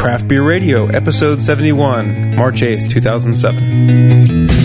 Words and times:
Craft 0.00 0.28
Beer 0.28 0.42
Radio, 0.42 0.86
episode 0.86 1.42
71, 1.42 2.34
March 2.34 2.62
8th, 2.62 2.88
2007. 2.88 4.59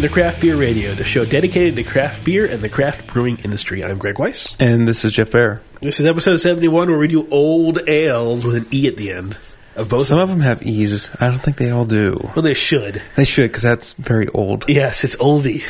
Welcome 0.00 0.14
to 0.14 0.22
Craft 0.22 0.40
Beer 0.40 0.56
Radio, 0.56 0.94
the 0.94 1.04
show 1.04 1.26
dedicated 1.26 1.76
to 1.76 1.84
craft 1.84 2.24
beer 2.24 2.46
and 2.46 2.62
the 2.62 2.70
craft 2.70 3.06
brewing 3.06 3.36
industry. 3.44 3.84
I'm 3.84 3.98
Greg 3.98 4.18
Weiss. 4.18 4.56
And 4.58 4.88
this 4.88 5.04
is 5.04 5.12
Jeff 5.12 5.32
Bearer. 5.32 5.60
This 5.82 6.00
is 6.00 6.06
episode 6.06 6.36
71 6.38 6.88
where 6.88 6.98
we 6.98 7.06
do 7.06 7.28
old 7.30 7.86
ales 7.86 8.42
with 8.42 8.56
an 8.56 8.64
E 8.72 8.88
at 8.88 8.96
the 8.96 9.12
end 9.12 9.36
of 9.76 9.90
both. 9.90 10.04
Some 10.04 10.18
of 10.18 10.30
them 10.30 10.40
have 10.40 10.62
E's. 10.62 11.10
I 11.20 11.28
don't 11.28 11.40
think 11.40 11.58
they 11.58 11.70
all 11.70 11.84
do. 11.84 12.18
well, 12.34 12.40
they 12.40 12.54
should. 12.54 13.02
They 13.14 13.26
should, 13.26 13.50
because 13.50 13.60
that's 13.60 13.92
very 13.92 14.26
old. 14.28 14.64
Yes, 14.68 15.04
it's 15.04 15.16
oldie. 15.16 15.64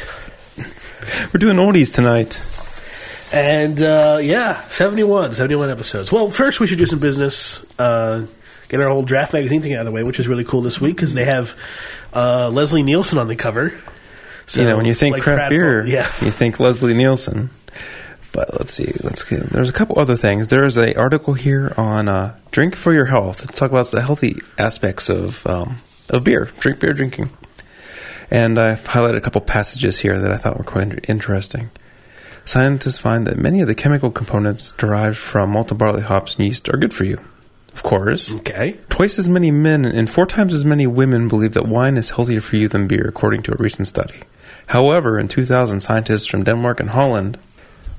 We're 1.34 1.38
doing 1.40 1.56
oldies 1.56 1.92
tonight. 1.92 2.38
And 3.34 3.82
uh, 3.82 4.20
yeah, 4.22 4.60
71, 4.68 5.34
71 5.34 5.70
episodes. 5.70 6.12
Well, 6.12 6.28
first 6.28 6.60
we 6.60 6.68
should 6.68 6.78
do 6.78 6.86
some 6.86 7.00
business. 7.00 7.66
Uh, 7.80 8.28
get 8.68 8.80
our 8.80 8.90
whole 8.90 9.02
draft 9.02 9.32
magazine 9.32 9.60
thing 9.60 9.74
out 9.74 9.80
of 9.80 9.86
the 9.86 9.92
way, 9.92 10.04
which 10.04 10.20
is 10.20 10.28
really 10.28 10.44
cool 10.44 10.60
this 10.60 10.80
week 10.80 10.94
because 10.94 11.14
they 11.14 11.24
have 11.24 11.58
uh, 12.14 12.48
Leslie 12.48 12.84
Nielsen 12.84 13.18
on 13.18 13.26
the 13.26 13.34
cover. 13.34 13.74
So, 14.50 14.62
you 14.62 14.66
know, 14.66 14.76
when 14.76 14.84
you 14.84 14.94
think 14.94 15.12
like 15.12 15.22
craft 15.22 15.48
beer, 15.48 15.86
yeah. 15.86 16.10
you 16.20 16.32
think 16.32 16.58
Leslie 16.58 16.92
Nielsen. 16.92 17.50
But 18.32 18.52
let's 18.58 18.72
see. 18.72 18.90
Let's 19.04 19.22
get, 19.22 19.44
there's 19.44 19.70
a 19.70 19.72
couple 19.72 19.96
other 19.96 20.16
things. 20.16 20.48
There 20.48 20.64
is 20.64 20.76
an 20.76 20.96
article 20.96 21.34
here 21.34 21.72
on 21.76 22.08
uh, 22.08 22.34
drink 22.50 22.74
for 22.74 22.92
your 22.92 23.04
health. 23.04 23.42
Let's 23.42 23.56
talk 23.56 23.70
about 23.70 23.86
the 23.92 24.02
healthy 24.02 24.40
aspects 24.58 25.08
of 25.08 25.46
um, 25.46 25.76
of 26.08 26.24
beer, 26.24 26.50
drink 26.58 26.80
beer 26.80 26.92
drinking. 26.92 27.30
And 28.28 28.58
I've 28.58 28.82
highlighted 28.82 29.18
a 29.18 29.20
couple 29.20 29.40
passages 29.40 30.00
here 30.00 30.18
that 30.18 30.32
I 30.32 30.36
thought 30.36 30.58
were 30.58 30.64
quite 30.64 31.08
interesting. 31.08 31.70
Scientists 32.44 32.98
find 32.98 33.28
that 33.28 33.38
many 33.38 33.60
of 33.60 33.68
the 33.68 33.76
chemical 33.76 34.10
components 34.10 34.72
derived 34.72 35.16
from 35.16 35.50
malted 35.50 35.78
barley 35.78 36.02
hops 36.02 36.34
and 36.34 36.44
yeast 36.44 36.68
are 36.68 36.76
good 36.76 36.92
for 36.92 37.04
you. 37.04 37.20
Of 37.72 37.84
course. 37.84 38.34
Okay. 38.34 38.78
Twice 38.88 39.16
as 39.16 39.28
many 39.28 39.52
men 39.52 39.84
and 39.84 40.10
four 40.10 40.26
times 40.26 40.52
as 40.52 40.64
many 40.64 40.88
women 40.88 41.28
believe 41.28 41.52
that 41.52 41.68
wine 41.68 41.96
is 41.96 42.10
healthier 42.10 42.40
for 42.40 42.56
you 42.56 42.66
than 42.66 42.88
beer, 42.88 43.06
according 43.06 43.44
to 43.44 43.52
a 43.52 43.56
recent 43.56 43.86
study. 43.86 44.22
However, 44.68 45.18
in 45.18 45.28
2000, 45.28 45.80
scientists 45.80 46.26
from 46.26 46.44
Denmark 46.44 46.80
and 46.80 46.90
Holland 46.90 47.38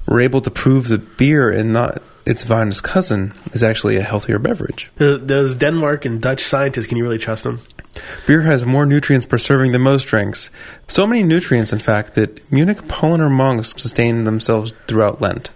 were 0.07 0.21
able 0.21 0.41
to 0.41 0.51
prove 0.51 0.87
that 0.87 1.17
beer 1.17 1.49
and 1.51 1.73
not 1.73 2.01
its 2.25 2.43
vinous 2.43 2.81
cousin 2.81 3.33
is 3.51 3.63
actually 3.63 3.97
a 3.97 4.01
healthier 4.03 4.39
beverage. 4.39 4.89
Th- 4.97 5.19
Those 5.21 5.55
Denmark 5.55 6.05
and 6.05 6.21
Dutch 6.21 6.43
scientists, 6.43 6.87
can 6.87 6.97
you 6.97 7.03
really 7.03 7.17
trust 7.17 7.43
them? 7.43 7.61
Beer 8.25 8.41
has 8.41 8.65
more 8.65 8.85
nutrients 8.85 9.25
per 9.25 9.37
serving 9.37 9.71
than 9.73 9.81
most 9.81 10.05
drinks. 10.05 10.49
So 10.87 11.05
many 11.05 11.23
nutrients, 11.23 11.73
in 11.73 11.79
fact, 11.79 12.13
that 12.15 12.49
Munich 12.51 12.83
Paulaner 12.83 13.29
monks 13.29 13.73
sustained 13.75 14.25
themselves 14.25 14.71
throughout 14.87 15.19
Lent. 15.19 15.49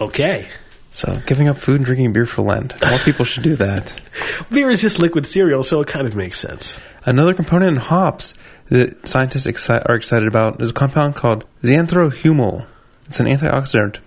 Okay. 0.00 0.48
So, 0.92 1.14
giving 1.26 1.48
up 1.48 1.56
food 1.56 1.76
and 1.76 1.84
drinking 1.84 2.12
beer 2.12 2.26
for 2.26 2.42
Lent. 2.42 2.74
More 2.88 2.98
people 2.98 3.24
should 3.24 3.44
do 3.44 3.54
that. 3.56 3.98
Beer 4.52 4.70
is 4.70 4.80
just 4.80 4.98
liquid 4.98 5.24
cereal, 5.24 5.62
so 5.62 5.80
it 5.80 5.86
kind 5.88 6.06
of 6.06 6.16
makes 6.16 6.38
sense. 6.40 6.80
Another 7.04 7.32
component 7.32 7.76
in 7.76 7.82
hops 7.82 8.34
that 8.70 9.06
scientists 9.06 9.46
exci- 9.46 9.82
are 9.88 9.94
excited 9.94 10.26
about 10.26 10.60
is 10.60 10.70
a 10.70 10.74
compound 10.74 11.14
called 11.16 11.44
xanthohumol. 11.62 12.66
It's 13.06 13.20
an 13.20 13.26
antioxidant. 13.26 13.98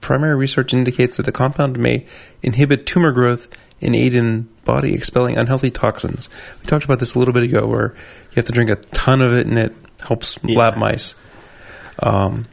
Primary 0.00 0.34
research 0.36 0.72
indicates 0.72 1.16
that 1.16 1.24
the 1.24 1.32
compound 1.32 1.78
may 1.78 2.06
inhibit 2.42 2.86
tumor 2.86 3.12
growth 3.12 3.48
and 3.80 3.94
aid 3.96 4.14
in 4.14 4.48
body 4.64 4.94
expelling 4.94 5.36
unhealthy 5.38 5.70
toxins. 5.70 6.28
We 6.60 6.66
talked 6.66 6.84
about 6.84 7.00
this 7.00 7.14
a 7.14 7.18
little 7.18 7.34
bit 7.34 7.42
ago, 7.44 7.66
where 7.66 7.94
you 8.30 8.36
have 8.36 8.44
to 8.44 8.52
drink 8.52 8.70
a 8.70 8.76
ton 8.76 9.20
of 9.22 9.32
it 9.32 9.46
and 9.46 9.58
it 9.58 9.74
helps 10.06 10.38
Yeah. 10.42 10.58
lab 10.58 10.76
mice. 10.76 11.14
Um, 12.02 12.46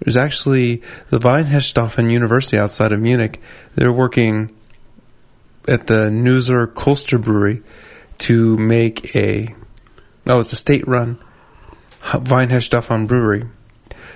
there's 0.00 0.16
actually 0.16 0.82
the 1.10 1.18
Weinhesthofen 1.18 2.10
University 2.10 2.58
outside 2.58 2.92
of 2.92 3.00
Munich. 3.00 3.40
They're 3.74 3.92
working 3.92 4.50
at 5.66 5.86
the 5.86 6.10
Neuser 6.10 6.66
Kolster 6.66 7.22
Brewery 7.22 7.62
to 8.18 8.56
make 8.56 9.14
a 9.14 9.54
oh, 10.28 10.40
it's 10.40 10.52
a 10.52 10.56
state-run 10.56 11.18
Weinhesthofen 12.02 13.06
brewery. 13.06 13.44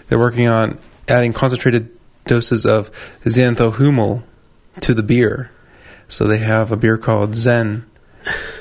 They're 0.08 0.18
working 0.18 0.46
on 0.46 0.78
adding 1.08 1.32
concentrated 1.32 1.90
doses 2.26 2.64
of 2.64 2.90
xanthohumol 3.24 4.22
to 4.80 4.94
the 4.94 5.02
beer. 5.02 5.50
So 6.08 6.26
they 6.26 6.38
have 6.38 6.70
a 6.70 6.76
beer 6.76 6.98
called 6.98 7.34
Zen 7.34 7.86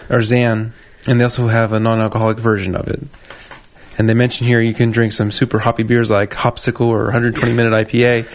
or 0.09 0.21
Zan, 0.21 0.73
and 1.07 1.19
they 1.19 1.23
also 1.23 1.47
have 1.47 1.73
a 1.73 1.79
non-alcoholic 1.79 2.39
version 2.39 2.75
of 2.75 2.87
it. 2.87 3.01
And 3.97 4.09
they 4.09 4.13
mention 4.13 4.47
here 4.47 4.61
you 4.61 4.73
can 4.73 4.91
drink 4.91 5.11
some 5.11 5.31
super 5.31 5.59
hoppy 5.59 5.83
beers 5.83 6.09
like 6.09 6.31
Hopsicle 6.31 6.87
or 6.87 7.03
120 7.03 7.53
minute 7.53 7.87
IPA, 7.87 8.27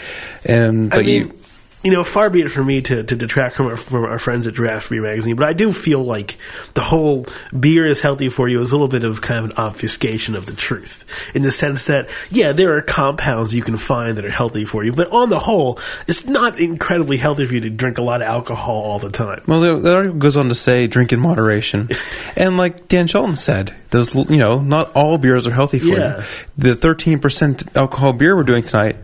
and 0.45 0.91
but 0.91 1.01
I 1.01 1.03
mean, 1.03 1.29
you 1.29 1.39
you 1.87 1.93
know, 1.93 2.03
far 2.03 2.31
be 2.31 2.41
it 2.43 2.49
from 2.51 2.67
me 2.67 2.83
to, 2.83 3.05
to 3.05 3.15
detract 3.15 3.55
from 3.55 3.67
our, 3.67 3.77
from 3.77 4.05
our 4.07 4.19
friends 4.19 4.49
at 4.49 4.55
Draft 4.55 4.91
Beer 4.91 5.01
Magazine, 5.03 5.37
but 5.37 5.47
I 5.49 5.53
do 5.53 5.73
feel 5.73 6.03
like 6.03 6.37
the 6.75 6.81
whole 6.81 7.27
beer 7.59 7.87
is 7.87 8.01
healthy 8.01 8.29
for 8.29 8.49
you 8.49 8.61
is 8.61 8.73
a 8.73 8.75
little 8.75 8.89
bit 8.89 9.05
of 9.05 9.23
kind 9.23 9.45
of 9.45 9.53
an 9.53 9.57
obfuscation 9.57 10.35
of 10.35 10.47
the 10.47 10.53
truth. 10.53 11.05
In 11.33 11.43
the 11.43 11.53
sense 11.53 11.87
that, 11.87 12.09
yeah, 12.29 12.51
there 12.51 12.77
are 12.77 12.83
compounds 12.83 13.55
you 13.55 13.63
can 13.63 13.77
find 13.77 14.19
that 14.19 14.25
are 14.25 14.31
healthy 14.31 14.65
for 14.65 14.83
you, 14.83 14.93
but 14.93 15.13
on 15.13 15.29
the 15.31 15.39
whole, 15.39 15.79
it's 16.09 16.27
not 16.27 16.59
incredibly 16.59 17.19
healthy 17.19 17.47
for 17.47 17.55
you 17.55 17.61
to 17.61 17.71
drink 17.71 17.99
a 17.99 18.03
lot 18.03 18.21
of 18.21 18.27
alcohol 18.27 18.83
all 18.83 18.99
the 18.99 19.11
time. 19.11 19.43
Well, 19.47 19.61
the, 19.61 19.77
the 19.79 19.95
article 19.95 20.19
goes 20.19 20.37
on 20.37 20.49
to 20.49 20.57
say 20.57 20.89
drink 20.89 21.13
in 21.13 21.21
moderation, 21.21 21.89
and 22.37 22.57
like 22.57 22.89
Dan 22.89 23.07
Shelton 23.07 23.37
said, 23.37 23.73
those 23.91 24.13
you 24.29 24.39
know 24.39 24.59
not 24.61 24.91
all 24.97 25.19
beers 25.19 25.47
are 25.47 25.53
healthy 25.53 25.79
for 25.79 25.87
Yeah. 25.87 26.19
you. 26.19 26.25
The 26.59 26.75
thirteen 26.75 27.21
percent 27.21 27.77
alcohol 27.77 28.13
beer 28.13 28.35
we're 28.35 28.43
doing 28.43 28.65
tonight 28.65 28.97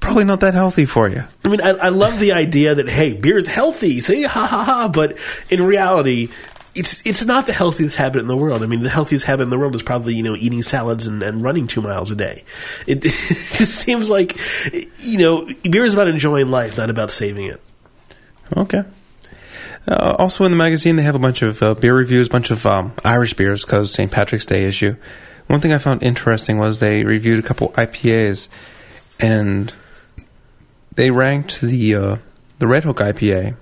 probably 0.00 0.24
not 0.24 0.40
that 0.40 0.54
healthy 0.54 0.84
for 0.84 1.08
you. 1.08 1.24
I 1.44 1.48
mean, 1.48 1.60
I, 1.60 1.70
I 1.70 1.88
love 1.88 2.18
the 2.18 2.32
idea 2.32 2.74
that 2.74 2.88
hey, 2.88 3.14
beer 3.14 3.38
is 3.38 3.48
healthy. 3.48 4.00
See, 4.00 4.22
ha 4.22 4.46
ha 4.46 4.64
ha. 4.64 4.88
But 4.88 5.16
in 5.50 5.62
reality, 5.62 6.28
it's 6.74 7.04
it's 7.06 7.24
not 7.24 7.46
the 7.46 7.52
healthiest 7.52 7.96
habit 7.96 8.20
in 8.20 8.26
the 8.26 8.36
world. 8.36 8.62
I 8.62 8.66
mean, 8.66 8.80
the 8.80 8.90
healthiest 8.90 9.24
habit 9.24 9.44
in 9.44 9.50
the 9.50 9.58
world 9.58 9.74
is 9.74 9.82
probably 9.82 10.14
you 10.14 10.22
know 10.22 10.36
eating 10.36 10.62
salads 10.62 11.06
and, 11.06 11.22
and 11.22 11.42
running 11.42 11.66
two 11.66 11.82
miles 11.82 12.10
a 12.10 12.16
day. 12.16 12.44
It, 12.86 12.98
it 13.04 13.10
just 13.10 13.74
seems 13.74 14.08
like 14.08 14.38
you 15.00 15.18
know 15.18 15.48
beer 15.62 15.84
is 15.84 15.94
about 15.94 16.08
enjoying 16.08 16.50
life, 16.50 16.76
not 16.78 16.90
about 16.90 17.10
saving 17.10 17.46
it. 17.46 17.60
Okay. 18.56 18.84
Uh, 19.86 20.14
also 20.18 20.44
in 20.44 20.50
the 20.50 20.56
magazine, 20.56 20.96
they 20.96 21.02
have 21.02 21.14
a 21.14 21.18
bunch 21.18 21.40
of 21.40 21.62
uh, 21.62 21.74
beer 21.74 21.96
reviews, 21.96 22.26
a 22.26 22.30
bunch 22.30 22.50
of 22.50 22.66
um, 22.66 22.92
Irish 23.04 23.32
beers 23.34 23.64
because 23.64 23.92
St. 23.92 24.12
Patrick's 24.12 24.44
Day 24.44 24.64
issue. 24.64 24.96
One 25.46 25.60
thing 25.60 25.72
I 25.72 25.78
found 25.78 26.02
interesting 26.02 26.58
was 26.58 26.78
they 26.78 27.04
reviewed 27.04 27.38
a 27.38 27.42
couple 27.42 27.70
IPAs, 27.70 28.48
and 29.18 29.72
they 30.98 31.12
ranked 31.12 31.60
the 31.60 31.94
uh, 31.94 32.16
the 32.58 32.66
Red 32.66 32.82
Hook 32.82 32.98
IPA 32.98 33.56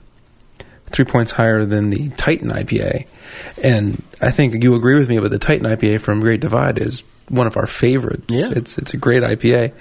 three 0.86 1.04
points 1.04 1.32
higher 1.32 1.66
than 1.66 1.90
the 1.90 2.08
Titan 2.10 2.48
IPA. 2.48 3.06
And 3.62 4.02
I 4.22 4.30
think 4.30 4.64
you 4.64 4.74
agree 4.74 4.94
with 4.94 5.10
me, 5.10 5.18
but 5.18 5.30
the 5.30 5.38
Titan 5.38 5.66
IPA 5.66 6.00
from 6.00 6.20
Great 6.20 6.40
Divide 6.40 6.78
is 6.78 7.04
one 7.28 7.46
of 7.46 7.58
our 7.58 7.66
favorites. 7.66 8.24
Yeah. 8.28 8.52
It's 8.56 8.78
it's 8.78 8.94
a 8.94 8.96
great 8.96 9.22
IPA. 9.22 9.74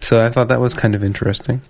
So 0.00 0.24
I 0.24 0.30
thought 0.30 0.48
that 0.48 0.60
was 0.60 0.72
kind 0.72 0.94
of 0.94 1.04
interesting. 1.04 1.60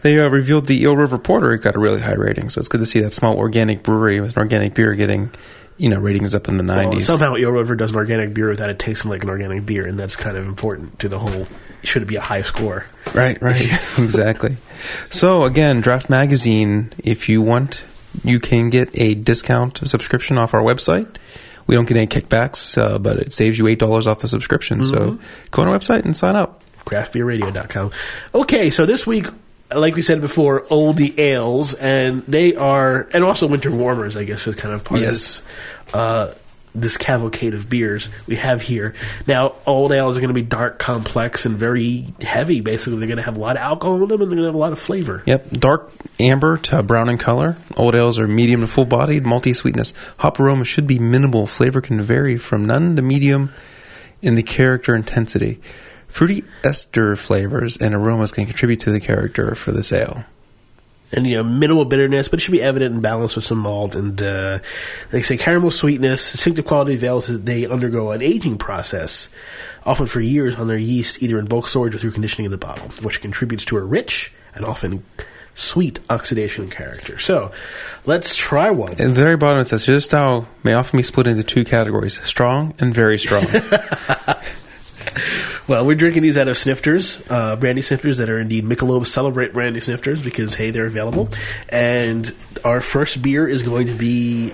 They 0.00 0.18
uh, 0.18 0.28
revealed 0.28 0.66
the 0.66 0.80
Eel 0.80 0.96
River 0.96 1.18
Porter. 1.18 1.52
It 1.52 1.58
got 1.58 1.76
a 1.76 1.78
really 1.78 2.00
high 2.00 2.14
rating, 2.14 2.48
so 2.48 2.58
it's 2.58 2.68
good 2.68 2.80
to 2.80 2.86
see 2.86 3.00
that 3.00 3.12
small 3.12 3.36
organic 3.36 3.82
brewery 3.82 4.22
with 4.22 4.34
an 4.34 4.38
organic 4.38 4.72
beer 4.72 4.94
getting, 4.94 5.30
you 5.78 5.88
know, 5.88 5.98
ratings 5.98 6.34
up 6.34 6.48
in 6.48 6.56
the 6.56 6.64
Well, 6.64 6.76
nineties. 6.84 7.06
somehow 7.06 7.36
Eel 7.36 7.50
River 7.50 7.74
does 7.76 7.90
an 7.90 7.96
organic 7.96 8.32
beer 8.34 8.48
without 8.48 8.70
it 8.70 8.78
tasting 8.78 9.10
like 9.10 9.22
an 9.22 9.30
organic 9.30 9.64
beer, 9.66 9.86
and 9.86 9.98
that's 9.98 10.16
kind 10.16 10.36
of 10.36 10.46
important 10.46 10.98
to 11.00 11.08
the 11.08 11.18
whole. 11.18 11.46
Should 11.82 12.02
it 12.02 12.06
be 12.06 12.16
a 12.16 12.20
high 12.20 12.42
score? 12.42 12.86
Right, 13.14 13.40
right, 13.40 13.62
exactly. 13.98 14.56
So 15.10 15.44
again, 15.44 15.80
Draft 15.80 16.10
Magazine. 16.10 16.92
If 17.04 17.28
you 17.28 17.42
want, 17.42 17.84
you 18.24 18.40
can 18.40 18.70
get 18.70 18.88
a 18.98 19.14
discount 19.14 19.78
subscription 19.88 20.38
off 20.38 20.54
our 20.54 20.62
website. 20.62 21.16
We 21.66 21.74
don't 21.74 21.86
get 21.86 21.96
any 21.96 22.06
kickbacks, 22.06 22.78
uh, 22.78 22.98
but 22.98 23.18
it 23.18 23.32
saves 23.32 23.58
you 23.58 23.66
eight 23.66 23.78
dollars 23.78 24.06
off 24.06 24.20
the 24.20 24.28
subscription. 24.28 24.84
So 24.84 25.18
go 25.50 25.62
on 25.62 25.68
our 25.68 25.78
website 25.78 26.04
and 26.04 26.16
sign 26.16 26.36
up. 26.36 26.62
craftbeerradio.com. 26.84 27.90
Okay, 28.34 28.70
so 28.70 28.86
this 28.86 29.06
week, 29.06 29.26
like 29.74 29.94
we 29.94 30.02
said 30.02 30.20
before, 30.20 30.62
oldie 30.62 31.18
ales, 31.18 31.74
and 31.74 32.22
they 32.24 32.54
are, 32.54 33.08
and 33.12 33.24
also 33.24 33.46
winter 33.46 33.70
warmers, 33.70 34.16
I 34.16 34.24
guess, 34.24 34.46
is 34.46 34.54
kind 34.54 34.74
of 34.74 34.84
part 34.84 35.00
Yes. 35.00 35.38
of 35.38 35.44
this. 35.44 35.94
Uh, 35.94 36.34
this 36.74 36.98
cavalcade 36.98 37.54
of 37.54 37.70
beers 37.70 38.10
we 38.26 38.36
have 38.36 38.60
here. 38.60 38.92
Now, 39.26 39.54
old 39.64 39.92
ales 39.92 40.18
are 40.18 40.20
going 40.20 40.28
to 40.28 40.34
be 40.34 40.42
dark, 40.42 40.78
complex, 40.78 41.46
and 41.46 41.56
very 41.56 42.04
heavy. 42.20 42.60
Basically, 42.60 42.98
they're 42.98 43.08
going 43.08 43.16
to 43.16 43.22
have 43.22 43.38
a 43.38 43.40
lot 43.40 43.56
of 43.56 43.62
alcohol 43.62 44.02
in 44.02 44.08
them, 44.10 44.20
and 44.20 44.30
they're 44.30 44.36
going 44.36 44.42
to 44.42 44.44
have 44.48 44.54
a 44.54 44.58
lot 44.58 44.72
of 44.72 44.78
flavor. 44.78 45.22
Yep, 45.24 45.50
dark 45.52 45.90
amber 46.20 46.58
to 46.58 46.82
brown 46.82 47.08
in 47.08 47.16
color. 47.16 47.56
Old 47.78 47.94
ales 47.94 48.18
are 48.18 48.28
medium 48.28 48.60
to 48.60 48.66
full 48.66 48.84
bodied, 48.84 49.24
multi 49.24 49.54
sweetness. 49.54 49.94
Hop 50.18 50.38
aroma 50.38 50.66
should 50.66 50.86
be 50.86 50.98
minimal. 50.98 51.46
Flavor 51.46 51.80
can 51.80 52.02
vary 52.02 52.36
from 52.36 52.66
none 52.66 52.94
to 52.96 53.00
medium 53.00 53.54
in 54.20 54.34
the 54.34 54.42
character 54.42 54.94
intensity. 54.94 55.60
Fruity 56.16 56.44
ester 56.64 57.14
flavors 57.14 57.76
and 57.76 57.94
aromas 57.94 58.32
can 58.32 58.46
contribute 58.46 58.80
to 58.80 58.90
the 58.90 59.00
character 59.00 59.54
for 59.54 59.70
this 59.70 59.92
ale. 59.92 60.24
and 61.12 61.26
you 61.26 61.34
know 61.34 61.44
minimal 61.44 61.84
bitterness, 61.84 62.26
but 62.28 62.38
it 62.38 62.42
should 62.42 62.52
be 62.52 62.62
evident 62.62 62.94
and 62.94 63.02
balanced 63.02 63.36
with 63.36 63.44
some 63.44 63.58
malt. 63.58 63.94
And 63.94 64.22
uh, 64.22 64.60
they 65.10 65.20
say 65.20 65.36
caramel 65.36 65.70
sweetness, 65.70 66.32
distinctive 66.32 66.64
quality 66.64 66.94
of 66.94 67.04
ales. 67.04 67.26
They 67.26 67.66
undergo 67.66 68.12
an 68.12 68.22
aging 68.22 68.56
process, 68.56 69.28
often 69.84 70.06
for 70.06 70.22
years, 70.22 70.54
on 70.54 70.68
their 70.68 70.78
yeast, 70.78 71.22
either 71.22 71.38
in 71.38 71.44
bulk 71.44 71.68
storage 71.68 71.94
or 71.94 71.98
through 71.98 72.12
conditioning 72.12 72.46
in 72.46 72.50
the 72.50 72.56
bottle, 72.56 72.88
which 73.02 73.20
contributes 73.20 73.66
to 73.66 73.76
a 73.76 73.84
rich 73.84 74.32
and 74.54 74.64
often 74.64 75.04
sweet 75.54 76.00
oxidation 76.08 76.70
character. 76.70 77.18
So, 77.18 77.52
let's 78.06 78.36
try 78.36 78.70
one. 78.70 78.92
At 78.92 78.96
the 78.96 79.10
very 79.10 79.36
bottom 79.36 79.60
it 79.60 79.66
says, 79.66 79.84
"This 79.84 80.06
style 80.06 80.48
may 80.64 80.72
often 80.72 80.96
be 80.96 81.02
split 81.02 81.26
into 81.26 81.42
two 81.42 81.66
categories: 81.66 82.22
strong 82.24 82.72
and 82.78 82.94
very 82.94 83.18
strong." 83.18 83.44
Well, 85.68 85.84
we're 85.84 85.96
drinking 85.96 86.22
these 86.22 86.38
out 86.38 86.46
of 86.46 86.56
snifters, 86.56 87.24
uh, 87.28 87.56
brandy 87.56 87.82
snifters 87.82 88.18
that 88.18 88.30
are 88.30 88.38
indeed 88.38 88.64
Michelob 88.64 89.06
Celebrate 89.06 89.52
brandy 89.52 89.80
snifters 89.80 90.22
because 90.22 90.54
hey, 90.54 90.70
they're 90.70 90.86
available. 90.86 91.28
And 91.68 92.32
our 92.64 92.80
first 92.80 93.20
beer 93.20 93.48
is 93.48 93.62
going 93.62 93.88
to 93.88 93.94
be 93.94 94.52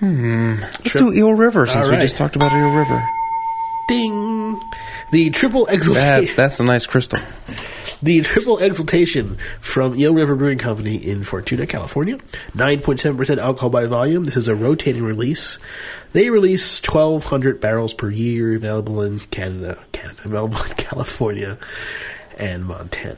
Hmm. 0.00 0.56
Let's 0.60 0.94
do 0.94 1.12
Eel 1.12 1.32
River 1.34 1.66
since 1.66 1.84
All 1.84 1.90
we 1.90 1.96
right. 1.96 2.02
just 2.02 2.16
talked 2.16 2.34
about 2.36 2.52
Eel 2.52 2.74
River. 2.76 3.08
Ding 3.88 4.60
the 5.10 5.30
triple 5.30 5.66
That's 5.66 5.78
exaltation. 5.88 6.36
that's 6.36 6.60
a 6.60 6.64
nice 6.64 6.86
crystal. 6.86 7.18
The 8.02 8.20
triple 8.20 8.58
exaltation 8.58 9.38
from 9.62 9.94
Eel 9.98 10.12
River 10.12 10.34
Brewing 10.34 10.58
Company 10.58 10.96
in 10.96 11.24
Fortuna, 11.24 11.66
California. 11.66 12.18
9.7% 12.54 13.38
alcohol 13.38 13.70
by 13.70 13.86
volume. 13.86 14.24
This 14.26 14.36
is 14.36 14.46
a 14.46 14.54
rotating 14.54 15.02
release. 15.04 15.58
They 16.12 16.28
release 16.28 16.82
1,200 16.86 17.62
barrels 17.62 17.94
per 17.94 18.10
year, 18.10 18.56
available 18.56 19.00
in 19.00 19.20
Canada, 19.20 19.78
Canada, 19.92 20.20
available 20.24 20.58
in 20.58 20.70
California 20.76 21.56
and 22.36 22.66
Montana. 22.66 23.16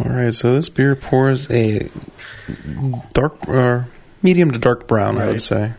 All 0.00 0.10
right, 0.10 0.34
so 0.34 0.54
this 0.56 0.68
beer 0.68 0.96
pours 0.96 1.50
a 1.50 1.88
dark 3.14 3.48
or 3.48 3.86
medium 4.22 4.50
to 4.50 4.58
dark 4.58 4.86
brown, 4.86 5.16
I 5.16 5.28
would 5.28 5.40
say. 5.40 5.72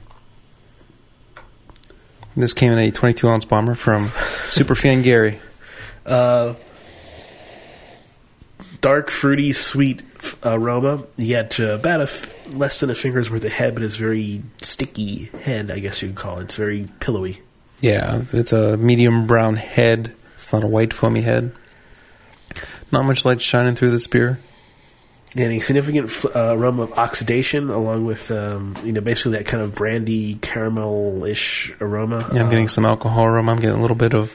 This 2.35 2.53
came 2.53 2.71
in 2.71 2.79
a 2.79 2.91
22 2.91 3.27
ounce 3.27 3.45
bomber 3.45 3.75
from 3.75 4.07
Superfan 4.49 5.03
Gary. 5.03 5.39
Uh, 6.05 6.53
dark, 8.79 9.09
fruity, 9.09 9.53
sweet 9.53 10.03
f- 10.17 10.37
aroma, 10.45 11.03
yet 11.17 11.59
uh, 11.59 11.73
about 11.73 11.99
a 11.99 12.03
f- 12.03 12.47
less 12.53 12.79
than 12.79 12.91
a 12.91 12.93
finger's 12.93 13.31
worth 13.31 13.43
of 13.43 13.51
head, 13.51 13.73
but 13.73 13.81
it's 13.81 13.95
very 13.95 14.43
sticky 14.61 15.31
head, 15.41 15.71
I 15.71 15.79
guess 15.79 16.03
you'd 16.03 16.13
call 16.13 16.37
it. 16.37 16.43
It's 16.43 16.55
very 16.57 16.87
pillowy. 16.99 17.41
Yeah, 17.81 18.21
it's 18.33 18.53
a 18.53 18.77
medium 18.77 19.25
brown 19.25 19.55
head. 19.55 20.13
It's 20.35 20.53
not 20.53 20.63
a 20.63 20.67
white 20.67 20.93
foamy 20.93 21.21
head. 21.21 21.51
Not 22.91 23.05
much 23.05 23.25
light 23.25 23.41
shining 23.41 23.73
through 23.73 23.89
this 23.89 24.05
beer. 24.05 24.39
A 25.37 25.59
significant 25.59 26.07
f- 26.09 26.25
uh, 26.33 26.55
aroma 26.57 26.83
of 26.83 26.93
oxidation, 26.93 27.69
along 27.69 28.05
with 28.05 28.31
um, 28.31 28.75
you 28.85 28.93
know 28.93 29.01
basically 29.01 29.33
that 29.33 29.45
kind 29.45 29.61
of 29.61 29.75
brandy 29.75 30.35
caramel-ish 30.35 31.75
aroma. 31.81 32.27
Yeah, 32.33 32.39
I'm 32.41 32.47
Uh, 32.47 32.49
getting 32.49 32.69
some 32.69 32.85
alcohol 32.85 33.25
aroma. 33.25 33.51
I'm 33.51 33.59
getting 33.59 33.77
a 33.77 33.81
little 33.81 33.97
bit 33.97 34.13
of. 34.13 34.33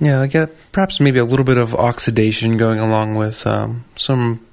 Yeah, 0.00 0.20
I 0.20 0.26
get 0.26 0.50
perhaps 0.70 1.00
maybe 1.00 1.18
a 1.18 1.24
little 1.24 1.46
bit 1.46 1.56
of 1.56 1.74
oxidation 1.74 2.56
going 2.58 2.78
along 2.78 3.14
with 3.16 3.46
um, 3.46 3.84
some 3.96 4.44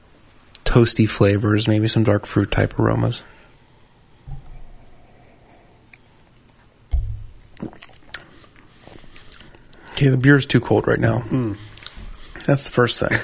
toasty 0.64 1.08
flavors, 1.10 1.68
maybe 1.68 1.88
some 1.90 2.04
dark 2.04 2.26
fruit 2.26 2.50
type 2.52 2.80
aromas. 2.80 3.22
Okay, 9.92 10.10
the 10.10 10.18
beer 10.18 10.36
is 10.36 10.46
too 10.46 10.60
cold 10.60 10.88
right 10.88 11.00
now. 11.00 11.24
That's 12.46 12.66
the 12.66 12.72
first 12.72 13.00
thing. 13.00 13.18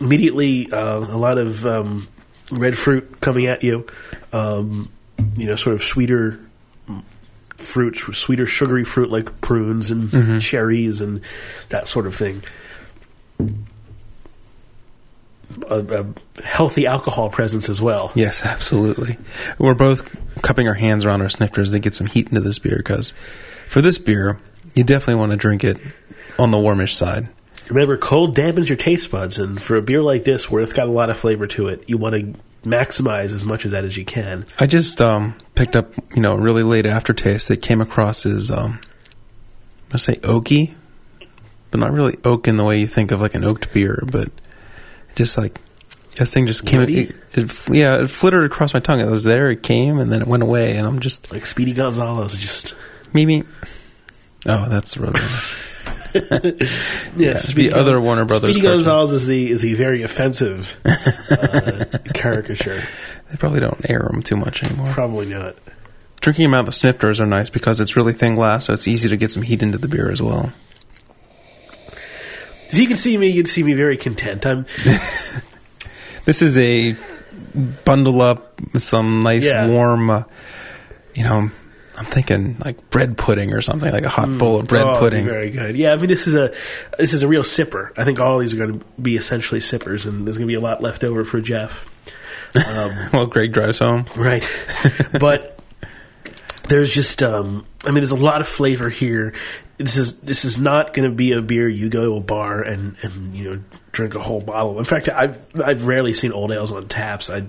Immediately 0.00 0.70
uh, 0.70 0.98
a 0.98 1.18
lot 1.18 1.38
of 1.38 1.64
um, 1.66 2.08
red 2.50 2.76
fruit 2.76 3.20
coming 3.20 3.46
at 3.46 3.62
you. 3.62 3.86
Um, 4.32 4.90
you 5.36 5.46
know, 5.46 5.56
sort 5.56 5.74
of 5.74 5.82
sweeter 5.82 6.40
fruits, 7.56 8.00
sweeter 8.16 8.46
sugary 8.46 8.84
fruit 8.84 9.10
like 9.10 9.40
prunes 9.40 9.90
and 9.90 10.42
cherries 10.42 11.00
and 11.00 11.20
that 11.68 11.88
sort 11.88 12.06
of 12.06 12.14
thing. 12.14 12.42
A, 15.70 15.80
a 15.80 16.42
healthy 16.42 16.86
alcohol 16.86 17.30
presence 17.30 17.68
as 17.68 17.80
well. 17.80 18.10
Yes, 18.14 18.44
absolutely. 18.44 19.18
We're 19.58 19.74
both 19.74 20.42
cupping 20.42 20.66
our 20.66 20.74
hands 20.74 21.04
around 21.04 21.22
our 21.22 21.28
snifters 21.28 21.70
to 21.70 21.78
get 21.78 21.94
some 21.94 22.06
heat 22.06 22.28
into 22.28 22.40
this 22.40 22.58
beer 22.58 22.76
because 22.76 23.12
for 23.68 23.80
this 23.80 23.98
beer, 23.98 24.40
you 24.74 24.82
definitely 24.82 25.16
want 25.16 25.30
to 25.30 25.36
drink 25.36 25.62
it 25.62 25.78
on 26.38 26.50
the 26.50 26.58
warmish 26.58 26.94
side. 26.94 27.28
Remember, 27.68 27.96
cold 27.96 28.36
dampens 28.36 28.68
your 28.68 28.76
taste 28.76 29.10
buds, 29.10 29.38
and 29.38 29.60
for 29.60 29.76
a 29.76 29.82
beer 29.82 30.02
like 30.02 30.24
this, 30.24 30.50
where 30.50 30.62
it's 30.62 30.72
got 30.72 30.86
a 30.86 30.90
lot 30.90 31.10
of 31.10 31.16
flavor 31.16 31.46
to 31.48 31.68
it, 31.68 31.84
you 31.86 31.96
want 31.96 32.14
to 32.14 32.34
maximize 32.68 33.32
as 33.32 33.44
much 33.44 33.64
of 33.64 33.70
that 33.72 33.84
as 33.84 33.96
you 33.96 34.04
can. 34.04 34.44
I 34.58 34.66
just 34.66 35.00
um, 35.00 35.34
picked 35.54 35.76
up, 35.76 35.92
you 36.14 36.22
know, 36.22 36.34
a 36.34 36.40
really 36.40 36.62
late 36.62 36.86
aftertaste 36.86 37.48
that 37.48 37.58
came 37.58 37.80
across 37.80 38.26
as, 38.26 38.50
um, 38.50 38.80
I 39.92 39.96
say 39.96 40.16
oaky, 40.16 40.74
but 41.70 41.80
not 41.80 41.92
really 41.92 42.18
oak 42.24 42.48
in 42.48 42.56
the 42.56 42.64
way 42.64 42.78
you 42.78 42.86
think 42.86 43.10
of 43.12 43.20
like 43.20 43.34
an 43.34 43.44
oaked 43.44 43.72
beer, 43.72 44.02
but 44.10 44.30
just 45.14 45.38
like 45.38 45.60
this 46.16 46.32
thing 46.32 46.46
just 46.46 46.66
came. 46.66 46.82
It, 46.82 47.16
it, 47.32 47.68
yeah, 47.68 48.02
it 48.02 48.08
flittered 48.08 48.44
across 48.44 48.74
my 48.74 48.80
tongue. 48.80 49.00
It 49.00 49.10
was 49.10 49.24
there, 49.24 49.50
it 49.50 49.62
came, 49.62 49.98
and 49.98 50.12
then 50.12 50.22
it 50.22 50.28
went 50.28 50.42
away, 50.42 50.76
and 50.76 50.86
I'm 50.86 51.00
just 51.00 51.32
Like 51.32 51.46
Speedy 51.46 51.72
Gonzalez, 51.72 52.34
just 52.36 52.74
maybe. 53.12 53.44
Oh, 54.46 54.68
that's 54.68 54.94
the 54.94 55.02
road. 55.02 55.18
yes. 57.16 57.52
the 57.52 57.72
other 57.72 58.00
Warner 58.00 58.24
Brothers 58.24 58.52
Speedy 58.54 58.66
cartoon. 58.66 58.78
Gonzalez 58.84 59.12
is 59.12 59.26
the 59.26 59.50
is 59.50 59.62
the 59.62 59.74
very 59.74 60.02
offensive 60.02 60.80
uh, 60.84 61.84
caricature. 62.14 62.82
They 63.30 63.36
probably 63.36 63.60
don't 63.60 63.88
air 63.90 64.08
them 64.10 64.22
too 64.22 64.36
much 64.36 64.62
anymore. 64.62 64.92
Probably 64.92 65.26
not. 65.26 65.56
Drinking 66.20 66.44
them 66.44 66.54
out 66.54 66.60
of 66.60 66.66
the 66.66 66.72
snifters 66.72 67.20
are 67.20 67.26
nice 67.26 67.50
because 67.50 67.80
it's 67.80 67.96
really 67.96 68.12
thin 68.12 68.34
glass, 68.36 68.66
so 68.66 68.72
it's 68.72 68.86
easy 68.88 69.08
to 69.08 69.16
get 69.16 69.30
some 69.30 69.42
heat 69.42 69.62
into 69.62 69.76
the 69.78 69.88
beer 69.88 70.10
as 70.10 70.22
well. 70.22 70.52
If 72.70 72.78
you 72.78 72.86
could 72.86 72.98
see 72.98 73.16
me, 73.18 73.28
you'd 73.28 73.48
see 73.48 73.62
me 73.62 73.74
very 73.74 73.96
content. 73.96 74.46
I'm 74.46 74.66
This 76.24 76.40
is 76.40 76.56
a 76.56 76.96
bundle 77.84 78.22
up 78.22 78.58
some 78.78 79.22
nice 79.22 79.44
Yeah. 79.44 79.68
warm, 79.68 80.08
uh, 80.10 80.22
you 81.14 81.24
know, 81.24 81.50
I'm 81.96 82.04
thinking 82.04 82.56
like 82.64 82.90
bread 82.90 83.16
pudding 83.16 83.52
or 83.52 83.60
something, 83.60 83.92
like 83.92 84.04
a 84.04 84.08
hot 84.08 84.36
bowl 84.38 84.58
of 84.58 84.66
bread 84.66 84.86
oh, 84.86 84.98
pudding. 84.98 85.24
Very 85.24 85.50
good. 85.50 85.76
Yeah, 85.76 85.92
I 85.92 85.96
mean 85.96 86.08
this 86.08 86.26
is 86.26 86.34
a 86.34 86.52
this 86.98 87.12
is 87.12 87.22
a 87.22 87.28
real 87.28 87.42
sipper. 87.42 87.90
I 87.96 88.04
think 88.04 88.18
all 88.18 88.38
these 88.38 88.52
are 88.52 88.56
going 88.56 88.80
to 88.80 88.86
be 89.00 89.16
essentially 89.16 89.60
sippers, 89.60 90.06
and 90.06 90.26
there's 90.26 90.36
going 90.36 90.48
to 90.48 90.52
be 90.52 90.56
a 90.56 90.60
lot 90.60 90.82
left 90.82 91.04
over 91.04 91.24
for 91.24 91.40
Jeff. 91.40 91.90
Um, 92.56 93.08
Well, 93.12 93.26
Greg 93.26 93.52
drives 93.52 93.78
home. 93.78 94.06
right, 94.16 94.48
but 95.20 95.58
there's 96.68 96.92
just 96.92 97.22
um, 97.22 97.66
I 97.84 97.88
mean 97.88 97.96
there's 97.96 98.10
a 98.10 98.16
lot 98.16 98.40
of 98.40 98.48
flavor 98.48 98.88
here. 98.88 99.32
This 99.76 99.96
is 99.96 100.20
this 100.20 100.44
is 100.44 100.56
not 100.58 100.92
going 100.94 101.10
to 101.10 101.14
be 101.14 101.32
a 101.32 101.42
beer 101.42 101.68
you 101.68 101.88
go 101.88 102.04
to 102.04 102.16
a 102.16 102.20
bar 102.20 102.62
and 102.62 102.96
and 103.02 103.34
you 103.34 103.50
know 103.50 103.60
drink 103.90 104.14
a 104.14 104.20
whole 104.20 104.40
bottle. 104.40 104.78
In 104.78 104.84
fact, 104.84 105.08
I've 105.08 105.40
I've 105.60 105.86
rarely 105.86 106.14
seen 106.14 106.30
old 106.32 106.52
ales 106.52 106.70
on 106.70 106.86
taps. 106.86 107.28
I 107.28 107.42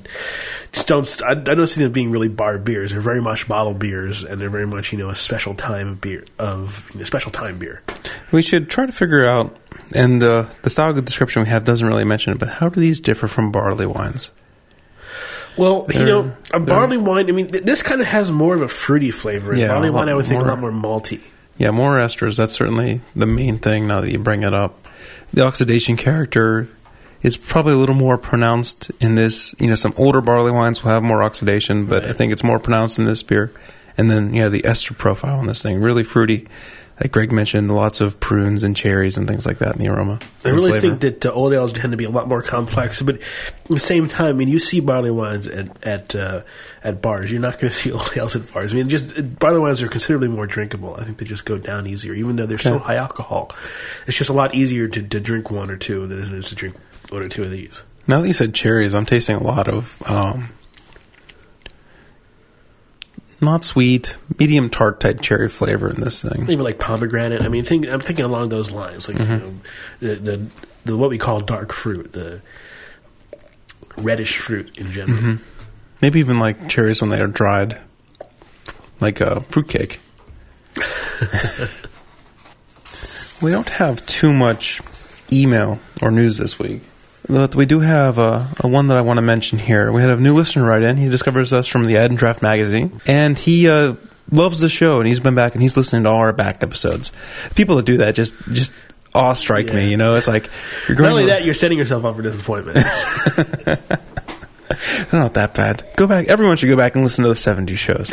just 0.72 0.88
don't 0.88 1.08
I, 1.24 1.32
I 1.32 1.36
don't 1.36 1.68
see 1.68 1.84
them 1.84 1.92
being 1.92 2.10
really 2.10 2.28
bar 2.28 2.58
beers. 2.58 2.92
They're 2.94 3.02
very 3.02 3.22
much 3.22 3.48
bottle 3.48 3.76
beers, 3.76 4.24
and 4.24 4.42
they're 4.42 4.50
very 4.50 4.66
much 4.66 4.92
you 4.92 4.98
know 4.98 5.10
a 5.12 5.16
special 5.16 5.54
time 5.54 5.96
beer 5.96 6.26
of 6.40 6.90
you 6.94 7.00
know, 7.00 7.06
special 7.06 7.32
time 7.32 7.60
beer. 7.60 7.84
We 8.32 8.42
should 8.42 8.72
try 8.72 8.88
to 8.88 8.92
figure 8.92 9.24
out, 9.26 9.56
and 9.94 10.20
the 10.20 10.50
the 10.64 10.72
style 10.72 10.94
description 10.94 11.44
we 11.44 11.50
have 11.50 11.64
doesn't 11.64 11.86
really 11.86 12.06
mention 12.06 12.34
it, 12.34 12.40
but 12.40 12.50
how 12.50 12.70
do 12.70 12.80
these 12.80 13.00
differ 13.00 13.28
from 13.28 13.52
barley 13.52 13.86
wines? 13.86 14.32
Well, 15.58 15.86
you 15.90 15.94
They're- 16.00 16.06
know, 16.08 16.36
a 16.52 16.60
barley 16.60 16.98
wine. 16.98 17.30
I 17.30 17.32
mean, 17.34 17.52
th- 17.52 17.64
this 17.64 17.82
kind 17.84 18.02
of 18.02 18.08
has 18.08 18.32
more 18.32 18.56
of 18.56 18.62
a 18.62 18.68
fruity 18.68 19.12
flavor. 19.12 19.56
Yeah, 19.56 19.68
barley 19.70 19.90
wine, 19.92 20.10
I 20.10 20.16
would 20.16 20.26
think, 20.26 20.42
a 20.44 20.46
lot 20.48 20.60
more 20.60 20.72
malty. 20.72 21.22
Yeah, 21.58 21.72
more 21.72 21.98
esters. 21.98 22.38
That's 22.38 22.54
certainly 22.54 23.02
the 23.16 23.26
main 23.26 23.60
thing 23.60 23.88
now 23.88 24.02
that 24.02 24.12
you 24.12 24.20
bring 24.20 24.44
it 24.44 24.54
up. 24.54 24.88
The 25.34 25.44
oxidation 25.44 25.96
character 25.96 26.68
is 27.22 27.38
probably 27.38 27.74
a 27.74 27.78
little 27.78 27.96
more 27.96 28.18
pronounced 28.18 28.92
in 29.00 29.16
this. 29.16 29.56
You 29.58 29.68
know, 29.68 29.76
some 29.76 29.94
older 29.98 30.22
barley 30.22 30.52
wines 30.52 30.84
will 30.84 30.92
have 30.92 31.04
more 31.04 31.24
oxidation, 31.24 31.86
but 31.86 32.06
I 32.06 32.14
think 32.14 32.34
it's 32.34 32.44
more 32.44 32.60
pronounced 32.60 33.00
in 33.00 33.06
this 33.06 33.24
beer. 33.24 33.52
And 33.98 34.12
then, 34.12 34.34
you 34.34 34.42
know, 34.42 34.50
the 34.50 34.66
ester 34.66 34.94
profile 34.94 35.40
on 35.40 35.48
this 35.48 35.64
thing, 35.64 35.80
really 35.80 36.04
fruity. 36.04 36.48
Like 37.00 37.12
Greg 37.12 37.32
mentioned, 37.34 37.76
lots 37.76 38.00
of 38.00 38.22
prunes 38.22 38.64
and 38.64 38.74
cherries 38.74 39.18
and 39.18 39.28
things 39.28 39.46
like 39.46 39.58
that 39.60 39.74
in 39.76 39.80
the 39.82 39.90
aroma. 39.90 40.18
I 40.46 40.50
really 40.50 40.72
flavor. 40.72 40.96
think 40.96 41.02
that 41.02 41.26
uh, 41.26 41.34
old 41.34 41.52
ales 41.54 41.74
tend 41.74 41.92
to 41.92 41.98
be 41.98 42.06
a 42.06 42.10
lot 42.10 42.30
more 42.30 42.42
complex, 42.42 43.02
but 43.02 43.16
at 43.16 43.22
the 43.68 43.80
same 43.82 44.08
time, 44.08 44.28
I 44.28 44.34
mean, 44.34 44.48
you 44.48 44.60
see 44.60 44.80
barley 44.80 45.12
wines 45.12 45.46
at 45.46 45.86
at 45.86 46.16
uh, 46.16 46.44
at 46.84 47.02
bars. 47.02 47.30
You're 47.30 47.42
not 47.42 47.60
going 47.60 47.72
to 47.72 47.78
see 47.78 47.92
old 47.94 48.10
ales 48.16 48.36
at 48.38 48.52
bars. 48.54 48.72
I 48.72 48.78
mean, 48.78 48.88
just 48.88 49.18
uh, 49.18 49.22
barley 49.24 49.60
wines 49.60 49.82
are 49.82 49.90
considerably 49.90 50.30
more 50.30 50.48
drinkable. 50.48 50.96
I 50.96 51.04
think 51.04 51.18
they 51.18 51.26
just 51.26 51.44
go 51.44 51.58
down 51.58 51.86
easier, 51.86 52.14
even 52.14 52.38
though 52.38 52.46
they're 52.46 52.56
Okay. 52.56 52.78
high 52.78 52.96
alcohol. 52.96 53.52
It's 54.08 54.18
just 54.18 54.30
a 54.30 54.34
lot 54.34 54.56
easier 54.56 54.88
to, 54.88 55.02
to 55.04 55.20
drink 55.20 55.52
one 55.52 55.70
or 55.70 55.76
two 55.78 56.08
than 56.08 56.20
it 56.20 56.32
is 56.32 56.48
to 56.50 56.56
drink 56.56 56.76
one 57.10 57.22
or 57.22 57.28
two 57.28 57.44
of 57.44 57.52
these. 57.52 57.84
Now 58.08 58.22
that 58.22 58.28
you 58.28 58.34
said 58.34 58.54
cherries, 58.54 58.96
I'm 58.96 59.06
tasting 59.06 59.36
a 59.36 59.44
lot 59.44 59.68
of 59.68 60.02
um, 60.10 60.50
not 63.42 63.64
sweet, 63.64 64.18
medium 64.40 64.70
tart 64.70 65.00
type 65.00 65.22
cherry 65.22 65.50
flavor 65.50 65.90
in 65.90 66.02
this 66.02 66.22
thing. 66.22 66.46
Maybe 66.46 66.62
like 66.62 66.80
pomegranate. 66.80 67.42
I 67.42 67.48
mean, 67.50 67.64
think, 67.64 67.88
I'm 67.88 68.00
thinking 68.00 68.26
along 68.26 68.50
those 68.50 68.72
lines, 68.72 69.08
like 69.08 69.20
you 69.20 69.26
mm-hmm. 69.26 69.46
know, 69.46 69.54
the, 70.00 70.16
the 70.16 70.46
the 70.86 70.98
what 70.98 71.10
we 71.10 71.18
call 71.18 71.42
dark 71.42 71.74
fruit, 71.74 72.14
the 72.14 72.42
reddish 73.98 74.38
fruit 74.38 74.78
in 74.78 74.92
general. 74.92 75.18
Mm-hmm. 75.18 75.44
Maybe 76.02 76.20
even 76.20 76.40
like 76.40 76.70
cherries 76.70 77.02
when 77.02 77.10
they 77.10 77.20
are 77.20 77.28
dried, 77.28 77.78
like 79.00 79.22
a 79.22 79.42
fruitcake. 79.42 80.00
we 83.42 83.52
don't 83.52 83.70
have 83.70 84.06
too 84.06 84.34
much 84.34 84.82
email 85.32 85.80
or 86.02 86.12
news 86.12 86.38
this 86.38 86.60
week. 86.60 86.82
But 87.28 87.56
we 87.56 87.66
do 87.66 87.80
have 87.80 88.18
a, 88.18 88.48
a 88.60 88.68
one 88.68 88.88
that 88.88 88.98
I 88.98 89.02
want 89.02 89.18
to 89.18 89.22
mention 89.22 89.58
here. 89.58 89.92
We 89.92 90.02
had 90.02 90.12
a 90.12 90.18
new 90.18 90.36
listener 90.36 90.66
write 90.66 90.84
in. 90.84 90.98
He 90.98 91.10
discovers 91.10 91.54
us 91.54 91.68
from 91.68 91.88
the 91.88 91.98
Ed 91.98 92.12
and 92.12 92.18
Draft 92.18 92.42
magazine, 92.42 93.02
and 93.08 93.38
he 93.38 93.68
uh, 93.68 93.96
loves 94.32 94.60
the 94.60 94.70
show. 94.70 95.00
And 95.00 95.08
he's 95.08 95.20
been 95.20 95.36
back 95.36 95.54
and 95.54 95.62
he's 95.62 95.76
listening 95.76 96.04
to 96.04 96.10
all 96.10 96.18
our 96.18 96.34
back 96.34 96.62
episodes. 96.62 97.12
People 97.56 97.78
that 97.78 97.86
do 97.86 97.98
that 97.98 98.14
just 98.16 98.36
just 98.52 98.74
awe 99.14 99.34
strike 99.34 99.74
me. 99.74 99.90
You 99.90 99.98
know, 99.98 100.16
it's 100.16 100.28
like 100.28 100.50
you're 100.88 100.96
going. 100.96 101.10
Not 101.10 101.12
only 101.14 101.24
to- 101.24 101.32
that, 101.32 101.46
you're 101.46 101.54
setting 101.56 101.78
yourself 101.78 102.06
up 102.06 102.16
for 102.16 102.22
disappointment. 102.22 102.78
They're 105.10 105.20
not 105.20 105.34
that 105.36 105.54
bad. 105.54 105.86
Go 105.96 106.08
back. 106.08 106.28
Everyone 106.28 106.58
should 106.58 106.68
go 106.68 106.78
back 106.78 106.96
and 106.96 107.04
listen 107.04 107.24
to 107.24 107.30
the 107.30 107.36
70s 107.36 107.78
shows. 107.78 108.12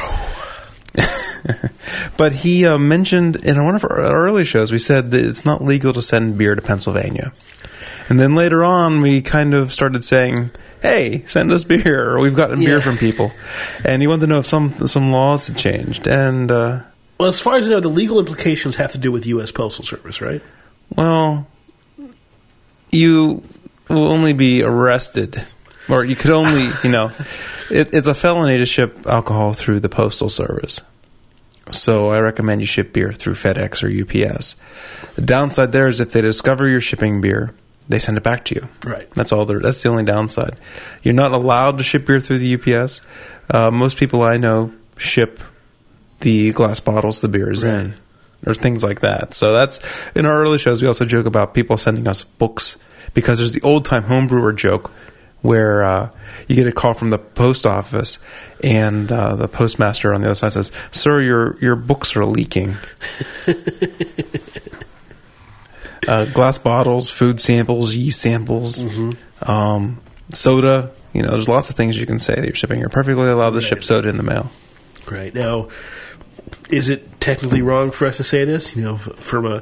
but 2.16 2.32
he 2.32 2.66
uh, 2.66 2.78
mentioned 2.78 3.36
in 3.36 3.62
one 3.64 3.74
of 3.74 3.84
our 3.84 3.98
early 3.98 4.44
shows, 4.44 4.70
we 4.70 4.78
said 4.78 5.10
that 5.10 5.24
it's 5.24 5.44
not 5.44 5.64
legal 5.64 5.92
to 5.92 6.02
send 6.02 6.38
beer 6.38 6.54
to 6.54 6.62
Pennsylvania. 6.62 7.32
And 8.08 8.18
then 8.20 8.34
later 8.34 8.62
on, 8.64 9.00
we 9.00 9.22
kind 9.22 9.54
of 9.54 9.72
started 9.72 10.02
saying, 10.04 10.50
"Hey, 10.80 11.22
send 11.26 11.50
us 11.52 11.64
beer," 11.64 12.10
or 12.10 12.18
"We've 12.20 12.34
gotten 12.36 12.58
beer 12.58 12.78
Yeah. 12.78 12.82
from 12.84 12.96
people." 12.98 13.32
And 13.84 14.02
he 14.02 14.08
wanted 14.08 14.22
to 14.22 14.26
know 14.28 14.38
if 14.40 14.46
some 14.46 14.86
some 14.88 15.12
laws 15.12 15.46
had 15.48 15.56
changed. 15.56 16.06
And 16.06 16.50
uh, 16.50 16.80
well, 17.18 17.28
as 17.28 17.40
far 17.40 17.56
as 17.56 17.66
I 17.66 17.70
know, 17.70 17.80
the 17.80 17.88
legal 17.88 18.18
implications 18.18 18.76
have 18.76 18.92
to 18.92 18.98
do 18.98 19.12
with 19.12 19.26
U.S. 19.26 19.50
Postal 19.52 19.84
Service, 19.84 20.20
right? 20.20 20.42
well, 20.96 21.46
you 22.90 23.42
will 23.88 24.06
only 24.08 24.32
be 24.32 24.62
arrested, 24.62 25.42
or 25.88 26.04
you 26.04 26.16
could 26.16 26.30
only, 26.30 26.68
you 26.84 26.90
know, 26.90 27.10
it, 27.70 27.94
it's 27.94 28.08
a 28.08 28.14
felony 28.14 28.58
to 28.58 28.66
ship 28.66 29.06
alcohol 29.06 29.54
through 29.54 29.80
the 29.80 29.88
postal 29.88 30.28
service. 30.28 30.80
So 31.70 32.10
I 32.10 32.18
recommend 32.20 32.60
you 32.60 32.66
ship 32.66 32.92
beer 32.92 33.12
through 33.12 33.34
FedEx 33.34 33.82
or 33.82 33.88
UPS. 34.28 34.56
The 35.14 35.22
downside 35.22 35.72
there 35.72 35.88
is 35.88 36.00
if 36.00 36.12
they 36.12 36.20
discover 36.20 36.68
you're 36.68 36.80
shipping 36.80 37.20
beer, 37.20 37.54
they 37.88 37.98
send 37.98 38.16
it 38.16 38.22
back 38.22 38.44
to 38.46 38.54
you. 38.54 38.68
Right. 38.84 39.10
That's 39.12 39.32
all. 39.32 39.44
There. 39.44 39.60
That's 39.60 39.82
the 39.82 39.88
only 39.88 40.04
downside. 40.04 40.56
You're 41.02 41.14
not 41.14 41.32
allowed 41.32 41.78
to 41.78 41.84
ship 41.84 42.06
beer 42.06 42.20
through 42.20 42.38
the 42.38 42.54
UPS. 42.54 43.00
Uh, 43.50 43.70
most 43.70 43.96
people 43.96 44.22
I 44.22 44.36
know 44.36 44.72
ship 44.96 45.40
the 46.20 46.52
glass 46.52 46.80
bottles 46.80 47.20
the 47.20 47.28
beer 47.28 47.50
is 47.50 47.64
in, 47.64 47.94
or 48.46 48.54
things 48.54 48.82
like 48.84 49.00
that. 49.00 49.34
So 49.34 49.52
that's 49.52 49.80
in 50.14 50.24
our 50.26 50.40
early 50.40 50.58
shows. 50.58 50.80
We 50.80 50.88
also 50.88 51.04
joke 51.04 51.26
about 51.26 51.54
people 51.54 51.76
sending 51.76 52.06
us 52.06 52.24
books 52.24 52.78
because 53.14 53.38
there's 53.38 53.52
the 53.52 53.62
old 53.62 53.84
time 53.84 54.04
homebrewer 54.04 54.56
joke 54.56 54.90
where 55.42 55.82
uh, 55.82 56.10
you 56.46 56.54
get 56.54 56.66
a 56.66 56.72
call 56.72 56.94
from 56.94 57.10
the 57.10 57.18
post 57.18 57.66
office 57.66 58.18
and 58.62 59.10
uh, 59.10 59.34
the 59.34 59.48
postmaster 59.48 60.14
on 60.14 60.20
the 60.20 60.28
other 60.28 60.34
side 60.36 60.52
says, 60.52 60.72
"Sir, 60.92 61.20
your 61.20 61.58
your 61.60 61.76
books 61.76 62.16
are 62.16 62.24
leaking." 62.24 62.76
uh, 66.08 66.24
glass 66.26 66.58
bottles, 66.58 67.10
food 67.10 67.40
samples, 67.40 67.94
yeast 67.94 68.20
samples, 68.20 68.84
um, 69.42 70.00
soda. 70.32 70.90
You 71.12 71.22
know, 71.22 71.32
there's 71.32 71.48
lots 71.48 71.68
of 71.70 71.76
things 71.76 71.98
you 71.98 72.06
can 72.06 72.18
say 72.18 72.34
that 72.34 72.44
you're 72.44 72.54
shipping. 72.54 72.80
You're 72.80 72.88
perfectly 72.88 73.28
allowed 73.28 73.50
to 73.50 73.60
ship 73.60 73.78
Right. 73.78 73.84
soda 73.84 74.08
in 74.08 74.16
the 74.16 74.22
mail. 74.22 74.50
Right 75.10 75.34
now, 75.34 75.68
is 76.70 76.88
it 76.88 77.20
technically 77.20 77.60
wrong 77.62 77.90
for 77.90 78.06
us 78.06 78.16
to 78.18 78.24
say 78.24 78.44
this? 78.44 78.74
You 78.76 78.82
know, 78.82 78.96
from 78.96 79.46
a 79.46 79.60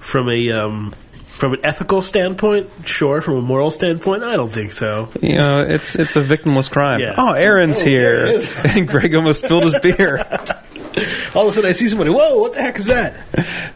from 0.00 0.28
a 0.30 0.50
um, 0.52 0.94
from 1.26 1.52
an 1.52 1.60
ethical 1.64 2.00
standpoint, 2.00 2.70
sure. 2.86 3.20
From 3.20 3.34
a 3.36 3.42
moral 3.42 3.70
standpoint, 3.70 4.22
I 4.24 4.36
don't 4.36 4.48
think 4.50 4.72
so. 4.72 5.10
You 5.20 5.34
know, 5.34 5.60
it's 5.62 5.94
it's 5.96 6.16
a 6.16 6.22
victimless 6.22 6.70
crime. 6.70 7.00
Yeah. 7.00 7.14
Oh, 7.18 7.32
Aaron's 7.34 7.82
Oh, 7.82 7.84
here, 7.84 8.40
and 8.64 8.88
Greg 8.88 9.14
almost 9.14 9.44
spilled 9.44 9.64
his 9.64 9.78
beer. 9.80 10.18
All 11.34 11.42
of 11.42 11.48
a 11.48 11.52
sudden, 11.52 11.68
I 11.68 11.72
see 11.72 11.88
somebody. 11.88 12.08
Whoa! 12.10 12.38
What 12.40 12.54
the 12.54 12.62
heck 12.62 12.78
is 12.78 12.86
that? 12.86 13.14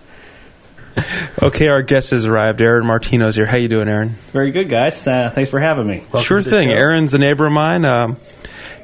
Okay, 1.43 1.69
our 1.69 1.81
guest 1.81 2.11
has 2.11 2.27
arrived. 2.27 2.61
Aaron 2.61 2.85
Martino's 2.85 3.35
here. 3.35 3.47
How 3.47 3.57
you 3.57 3.69
doing, 3.69 3.89
Aaron? 3.89 4.11
Very 4.33 4.51
good, 4.51 4.69
guys. 4.69 5.07
Uh, 5.07 5.31
thanks 5.31 5.51
for 5.51 5.59
having 5.59 5.87
me. 5.87 6.01
Welcome 6.01 6.21
sure 6.21 6.43
thing. 6.43 6.69
show. 6.69 6.75
Aaron's 6.75 7.15
a 7.15 7.19
neighbor 7.19 7.47
of 7.47 7.53
mine. 7.53 7.87
Um, 7.87 8.19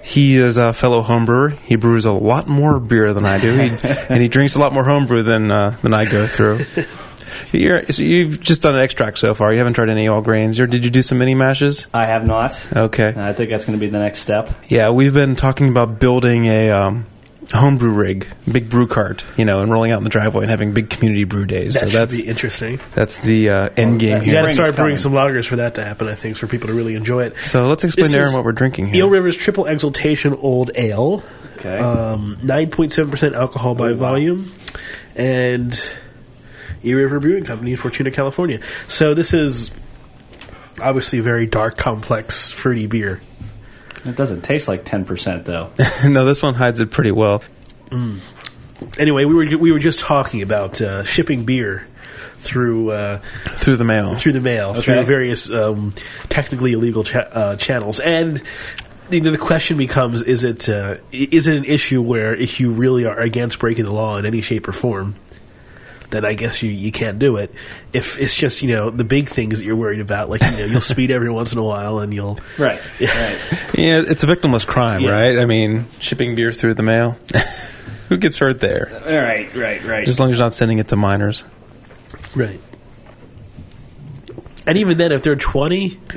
he 0.03 0.37
is 0.37 0.57
a 0.57 0.73
fellow 0.73 1.03
homebrewer. 1.03 1.53
He 1.59 1.77
brews 1.77 2.07
a 2.07 2.13
lot 2.13 2.47
more 2.47 2.81
beer 2.81 3.13
than 3.13 3.27
I 3.27 3.39
do, 3.39 3.53
he, 3.59 3.69
and 4.09 4.23
he 4.23 4.29
drinks 4.29 4.55
a 4.55 4.59
lot 4.59 4.73
more 4.73 4.85
homebrew 4.85 5.23
than 5.23 5.51
uh, 5.51 5.77
than 5.83 5.93
I 5.93 6.07
go 6.07 6.27
through. 6.27 6.65
You're, 7.53 7.87
so 7.87 8.03
you've 8.03 8.41
just 8.41 8.63
done 8.63 8.75
an 8.75 8.81
extract 8.81 9.19
so 9.19 9.35
far. 9.35 9.53
You 9.53 9.59
haven't 9.59 9.75
tried 9.75 9.89
any 9.89 10.09
all 10.09 10.23
grains. 10.23 10.59
Or 10.59 10.67
did 10.67 10.85
you 10.85 10.91
do 10.91 11.03
some 11.03 11.19
mini 11.19 11.35
mashes? 11.35 11.87
I 11.93 12.07
have 12.07 12.27
not. 12.27 12.67
Okay. 12.75 13.13
I 13.17 13.33
think 13.33 13.51
that's 13.51 13.65
going 13.65 13.79
to 13.79 13.81
be 13.81 13.91
the 13.91 13.99
next 13.99 14.21
step. 14.21 14.51
Yeah, 14.69 14.91
we've 14.91 15.15
been 15.15 15.37
talking 15.37 15.69
about 15.69 15.99
building 16.01 16.47
a 16.47 16.71
um, 16.71 17.07
homebrew 17.53 17.91
rig, 17.93 18.27
big 18.51 18.69
brew 18.69 18.87
cart, 18.87 19.25
you 19.37 19.45
know, 19.45 19.61
and 19.61 19.71
rolling 19.71 19.93
out 19.93 19.99
in 19.99 20.05
the 20.05 20.11
driveway 20.11 20.43
and 20.43 20.51
having 20.51 20.73
big 20.73 20.91
community 20.91 21.25
brew 21.25 21.47
days. 21.47 21.75
That 21.75 21.81
so 21.81 21.87
should 21.91 21.95
that's 22.01 22.17
be 22.17 22.27
interesting. 22.27 22.81
that's 22.95 23.21
the 23.21 23.51
uh, 23.51 23.69
end 23.77 24.01
game 24.01 24.11
that's- 24.15 24.27
You 24.27 24.33
here. 24.33 24.43
got 24.43 24.49
to 24.49 24.55
start 24.55 24.77
brewing 24.77 24.99
some 24.99 25.13
lagers 25.13 25.47
for 25.47 25.57
that 25.57 25.77
to 25.77 25.85
happen. 25.85 26.09
I 26.09 26.15
think 26.15 26.37
for 26.37 26.47
people 26.49 26.67
to 26.69 26.75
really 26.75 26.95
enjoy 26.97 27.25
it. 27.27 27.35
So 27.45 27.69
let's 27.69 27.85
explain 27.85 28.05
This 28.07 28.13
to 28.15 28.19
Aaron 28.19 28.33
what 28.33 28.45
we're 28.45 28.53
drinking 28.53 28.87
here. 28.87 28.97
Eel 28.97 29.07
here. 29.07 29.13
River's 29.13 29.37
Triple 29.37 29.67
Exaltation 29.67 30.35
Old 30.35 30.71
Ale. 30.75 31.23
Okay. 31.59 31.79
Um, 31.79 32.37
9.7% 32.43 33.35
alcohol 33.35 33.75
by 33.75 33.91
Oh, 33.91 33.93
wow. 33.93 33.99
volume. 33.99 34.53
And 35.15 35.73
Eel 36.85 36.99
River 36.99 37.21
Brewing 37.21 37.45
Company 37.45 37.71
in 37.73 37.77
Fortuna, 37.77 38.11
California. 38.11 38.61
So 38.89 39.15
this 39.15 39.33
is 39.33 39.71
obviously 40.83 41.21
a 41.21 41.23
very 41.23 41.47
dark, 41.47 41.77
complex, 41.77 42.51
fruity 42.51 42.87
beer. 42.87 43.21
It 44.09 44.17
doesn't 44.17 44.43
taste 44.43 44.69
like 44.69 44.85
10%, 44.85 45.45
though. 45.45 45.71
no, 46.09 46.25
this 46.25 46.43
one 46.43 46.55
hides 46.55 46.81
it 46.81 46.91
pretty 46.91 47.11
well. 47.13 47.43
Anyway, 48.99 49.25
we 49.25 49.35
were 49.35 49.57
we 49.59 49.73
were 49.73 49.79
just 49.79 50.01
talking 50.01 50.43
about 50.43 50.81
uh, 50.83 51.03
shipping 51.05 51.45
beer 51.45 51.87
through 52.41 52.91
uh, 52.91 53.19
Through 53.57 53.77
the 53.77 53.85
mail. 53.85 54.15
through 54.15 54.33
the 54.33 54.41
mail 54.41 54.71
Okay. 54.71 54.81
through 54.83 55.03
various 55.05 55.51
um, 55.51 55.95
technically 56.29 56.73
illegal 56.73 57.03
cha- 57.05 57.21
uh, 57.21 57.57
channels, 57.57 57.99
and 58.01 58.43
you 59.11 59.21
know, 59.23 59.31
the 59.31 59.39
question 59.39 59.79
becomes: 59.79 60.21
Is 60.23 60.45
it 60.45 60.69
uh, 60.69 60.97
is 61.13 61.47
it 61.47 61.57
an 61.57 61.65
issue 61.65 62.03
where 62.03 62.35
if 62.35 62.61
you 62.61 62.73
really 62.73 63.07
are 63.07 63.19
against 63.19 63.59
breaking 63.61 63.85
the 63.87 63.93
law 63.93 64.19
in 64.19 64.27
any 64.27 64.43
shape 64.43 64.69
or 64.69 64.73
form? 64.73 65.15
Then 66.17 66.25
I 66.25 66.33
guess 66.35 66.63
you, 66.63 66.71
you 66.71 66.91
can't 66.91 67.19
do 67.19 67.37
it. 67.37 67.55
If 67.93 68.19
it's 68.19 68.35
just 68.35 68.63
you 68.63 68.71
know 68.75 68.91
the 68.91 69.05
big 69.05 69.29
things 69.29 69.59
that 69.59 69.65
you're 69.65 69.77
worried 69.77 70.01
about, 70.01 70.31
like 70.31 70.41
you 70.43 70.51
know 70.51 70.65
you'll 70.65 70.81
speed 70.81 71.11
every 71.11 71.31
once 71.31 71.53
in 71.53 71.59
a 71.59 71.63
while 71.63 71.99
and 72.01 72.13
you'll 72.15 72.41
right. 72.59 72.81
Yeah. 72.99 73.09
Right. 73.15 73.39
Yeah, 73.75 74.03
it's 74.07 74.23
a 74.23 74.27
victimless 74.27 74.67
crime, 74.67 75.03
Yeah. 75.03 75.11
right? 75.11 75.39
I 75.39 75.45
mean, 75.45 75.87
shipping 76.01 76.35
beer 76.35 76.51
through 76.53 76.75
the 76.75 76.83
mail. 76.83 77.19
Who 78.09 78.17
gets 78.17 78.39
hurt 78.39 78.61
there? 78.61 78.89
All 79.05 79.13
right, 79.13 79.53
right, 79.55 79.85
right. 79.85 80.07
Just 80.07 80.17
as 80.17 80.21
long 80.21 80.31
as 80.31 80.39
you're 80.39 80.45
not 80.47 80.55
sending 80.55 80.79
it 80.79 80.89
to 80.89 80.97
minors. 80.97 81.45
right. 82.35 82.61
And 84.67 84.79
even 84.79 84.97
then, 84.99 85.13
if 85.13 85.23
they're 85.23 85.37
twenty, 85.37 85.99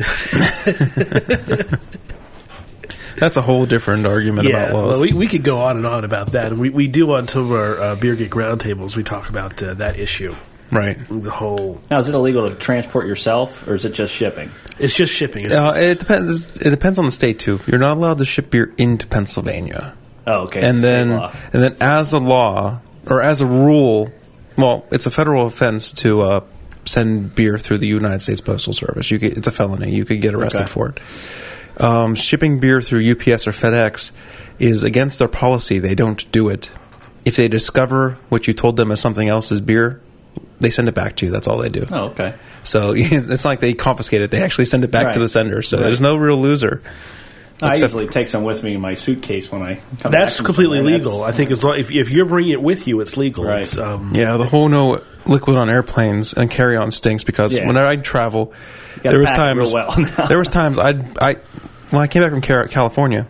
That's 3.17 3.37
a 3.37 3.41
whole 3.41 3.65
different 3.65 4.05
argument 4.05 4.47
about 4.47 4.73
laws. 4.73 4.95
well, 4.95 5.01
we, 5.01 5.13
we 5.13 5.27
could 5.27 5.43
go 5.43 5.61
on 5.61 5.77
and 5.77 5.85
on 5.85 6.03
about 6.05 6.33
that. 6.33 6.53
We, 6.53 6.69
we 6.69 6.87
do 6.87 7.11
on 7.13 7.27
some 7.27 7.45
of 7.45 7.51
our 7.51 7.79
uh, 7.79 7.95
Beer 7.95 8.15
Geek 8.15 8.31
roundtables, 8.31 8.95
we 8.95 9.03
talk 9.03 9.29
about 9.29 9.61
uh, 9.61 9.73
that 9.75 9.97
issue. 9.99 10.35
right. 10.71 10.97
The 11.09 11.31
whole. 11.31 11.81
now, 11.89 11.99
is 11.99 12.07
it 12.09 12.15
illegal 12.15 12.47
to 12.49 12.55
transport 12.55 13.07
yourself, 13.07 13.67
or 13.67 13.75
is 13.75 13.85
it 13.85 13.93
just 13.93 14.13
shipping? 14.13 14.51
It's 14.77 14.93
just 14.93 15.13
shipping. 15.13 15.45
It's, 15.45 15.53
Uh, 15.55 15.73
it 15.75 15.99
depends. 15.99 16.45
It 16.61 16.69
depends 16.69 16.99
on 16.99 17.05
the 17.05 17.11
state 17.11 17.39
too. 17.39 17.59
You're 17.67 17.79
not 17.79 17.97
allowed 17.97 18.19
to 18.19 18.25
ship 18.25 18.49
beer 18.51 18.73
into 18.77 19.07
Pennsylvania, 19.07 19.95
Oh, 20.27 20.41
okay. 20.43 20.61
and 20.61 20.77
state 20.77 20.87
then 20.87 21.09
law. 21.11 21.33
and 21.53 21.63
then 21.63 21.75
as 21.81 22.13
a 22.13 22.19
law 22.19 22.81
or 23.07 23.21
as 23.21 23.41
a 23.41 23.45
rule, 23.45 24.11
well, 24.57 24.85
it's 24.91 25.05
a 25.05 25.11
federal 25.11 25.47
offense 25.47 25.91
to 25.93 26.21
uh, 26.21 26.43
send 26.85 27.33
beer 27.35 27.57
through 27.57 27.79
the 27.79 27.87
United 27.87 28.19
States 28.19 28.39
Postal 28.41 28.73
Service. 28.73 29.09
You 29.11 29.17
get, 29.17 29.37
it's 29.37 29.47
a 29.47 29.51
felony. 29.51 29.91
You 29.91 30.05
could 30.05 30.21
get 30.21 30.33
arrested 30.33 30.61
Okay. 30.63 30.69
for 30.71 30.89
it. 30.89 30.99
Um, 31.79 32.15
shipping 32.15 32.59
beer 32.59 32.81
through 32.81 33.09
UPS 33.11 33.47
or 33.47 33.51
FedEx 33.51 34.11
is 34.59 34.83
against 34.83 35.19
their 35.19 35.27
policy. 35.29 35.79
They 35.79 35.95
don't 35.95 36.29
do 36.31 36.49
it. 36.49 36.69
If 37.25 37.35
they 37.35 37.47
discover 37.47 38.17
what 38.29 38.47
you 38.47 38.53
told 38.53 38.75
them 38.77 38.91
as 38.91 38.99
something 38.99 39.27
else 39.27 39.51
is 39.51 39.61
beer, 39.61 40.01
they 40.59 40.69
send 40.69 40.89
it 40.89 40.95
back 40.95 41.15
to 41.17 41.25
you. 41.25 41.31
That's 41.31 41.47
all 41.47 41.57
they 41.57 41.69
do. 41.69 41.85
Oh, 41.91 42.07
okay. 42.07 42.33
So 42.63 42.93
it's 42.95 43.45
like 43.45 43.59
they 43.61 43.73
confiscate 43.73 44.21
it; 44.21 44.31
they 44.31 44.41
actually 44.41 44.65
send 44.65 44.83
it 44.83 44.91
back 44.91 45.05
Right. 45.07 45.13
to 45.13 45.19
the 45.19 45.27
sender. 45.29 45.61
So 45.61 45.77
Right. 45.77 45.83
there's 45.83 46.01
no 46.01 46.15
real 46.17 46.37
loser. 46.37 46.81
I 47.61 47.71
Except- 47.71 47.91
usually 47.93 48.07
take 48.07 48.29
some 48.29 48.43
with 48.45 48.63
me 48.63 48.73
in 48.75 48.81
my 48.81 48.93
suitcase 48.93 49.51
when 49.51 49.61
I 49.61 49.79
come 49.99 50.11
that's 50.13 50.37
from 50.37 50.45
completely 50.45 50.77
somewhere. 50.79 50.97
legal. 50.97 51.23
I 51.23 51.33
think 51.33 51.51
as 51.51 51.61
long 51.61 51.77
if, 51.77 51.91
if 51.91 52.09
you're 52.09 52.25
bringing 52.25 52.53
it 52.53 52.61
with 52.61 52.87
you, 52.87 53.01
it's 53.01 53.17
legal. 53.17 53.43
Right. 53.43 53.59
It's, 53.61 53.77
um, 53.77 54.11
Yeah, 54.13 54.37
the 54.37 54.45
whole 54.45 54.69
no 54.69 55.01
liquid 55.25 55.57
on 55.57 55.69
airplanes 55.69 56.31
and 56.33 56.49
carry 56.49 56.77
on 56.77 56.89
stinks 56.91 57.25
because 57.25 57.57
Yeah. 57.57 57.67
whenever 57.67 57.85
I 57.85 57.97
travel, 57.97 58.53
there 59.03 59.19
was 59.19 59.29
times 59.31 59.73
well. 59.73 59.93
there 60.29 60.39
was 60.39 60.47
times 60.47 60.77
I 60.79 61.03
I 61.19 61.35
when 61.91 62.01
I 62.01 62.07
came 62.07 62.21
back 62.21 62.31
from 62.31 62.41
California, 62.69 63.27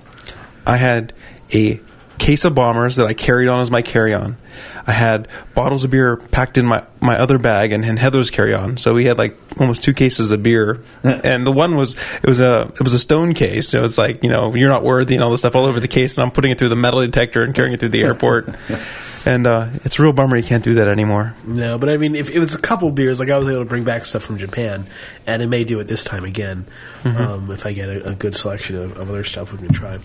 I 0.66 0.78
had 0.78 1.14
a 1.54 1.80
case 2.20 2.46
of 2.46 2.54
bombers 2.54 2.98
that 2.98 3.08
I 3.08 3.14
carried 3.14 3.48
on 3.48 3.62
as 3.62 3.72
my 3.72 3.82
carry 3.82 4.14
on. 4.14 4.38
I 4.86 4.92
had 4.92 5.28
bottles 5.56 5.84
of 5.84 5.92
beer 5.92 6.18
packed 6.18 6.58
in 6.58 6.66
my, 6.66 6.84
my 7.00 7.18
other 7.18 7.38
bag 7.38 7.72
and, 7.72 7.84
and 7.86 7.98
Heather's 7.98 8.30
carry 8.30 8.54
on. 8.54 8.78
So 8.78 8.94
we 8.94 9.06
had 9.06 9.18
like 9.18 9.38
almost 9.60 9.84
two 9.84 9.94
cases 9.94 10.30
of 10.30 10.44
beer. 10.44 10.82
and 11.04 11.48
the 11.48 11.52
one 11.52 11.78
was 11.78 11.96
it 12.22 12.28
was 12.28 12.40
a 12.40 12.72
it 12.76 12.82
was 12.82 12.94
a 12.94 13.00
stone 13.00 13.34
case. 13.34 13.70
So 13.70 13.86
it's 13.86 13.98
like, 13.98 14.24
you 14.24 14.30
know, 14.30 14.54
you're 14.54 14.70
not 14.70 14.84
worthy 14.84 15.16
and 15.16 15.24
all 15.24 15.32
this 15.32 15.42
stuff 15.42 15.56
all 15.56 15.66
over 15.66 15.80
the 15.80 15.88
case 15.88 16.18
and 16.18 16.24
I'm 16.24 16.32
putting 16.32 16.52
it 16.52 16.60
through 16.60 16.70
the 16.70 16.76
metal 16.76 17.00
detector 17.02 17.42
and 17.42 17.56
carrying 17.56 17.74
it 17.74 17.80
through 17.80 17.90
the 17.90 18.04
airport. 18.04 18.50
and 19.26 19.48
uh, 19.48 19.68
it's 19.84 20.00
a 20.00 20.02
real 20.02 20.14
bummer 20.14 20.36
you 20.36 20.44
can't 20.44 20.64
do 20.64 20.76
that 20.76 20.88
anymore. 20.88 21.36
No, 21.46 21.78
but 21.78 21.90
I 21.90 21.98
mean, 21.98 22.16
if 22.16 22.30
it 22.30 22.40
was 22.40 22.56
a 22.56 22.62
couple 22.62 22.92
beers, 22.92 23.20
like 23.20 23.30
I 23.30 23.38
was 23.38 23.48
able 23.48 23.64
to 23.64 23.70
bring 23.70 23.84
back 23.84 24.06
stuff 24.06 24.24
from 24.24 24.38
Japan, 24.38 24.88
and 25.28 25.42
I 25.42 25.46
may 25.46 25.64
do 25.64 25.80
it 25.80 25.88
this 25.88 26.04
time 26.04 26.24
again 26.24 26.66
um, 27.04 27.52
if 27.52 27.66
I 27.66 27.74
get 27.74 27.90
a, 27.90 28.10
a 28.10 28.16
good 28.16 28.36
selection 28.36 28.78
of, 28.78 28.98
of 28.98 29.10
other 29.10 29.24
stuff 29.24 29.52
we 29.52 29.60
can 29.60 29.74
try. 29.74 30.00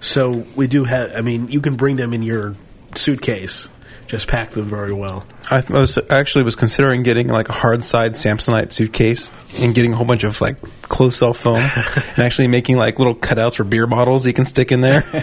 So 0.00 0.44
we 0.56 0.66
do 0.66 0.84
have. 0.84 1.14
I 1.14 1.20
mean, 1.20 1.48
you 1.48 1.60
can 1.60 1.76
bring 1.76 1.96
them 1.96 2.12
in 2.12 2.22
your 2.22 2.56
suitcase. 2.94 3.68
Just 4.06 4.26
pack 4.26 4.50
them 4.50 4.64
very 4.64 4.92
well. 4.92 5.24
I 5.52 5.62
was 5.70 5.96
I 5.96 6.18
actually 6.18 6.42
was 6.42 6.56
considering 6.56 7.04
getting 7.04 7.28
like 7.28 7.48
a 7.48 7.52
hard 7.52 7.84
side 7.84 8.14
Samsonite 8.14 8.72
suitcase 8.72 9.30
and 9.60 9.72
getting 9.72 9.92
a 9.92 9.96
whole 9.96 10.04
bunch 10.06 10.24
of 10.24 10.40
like 10.40 10.60
close 10.82 11.16
cell 11.18 11.32
foam 11.32 11.56
and 12.16 12.18
actually 12.18 12.48
making 12.48 12.76
like 12.76 12.98
little 12.98 13.14
cutouts 13.14 13.54
for 13.54 13.64
beer 13.64 13.86
bottles 13.86 14.26
you 14.26 14.32
can 14.32 14.44
stick 14.44 14.72
in 14.72 14.80
there. 14.80 15.04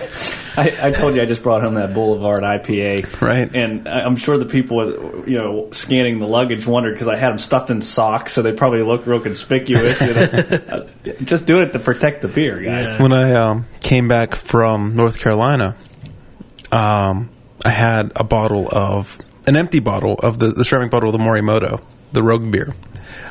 I, 0.57 0.87
I 0.87 0.91
told 0.91 1.15
you 1.15 1.21
I 1.21 1.25
just 1.25 1.43
brought 1.43 1.61
home 1.61 1.75
that 1.75 1.93
Boulevard 1.93 2.43
IPA, 2.43 3.21
Right. 3.21 3.53
And 3.53 3.87
I- 3.87 4.01
I'm 4.01 4.15
sure 4.15 4.37
the 4.37 4.45
people, 4.45 5.27
you 5.27 5.37
know, 5.37 5.69
scanning 5.71 6.19
the 6.19 6.27
luggage 6.27 6.65
wondered 6.65 6.93
because 6.93 7.07
I 7.09 7.15
had 7.17 7.29
them 7.29 7.37
stuffed 7.39 7.69
in 7.69 7.79
socks, 7.81 8.33
so 8.33 8.41
they 8.41 8.53
probably 8.53 8.81
look 8.81 9.05
real 9.05 9.19
conspicuous. 9.19 10.01
You 10.01 10.13
know? 10.15 10.89
just 11.25 11.45
doing 11.45 11.67
it 11.67 11.73
to 11.73 11.79
protect 11.79 12.21
the 12.23 12.27
beer, 12.27 12.57
guys. 12.59 12.85
Yeah. 12.85 13.01
when 13.03 13.13
I 13.13 13.33
um, 13.33 13.65
came 13.87 14.09
back 14.09 14.35
from 14.35 14.97
North 14.97 15.17
Carolina, 15.17 15.73
um, 16.73 17.29
I 17.63 17.69
had 17.69 18.11
a 18.17 18.23
bottle 18.25 18.67
of 18.69 19.17
an 19.47 19.55
empty 19.55 19.79
bottle 19.79 20.15
of 20.15 20.39
the, 20.39 20.47
the 20.47 20.65
ceramic 20.65 20.91
bottle 20.91 21.07
of 21.09 21.13
the 21.13 21.23
Morimoto, 21.23 21.81
the 22.11 22.21
Rogue 22.21 22.51
beer. 22.51 22.75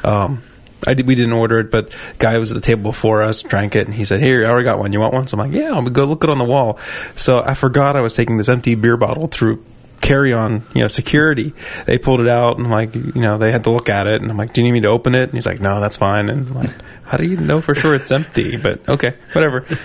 Um, 0.02 0.42
I 0.86 0.94
did, 0.94 1.06
we 1.06 1.14
didn't 1.14 1.34
order 1.34 1.58
it, 1.58 1.70
but 1.70 1.94
guy 2.16 2.38
was 2.38 2.52
at 2.52 2.54
the 2.54 2.62
table 2.62 2.84
before 2.84 3.22
us, 3.22 3.42
drank 3.42 3.76
it, 3.76 3.86
and 3.86 3.94
he 3.94 4.06
said, 4.06 4.20
"Here, 4.20 4.46
I 4.46 4.48
already 4.48 4.64
got 4.64 4.78
one. 4.78 4.94
You 4.94 5.00
want 5.00 5.12
one?" 5.12 5.26
So 5.26 5.36
I'm 5.36 5.46
like, 5.46 5.54
"Yeah, 5.54 5.68
I'm 5.68 5.84
gonna 5.84 5.90
go 5.90 6.06
look 6.06 6.24
it 6.24 6.30
on 6.30 6.38
the 6.38 6.44
wall." 6.44 6.78
So 7.16 7.42
I 7.42 7.52
forgot 7.52 7.94
I 7.94 8.00
was 8.00 8.14
taking 8.14 8.38
this 8.38 8.48
empty 8.48 8.76
beer 8.76 8.96
bottle 8.96 9.26
through 9.26 9.62
carry 10.00 10.32
on, 10.32 10.62
you 10.74 10.82
know, 10.82 10.88
security. 10.88 11.52
They 11.86 11.98
pulled 11.98 12.20
it 12.20 12.28
out, 12.28 12.58
and 12.58 12.70
like, 12.70 12.94
you 12.94 13.12
know, 13.14 13.38
they 13.38 13.52
had 13.52 13.64
to 13.64 13.70
look 13.70 13.88
at 13.88 14.06
it, 14.06 14.22
and 14.22 14.30
I'm 14.30 14.36
like, 14.36 14.52
"Do 14.52 14.60
you 14.60 14.66
need 14.66 14.72
me 14.72 14.80
to 14.80 14.88
open 14.88 15.14
it?" 15.14 15.24
And 15.24 15.32
he's 15.32 15.46
like, 15.46 15.60
"No, 15.60 15.80
that's 15.80 15.96
fine." 15.96 16.28
And 16.28 16.48
I'm 16.50 16.56
like, 16.56 16.70
"How 17.04 17.16
do 17.16 17.26
you 17.26 17.36
know 17.36 17.60
for 17.60 17.74
sure 17.74 17.94
it's 17.94 18.12
empty?" 18.12 18.56
But 18.56 18.88
okay, 18.88 19.14
whatever. 19.32 19.66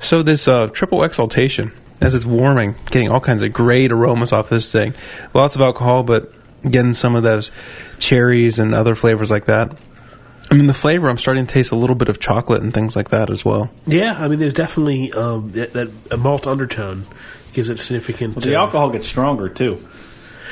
So 0.00 0.22
this 0.22 0.46
uh, 0.46 0.68
triple 0.68 1.02
exaltation, 1.02 1.72
as 2.00 2.14
it's 2.14 2.26
warming, 2.26 2.74
getting 2.90 3.10
all 3.10 3.20
kinds 3.20 3.42
of 3.42 3.52
great 3.52 3.90
aromas 3.90 4.32
off 4.32 4.48
this 4.48 4.70
thing. 4.70 4.94
Lots 5.34 5.56
of 5.56 5.62
alcohol, 5.62 6.02
but 6.02 6.32
getting 6.62 6.92
some 6.92 7.14
of 7.14 7.22
those 7.22 7.50
cherries 7.98 8.58
and 8.58 8.74
other 8.74 8.94
flavors 8.94 9.30
like 9.30 9.46
that. 9.46 9.76
I 10.50 10.54
mean, 10.54 10.68
the 10.68 10.74
flavor, 10.74 11.08
I'm 11.08 11.18
starting 11.18 11.46
to 11.46 11.52
taste 11.52 11.72
a 11.72 11.76
little 11.76 11.96
bit 11.96 12.08
of 12.08 12.20
chocolate 12.20 12.62
and 12.62 12.72
things 12.72 12.94
like 12.94 13.08
that 13.08 13.30
as 13.30 13.44
well. 13.44 13.70
Yeah, 13.84 14.14
I 14.16 14.28
mean, 14.28 14.38
there's 14.38 14.52
definitely 14.52 15.12
um, 15.12 15.50
that, 15.52 15.72
that 15.72 15.90
a 16.12 16.16
malt 16.16 16.46
undertone 16.46 17.04
gives 17.56 17.70
it 17.70 17.80
significant. 17.80 18.34
But 18.34 18.44
the 18.44 18.54
uh, 18.54 18.60
alcohol 18.60 18.90
gets 18.90 19.08
stronger 19.08 19.48
too. 19.48 19.78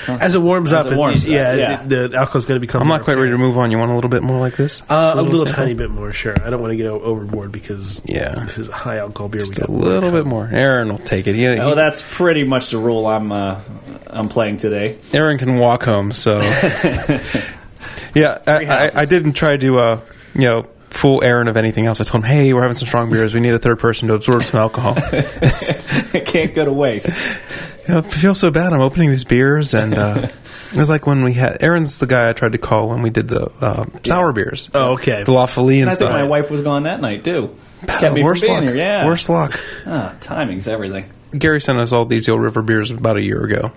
as 0.08 0.34
it 0.34 0.38
warms 0.40 0.72
As 0.72 0.84
up, 0.86 0.92
it 0.92 0.98
warms 0.98 1.24
yeah, 1.24 1.50
up, 1.50 1.56
yeah. 1.58 1.82
The, 1.86 2.08
the 2.08 2.16
alcohol's 2.18 2.44
going 2.44 2.56
to 2.56 2.60
become. 2.60 2.82
I'm 2.82 2.88
not 2.88 3.04
quite 3.04 3.16
ready 3.16 3.30
to 3.30 3.38
move 3.38 3.56
on. 3.56 3.70
You 3.70 3.78
want 3.78 3.90
a 3.90 3.94
little 3.94 4.10
bit 4.10 4.22
more 4.22 4.38
like 4.38 4.56
this? 4.56 4.82
Uh, 4.88 5.14
Just 5.14 5.16
a 5.16 5.22
little 5.22 5.46
sample? 5.46 5.54
tiny 5.64 5.74
bit 5.74 5.88
more, 5.90 6.12
sure. 6.12 6.34
I 6.44 6.50
don't 6.50 6.60
want 6.60 6.72
to 6.72 6.76
get 6.76 6.86
overboard 6.86 7.52
because 7.52 8.02
Yeah. 8.04 8.34
this 8.44 8.58
is 8.58 8.68
a 8.68 8.72
high 8.72 8.98
alcohol 8.98 9.28
beer. 9.28 9.40
Just 9.40 9.58
we 9.58 9.64
a 9.64 9.70
little 9.70 10.10
bit 10.10 10.26
more. 10.26 10.46
Aaron 10.52 10.88
will 10.90 10.98
take 10.98 11.26
it. 11.26 11.34
He, 11.36 11.46
Oh, 11.46 11.68
he- 11.70 11.74
that's 11.74 12.02
pretty 12.02 12.44
much 12.44 12.70
the 12.70 12.78
rule 12.78 13.06
I'm 13.06 13.30
uh, 13.32 13.60
I'm 14.08 14.28
playing 14.28 14.56
today. 14.58 14.98
Aaron 15.14 15.38
can 15.38 15.56
walk 15.58 15.84
home, 15.84 16.12
so 16.12 16.38
yeah. 18.14 18.38
I, 18.46 18.64
I. 18.66 18.90
I 19.02 19.04
didn't 19.06 19.32
try 19.34 19.56
to, 19.56 19.78
uh, 19.78 20.00
you 20.34 20.42
know, 20.42 20.66
fool 20.94 21.22
Aaron 21.24 21.48
of 21.48 21.56
anything 21.56 21.86
else. 21.86 22.00
I 22.00 22.04
told 22.04 22.24
him, 22.24 22.30
"Hey, 22.30 22.52
we're 22.54 22.62
having 22.62 22.76
some 22.76 22.86
strong 22.88 23.10
beers. 23.10 23.34
We 23.34 23.40
need 23.40 23.54
a 23.54 23.58
third 23.58 23.78
person 23.78 24.08
to 24.08 24.14
absorb 24.14 24.42
some 24.42 24.60
alcohol." 24.60 24.94
it 25.12 26.26
can't 26.26 26.54
go 26.54 26.64
to 26.64 26.72
waste. 26.72 27.10
You 27.86 27.92
know, 27.92 27.98
I 27.98 28.02
feel 28.02 28.34
so 28.34 28.50
bad. 28.50 28.72
I'm 28.72 28.80
opening 28.80 29.10
these 29.10 29.24
beers, 29.24 29.74
and 29.74 29.98
uh, 29.98 30.20
it 30.72 30.76
was 30.78 30.88
like 30.88 31.06
when 31.06 31.22
we 31.22 31.34
had 31.34 31.62
Aaron's 31.62 31.98
the 31.98 32.06
guy 32.06 32.30
I 32.30 32.32
tried 32.32 32.52
to 32.52 32.58
call 32.58 32.88
when 32.88 33.02
we 33.02 33.10
did 33.10 33.28
the 33.28 33.52
uh, 33.60 33.84
sour 34.04 34.32
beers. 34.32 34.70
Oh, 34.72 34.92
okay. 34.94 35.22
the 35.22 35.32
La 35.32 35.44
Folie 35.44 35.82
and 35.82 35.90
I 35.90 35.92
think 35.92 36.08
stuff. 36.08 36.12
my 36.12 36.24
wife 36.24 36.50
was 36.50 36.62
gone 36.62 36.84
that 36.84 37.02
night 37.02 37.24
too. 37.24 37.54
Kept 37.86 38.14
me 38.14 38.20
from 38.20 38.22
worse 38.22 38.40
being 38.40 38.54
luck. 38.54 38.62
here. 38.64 38.76
Yeah, 38.76 39.04
Worse 39.04 39.28
luck. 39.28 39.60
Ah, 39.84 40.16
timing's 40.22 40.66
everything. 40.66 41.10
Gary 41.36 41.60
sent 41.60 41.76
us 41.78 41.92
all 41.92 42.06
these 42.06 42.26
Eel 42.26 42.38
River 42.38 42.62
beers 42.62 42.90
about 42.90 43.18
a 43.18 43.22
year 43.22 43.44
ago, 43.44 43.72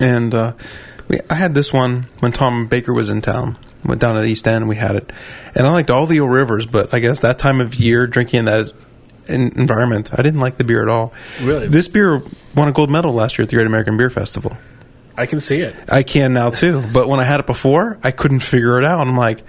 and 0.00 0.34
uh, 0.34 0.54
we, 1.10 1.18
I 1.28 1.34
had 1.34 1.54
this 1.54 1.72
one 1.72 2.06
when 2.20 2.30
Tom 2.30 2.68
Baker 2.68 2.94
was 2.94 3.10
in 3.10 3.20
town. 3.20 3.58
Went 3.84 4.00
down 4.00 4.14
to 4.14 4.20
the 4.20 4.28
East 4.28 4.46
End, 4.46 4.58
and 4.58 4.68
we 4.68 4.76
had 4.76 4.94
it, 4.94 5.10
and 5.54 5.66
I 5.66 5.72
liked 5.72 5.90
all 5.90 6.04
the 6.06 6.16
Eel 6.16 6.28
Rivers, 6.28 6.66
but 6.66 6.92
I 6.92 6.98
guess 7.00 7.20
that 7.20 7.38
time 7.38 7.62
of 7.62 7.74
year, 7.74 8.06
drinking 8.06 8.40
in 8.40 8.44
that 8.44 8.72
environment, 9.26 10.10
I 10.12 10.20
didn't 10.22 10.40
like 10.40 10.58
the 10.58 10.64
beer 10.64 10.82
at 10.82 10.88
all. 10.88 11.14
Really? 11.40 11.66
this 11.66 11.88
beer 11.88 12.22
won 12.54 12.68
a 12.68 12.72
gold 12.72 12.90
medal 12.90 13.14
last 13.14 13.38
year 13.38 13.44
at 13.44 13.48
the 13.48 13.56
Great 13.56 13.66
American 13.66 13.96
Beer 13.96 14.10
Festival. 14.10 14.56
I 15.16 15.26
can 15.26 15.40
see 15.40 15.60
it. 15.60 15.74
I 15.88 16.02
can 16.02 16.34
now 16.34 16.50
too, 16.50 16.84
but 16.92 17.08
when 17.08 17.20
I 17.20 17.24
had 17.24 17.40
it 17.40 17.46
before, 17.46 17.98
I 18.04 18.10
couldn't 18.10 18.40
figure 18.40 18.78
it 18.78 18.84
out. 18.84 19.06
I'm 19.06 19.16
like, 19.16 19.40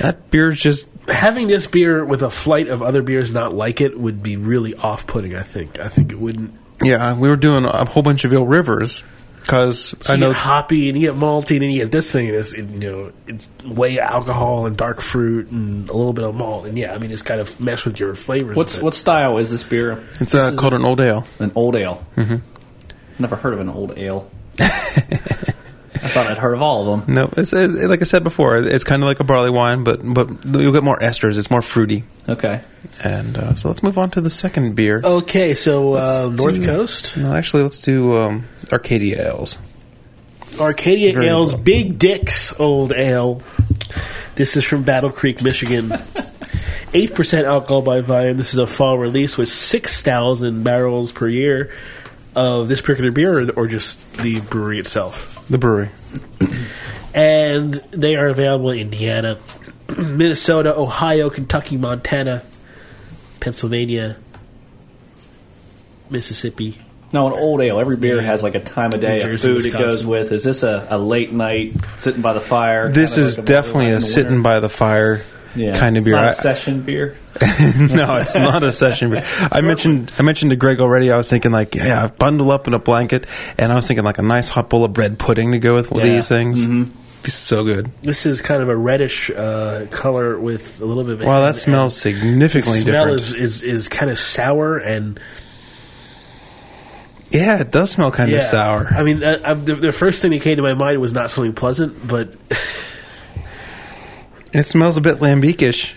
that 0.00 0.30
beer's 0.30 0.58
just 0.60 0.88
Having 1.08 1.48
this 1.48 1.66
beer 1.66 2.02
with 2.02 2.22
a 2.22 2.30
flight 2.30 2.68
of 2.68 2.80
other 2.80 3.02
beers 3.02 3.30
not 3.30 3.52
like 3.52 3.82
it 3.82 3.98
would 3.98 4.22
be 4.22 4.38
really 4.38 4.74
off-putting. 4.74 5.36
I 5.36 5.42
think. 5.42 5.78
I 5.78 5.88
think 5.88 6.12
it 6.12 6.18
wouldn't. 6.18 6.54
yeah. 6.82 7.18
We 7.18 7.28
were 7.28 7.36
doing 7.36 7.66
a 7.66 7.84
whole 7.84 8.02
bunch 8.02 8.24
of 8.24 8.32
Eel 8.32 8.46
Rivers 8.46 9.02
because 9.44 9.94
So 10.00 10.12
I 10.12 10.16
you 10.16 10.20
know 10.20 10.30
get 10.30 10.36
hoppy 10.36 10.88
and 10.88 10.98
you 10.98 11.08
get 11.08 11.16
malty 11.18 11.52
and 11.52 11.62
then 11.62 11.70
you 11.70 11.82
get 11.82 11.92
this 11.92 12.10
thing 12.10 12.28
and 12.28 12.36
it's 12.36 12.54
it, 12.54 12.68
you 12.70 12.78
know 12.78 13.12
it's 13.26 13.50
way 13.64 13.98
alcohol 13.98 14.66
and 14.66 14.76
dark 14.76 15.00
fruit 15.00 15.48
and 15.48 15.88
a 15.88 15.92
little 15.92 16.14
bit 16.14 16.24
of 16.24 16.34
malt 16.34 16.66
and 16.66 16.78
yeah 16.78 16.94
I 16.94 16.98
mean 16.98 17.10
it's 17.10 17.22
kind 17.22 17.40
of 17.40 17.60
mess 17.60 17.84
with 17.84 18.00
your 18.00 18.14
flavors. 18.14 18.56
What's 18.56 18.80
what 18.80 18.94
style 18.94 19.38
is 19.38 19.50
this 19.50 19.62
beer? 19.62 20.02
it's 20.20 20.34
uh, 20.34 20.56
called 20.58 20.74
an 20.74 20.84
old 20.84 21.00
ale. 21.00 21.26
An 21.38 21.52
old 21.54 21.76
ale. 21.76 22.04
Mm-hmm. 22.16 22.36
Never 23.18 23.36
heard 23.36 23.54
of 23.54 23.60
an 23.60 23.68
old 23.68 23.96
ale. 23.98 24.30
I 26.04 26.08
thought 26.08 26.26
I'd 26.26 26.36
heard 26.38 26.52
of 26.54 26.60
all 26.62 26.92
of 26.92 27.06
them. 27.06 27.14
No, 27.14 27.30
it's 27.36 27.52
it, 27.54 27.70
like 27.88 28.00
I 28.02 28.04
said 28.04 28.22
before. 28.24 28.58
It's 28.58 28.84
kind 28.84 29.02
of 29.02 29.06
like 29.06 29.20
a 29.20 29.24
barley 29.24 29.50
wine, 29.50 29.84
but 29.84 30.00
but 30.04 30.28
you'll 30.44 30.72
get 30.72 30.84
more 30.84 30.98
esters. 30.98 31.38
It's 31.38 31.50
more 31.50 31.62
fruity. 31.62 32.04
Okay. 32.28 32.60
And 33.02 33.36
uh, 33.36 33.54
so 33.54 33.68
let's 33.68 33.82
move 33.82 33.96
on 33.96 34.10
to 34.10 34.20
the 34.20 34.28
second 34.30 34.76
beer. 34.76 35.00
okay? 35.02 35.54
So 35.54 35.94
uh, 35.94 36.30
North 36.32 36.56
do- 36.56 36.66
Coast 36.66 37.16
No, 37.16 37.32
actually, 37.32 37.62
let's 37.62 37.80
do 37.80 38.16
um, 38.18 38.44
Arcadia 38.70 39.26
ales. 39.30 39.58
Arcadia 40.60 41.12
Very 41.14 41.28
Ale's 41.28 41.52
well. 41.54 41.62
Big 41.62 41.98
Dick's 41.98 42.58
Old 42.60 42.92
Ale. 42.92 43.42
This 44.36 44.56
is 44.56 44.64
from 44.64 44.82
Battle 44.82 45.10
Creek, 45.10 45.42
Michigan. 45.42 45.90
Eight 46.94 47.14
percent 47.14 47.46
alcohol 47.46 47.82
by 47.82 48.02
volume. 48.02 48.36
This 48.36 48.52
is 48.52 48.58
a 48.58 48.66
fall 48.66 48.96
release 48.98 49.36
with 49.36 49.48
six 49.48 50.02
thousand 50.02 50.62
barrels 50.62 51.10
per 51.10 51.26
year 51.28 51.72
of 52.36 52.68
this 52.68 52.80
particular 52.80 53.10
beer, 53.10 53.48
or, 53.48 53.50
or 53.52 53.66
just 53.66 54.18
the 54.18 54.40
brewery 54.42 54.78
itself. 54.78 55.33
The 55.48 55.58
brewery. 55.58 55.90
and 57.14 57.74
they 57.90 58.16
are 58.16 58.28
available 58.28 58.70
in 58.70 58.80
Indiana, 58.80 59.38
Minnesota, 59.96 60.76
Ohio, 60.76 61.30
Kentucky, 61.30 61.76
Montana, 61.76 62.42
Pennsylvania, 63.40 64.16
Mississippi. 66.10 66.78
Now, 67.12 67.28
an 67.28 67.32
old 67.34 67.60
ale. 67.60 67.78
Every 67.78 67.96
beer 67.96 68.20
has 68.20 68.42
like 68.42 68.56
a 68.56 68.60
time 68.60 68.92
of 68.92 69.00
day, 69.00 69.18
New 69.18 69.26
a 69.26 69.28
Jersey, 69.28 69.48
food 69.48 69.66
it 69.66 69.72
goes 69.72 70.04
with. 70.04 70.32
Is 70.32 70.42
this 70.42 70.62
a, 70.64 70.86
a 70.90 70.98
late 70.98 71.32
night 71.32 71.74
sitting 71.96 72.22
by 72.22 72.32
the 72.32 72.40
fire? 72.40 72.90
This 72.90 73.16
is 73.16 73.38
like 73.38 73.44
a 73.44 73.46
definitely 73.46 73.88
in 73.88 73.94
a 73.94 74.00
sitting 74.00 74.42
by 74.42 74.58
the 74.58 74.68
fire 74.68 75.22
Yeah. 75.56 75.78
kind 75.78 75.96
of 75.96 76.00
It's 76.00 76.06
beer. 76.06 76.14
Not 76.16 76.24
a 76.24 76.28
I- 76.28 76.30
session 76.32 76.82
beer. 76.82 77.16
no, 77.40 78.16
it's 78.16 78.34
not 78.36 78.62
a 78.64 78.72
session 78.72 79.10
beer. 79.10 79.24
I 79.52 79.60
mentioned 79.60 80.12
I 80.18 80.22
mentioned 80.22 80.50
to 80.50 80.56
Greg 80.56 80.80
already. 80.80 81.10
I 81.10 81.16
was 81.16 81.28
thinking 81.30 81.50
like, 81.52 81.74
yeah, 81.74 82.08
bundle 82.08 82.50
up 82.50 82.66
in 82.68 82.74
a 82.74 82.78
blanket, 82.78 83.26
and 83.58 83.72
I 83.72 83.74
was 83.76 83.86
thinking 83.86 84.04
like 84.04 84.18
a 84.18 84.22
nice 84.22 84.48
hot 84.48 84.68
bowl 84.70 84.84
of 84.84 84.92
bread 84.92 85.18
pudding 85.18 85.52
to 85.52 85.58
go 85.58 85.74
with 85.74 85.90
Yeah. 85.92 86.02
these 86.04 86.28
things. 86.28 86.66
Be 87.22 87.30
so 87.30 87.64
good. 87.64 87.90
This 88.02 88.26
is 88.26 88.42
kind 88.42 88.62
of 88.62 88.68
a 88.68 88.76
reddish 88.76 89.30
uh, 89.30 89.86
color 89.90 90.38
with 90.38 90.80
a 90.82 90.84
little 90.84 91.04
bit 91.04 91.14
of. 91.14 91.22
a 91.22 91.26
Wow, 91.26 91.40
that 91.40 91.56
smells 91.56 92.04
and 92.04 92.16
significantly 92.16 92.80
the 92.80 92.84
smell 92.84 93.16
different. 93.16 93.36
is, 93.40 93.62
is 93.62 93.62
is 93.62 93.88
kind 93.88 94.10
of 94.10 94.18
sour 94.18 94.76
and 94.76 95.18
yeah, 97.30 97.60
it 97.60 97.72
does 97.72 97.90
smell 97.92 98.10
kind 98.12 98.30
yeah. 98.30 98.38
of 98.38 98.42
sour. 98.44 98.86
I 98.94 99.02
mean, 99.02 99.22
uh, 99.24 99.40
uh, 99.42 99.54
the, 99.54 99.74
the 99.74 99.92
first 99.92 100.22
thing 100.22 100.30
that 100.32 100.42
came 100.42 100.56
to 100.56 100.62
my 100.62 100.74
mind 100.74 101.00
was 101.00 101.12
not 101.14 101.30
something 101.30 101.52
pleasant, 101.54 102.06
but 102.06 102.34
It 104.54 104.66
smells 104.68 104.96
a 104.96 105.00
bit 105.00 105.18
lambiquish. 105.18 105.94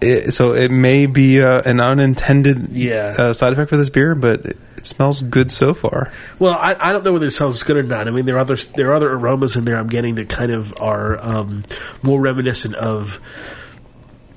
It, 0.00 0.32
so 0.34 0.52
it 0.52 0.70
may 0.70 1.06
be 1.06 1.40
uh, 1.42 1.62
an 1.64 1.80
unintended 1.80 2.68
Yeah. 2.70 3.14
uh, 3.16 3.32
side 3.32 3.52
effect 3.54 3.70
for 3.70 3.76
this 3.78 3.88
beer, 3.88 4.14
but 4.14 4.44
it, 4.44 4.56
it 4.76 4.84
smells 4.86 5.22
good 5.22 5.50
so 5.50 5.72
far. 5.72 6.12
Well, 6.38 6.52
I, 6.52 6.76
I 6.78 6.92
don't 6.92 7.02
know 7.04 7.12
whether 7.14 7.26
it 7.26 7.30
smells 7.30 7.62
good 7.62 7.78
or 7.78 7.82
not. 7.82 8.06
I 8.06 8.10
mean, 8.10 8.26
there 8.26 8.36
are 8.36 8.40
other 8.40 8.56
there 8.56 8.90
are 8.90 8.94
other 8.94 9.10
aromas 9.10 9.56
in 9.56 9.64
there 9.64 9.78
I'm 9.78 9.86
getting 9.86 10.16
that 10.16 10.28
kind 10.28 10.52
of 10.52 10.74
are 10.80 11.18
um, 11.26 11.64
more 12.02 12.20
reminiscent 12.20 12.74
of 12.74 13.18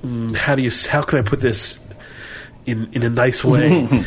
mm, 0.02 0.34
how 0.34 0.54
do 0.54 0.62
you 0.62 0.70
how 0.88 1.02
can 1.02 1.18
I 1.18 1.22
put 1.22 1.40
this 1.42 1.78
in 2.64 2.88
in 2.94 3.02
a 3.02 3.10
nice 3.10 3.44
way? 3.44 3.86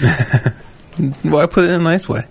Well, 1.25 1.37
I 1.41 1.47
put 1.47 1.63
it 1.63 1.71
in 1.71 1.81
a 1.81 1.83
nice 1.83 2.07
way. 2.07 2.21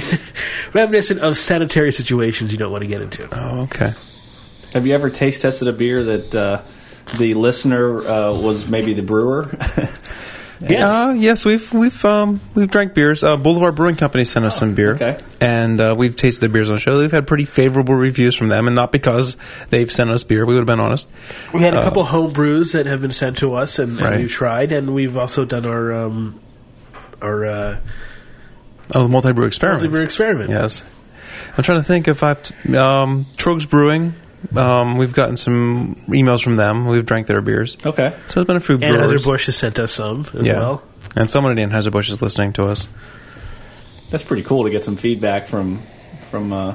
Reminiscent 0.74 1.20
of 1.20 1.38
sanitary 1.38 1.90
situations 1.90 2.52
you 2.52 2.58
don't 2.58 2.70
want 2.70 2.82
to 2.82 2.86
get 2.86 3.00
into. 3.00 3.26
Oh, 3.32 3.62
okay. 3.62 3.94
Have 4.74 4.86
you 4.86 4.94
ever 4.94 5.08
taste 5.08 5.42
tested 5.42 5.68
a 5.68 5.72
beer 5.72 6.04
that 6.04 6.34
uh, 6.34 6.62
the 7.16 7.34
listener 7.34 8.06
uh, 8.06 8.38
was 8.38 8.66
maybe 8.66 8.92
the 8.92 9.02
brewer? 9.02 9.56
Yes. 10.60 10.90
Uh, 10.90 11.12
yes, 11.18 11.44
we've 11.44 11.72
we've 11.74 12.04
um, 12.04 12.40
we've 12.54 12.70
drank 12.70 12.94
beers. 12.94 13.24
Uh, 13.24 13.36
Boulevard 13.36 13.74
Brewing 13.74 13.96
Company 13.96 14.24
sent 14.24 14.46
us 14.46 14.56
some 14.56 14.74
beer, 14.74 14.94
okay. 14.94 15.20
and 15.40 15.78
uh, 15.80 15.94
we've 15.98 16.14
tasted 16.14 16.40
the 16.40 16.48
beers 16.48 16.70
on 16.70 16.76
the 16.76 16.80
show. 16.80 16.98
We've 16.98 17.10
had 17.10 17.26
pretty 17.26 17.44
favorable 17.44 17.94
reviews 17.94 18.34
from 18.34 18.48
them, 18.48 18.66
and 18.66 18.74
not 18.74 18.92
because 18.92 19.36
they've 19.70 19.90
sent 19.90 20.10
us 20.10 20.22
beer. 20.22 20.46
We 20.46 20.54
would 20.54 20.60
have 20.60 20.66
been 20.66 20.80
honest. 20.80 21.10
We 21.52 21.60
had 21.60 21.74
a 21.74 21.82
couple 21.82 22.04
home 22.04 22.32
brews 22.32 22.72
that 22.72 22.86
have 22.86 23.02
been 23.02 23.10
sent 23.10 23.38
to 23.38 23.54
us, 23.54 23.78
and, 23.78 24.00
and 24.00 24.22
we've 24.22 24.30
tried, 24.30 24.72
and 24.72 24.94
we've 24.94 25.16
also 25.16 25.44
done 25.44 25.66
our 25.66 25.92
um, 25.92 26.40
our 27.20 27.44
uh, 27.44 27.80
Oh, 28.94 29.02
the 29.02 29.08
multi 29.08 29.32
brew 29.32 29.46
experiment. 29.46 29.82
Multi 29.82 29.94
brew 29.94 30.04
experiment. 30.04 30.50
Yes, 30.50 30.84
I'm 31.58 31.64
trying 31.64 31.80
to 31.80 31.84
think 31.84 32.08
if 32.08 32.22
I've 32.22 32.42
t- 32.42 32.76
um, 32.76 33.26
Tröegs 33.36 33.68
Brewing. 33.68 34.14
Um, 34.56 34.98
we've 34.98 35.12
gotten 35.12 35.36
some 35.36 35.94
emails 36.08 36.42
from 36.42 36.56
them. 36.56 36.86
We've 36.86 37.04
drank 37.04 37.26
their 37.26 37.40
beers, 37.40 37.76
okay. 37.84 38.14
so 38.28 38.40
it's 38.40 38.46
been 38.46 38.56
a 38.56 38.60
few 38.60 38.76
And 38.76 38.82
brewers. 38.82 39.22
Anheuser 39.22 39.24
Busch 39.24 39.46
has 39.46 39.56
sent 39.56 39.78
us 39.78 39.92
some 39.92 40.26
as 40.34 40.46
yeah, 40.46 40.58
well. 40.58 40.82
and 41.16 41.28
someone 41.30 41.58
at 41.58 41.68
Anheuser 41.68 41.90
Busch 41.92 42.10
is 42.10 42.20
listening 42.22 42.52
to 42.54 42.64
us. 42.64 42.88
That's 44.10 44.24
pretty 44.24 44.42
cool 44.42 44.64
to 44.64 44.70
get 44.70 44.84
some 44.84 44.96
feedback 44.96 45.46
from 45.46 45.80
from. 46.30 46.52
Uh, 46.52 46.74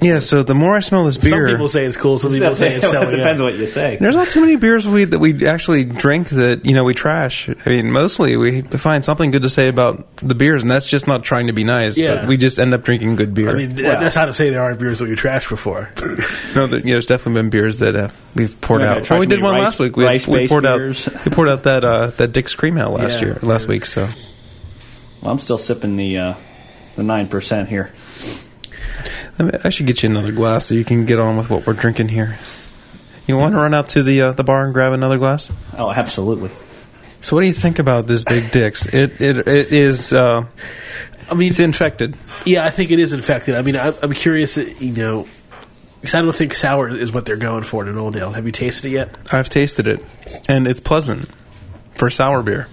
Yeah, 0.00 0.20
so 0.20 0.44
the 0.44 0.54
more 0.54 0.76
I 0.76 0.78
smell 0.80 1.04
this 1.06 1.16
beer, 1.18 1.48
Some 1.48 1.54
people 1.56 1.66
say 1.66 1.84
it's 1.84 1.96
cool. 1.96 2.18
Some 2.18 2.30
people 2.30 2.54
say 2.54 2.76
it's 2.76 2.88
selling. 2.88 3.08
it 3.12 3.16
depends 3.16 3.40
out. 3.40 3.46
what 3.46 3.54
you 3.56 3.66
say. 3.66 3.96
There's 4.00 4.14
not 4.14 4.28
too 4.28 4.40
many 4.40 4.54
beers 4.54 4.86
we, 4.86 5.04
that 5.06 5.18
we 5.18 5.44
actually 5.44 5.84
drink 5.84 6.28
that 6.28 6.64
you 6.64 6.72
know 6.74 6.84
we 6.84 6.94
trash. 6.94 7.48
I 7.48 7.68
mean, 7.68 7.90
mostly 7.90 8.36
we 8.36 8.62
find 8.62 9.04
something 9.04 9.32
good 9.32 9.42
to 9.42 9.50
say 9.50 9.66
about 9.66 10.16
the 10.18 10.36
beers, 10.36 10.62
and 10.62 10.70
that's 10.70 10.86
just 10.86 11.08
not 11.08 11.24
trying 11.24 11.48
to 11.48 11.52
be 11.52 11.64
nice. 11.64 11.98
Yeah. 11.98 12.14
but 12.20 12.28
we 12.28 12.36
just 12.36 12.60
end 12.60 12.74
up 12.74 12.84
drinking 12.84 13.16
good 13.16 13.34
beer. 13.34 13.50
I 13.50 13.54
mean, 13.54 13.74
th- 13.74 13.82
Well- 13.88 14.00
that's 14.00 14.14
not 14.14 14.26
to 14.26 14.32
say 14.32 14.50
there 14.50 14.62
aren't 14.62 14.78
beers 14.78 15.00
that 15.00 15.08
we 15.08 15.16
trashed 15.16 15.48
before. 15.48 15.90
no, 16.54 16.68
that, 16.68 16.78
you 16.84 16.90
know, 16.90 16.92
there's 16.92 17.06
definitely 17.06 17.42
been 17.42 17.50
beers 17.50 17.78
that 17.80 17.96
uh, 17.96 18.08
we've 18.36 18.60
poured 18.60 18.82
Yeah, 18.82 18.92
out. 18.94 19.04
try 19.04 19.16
Oh, 19.16 19.20
we 19.20 19.24
some 19.24 19.30
did 19.30 19.42
one 19.42 19.54
rice- 19.56 19.64
last 19.64 19.80
week. 19.80 19.96
We, 19.96 20.04
we 20.04 20.10
rice-based 20.10 20.50
poured 20.52 20.62
beers. 20.62 21.08
out 21.08 21.24
we 21.24 21.32
poured 21.32 21.48
out 21.48 21.64
that 21.64 21.84
uh, 21.84 22.06
that 22.18 22.30
Dick's 22.30 22.54
Cream 22.54 22.78
Ale 22.78 22.92
last 22.92 23.18
Yeah. 23.18 23.26
year, 23.26 23.38
last 23.42 23.66
week. 23.66 23.84
So 23.84 24.08
Well, 25.22 25.32
I'm 25.32 25.40
still 25.40 25.58
sipping 25.58 25.96
the 25.96 26.18
uh, 26.18 26.34
the 26.94 27.02
nine 27.02 27.26
percent 27.26 27.68
here. 27.68 27.92
I, 29.64 29.70
should 29.70 29.86
get 29.86 30.02
you 30.02 30.10
another 30.10 30.32
glass 30.32 30.66
so 30.66 30.74
you 30.74 30.84
can 30.84 31.04
get 31.06 31.18
on 31.18 31.36
with 31.36 31.50
what 31.50 31.66
we're 31.66 31.72
drinking 31.74 32.08
here. 32.08 32.38
You 33.26 33.36
want 33.36 33.54
to 33.54 33.58
run 33.58 33.74
out 33.74 33.90
to 33.90 34.02
the 34.02 34.22
uh, 34.22 34.32
the 34.32 34.44
bar 34.44 34.64
and 34.64 34.72
grab 34.74 34.92
another 34.92 35.18
glass? 35.18 35.50
Oh, 35.76 35.90
absolutely. 35.90 36.50
So, 37.20 37.36
what 37.36 37.42
do 37.42 37.46
you 37.48 37.52
think 37.52 37.78
about 37.78 38.06
this 38.06 38.24
Big 38.24 38.50
Dick's? 38.50 38.86
It 38.86 39.20
it 39.20 39.46
it 39.48 39.72
is. 39.72 40.12
Uh, 40.12 40.46
I 41.30 41.34
mean, 41.34 41.50
it's 41.50 41.60
infected. 41.60 42.16
yeah, 42.46 42.64
I 42.64 42.70
think 42.70 42.90
it 42.90 42.98
is 42.98 43.12
infected. 43.12 43.54
I 43.54 43.62
mean, 43.62 43.76
I, 43.76 43.92
I'm 44.02 44.12
curious. 44.14 44.56
uh, 44.56 44.62
You 44.80 44.92
know, 44.92 45.26
because 46.00 46.14
I 46.14 46.22
don't 46.22 46.34
think 46.34 46.54
sour 46.54 46.88
is 46.88 47.12
what 47.12 47.26
they're 47.26 47.36
going 47.36 47.64
for 47.64 47.82
in 47.82 47.88
an 47.90 47.98
old 47.98 48.16
ale. 48.16 48.32
Have 48.32 48.46
you 48.46 48.52
tasted 48.52 48.88
it 48.88 48.92
yet? 48.92 49.14
I've 49.32 49.48
tasted 49.50 49.86
it, 49.88 50.02
and 50.48 50.66
it's 50.66 50.80
pleasant 50.80 51.28
for 51.96 52.08
sour 52.08 52.42
beer. 52.42 52.66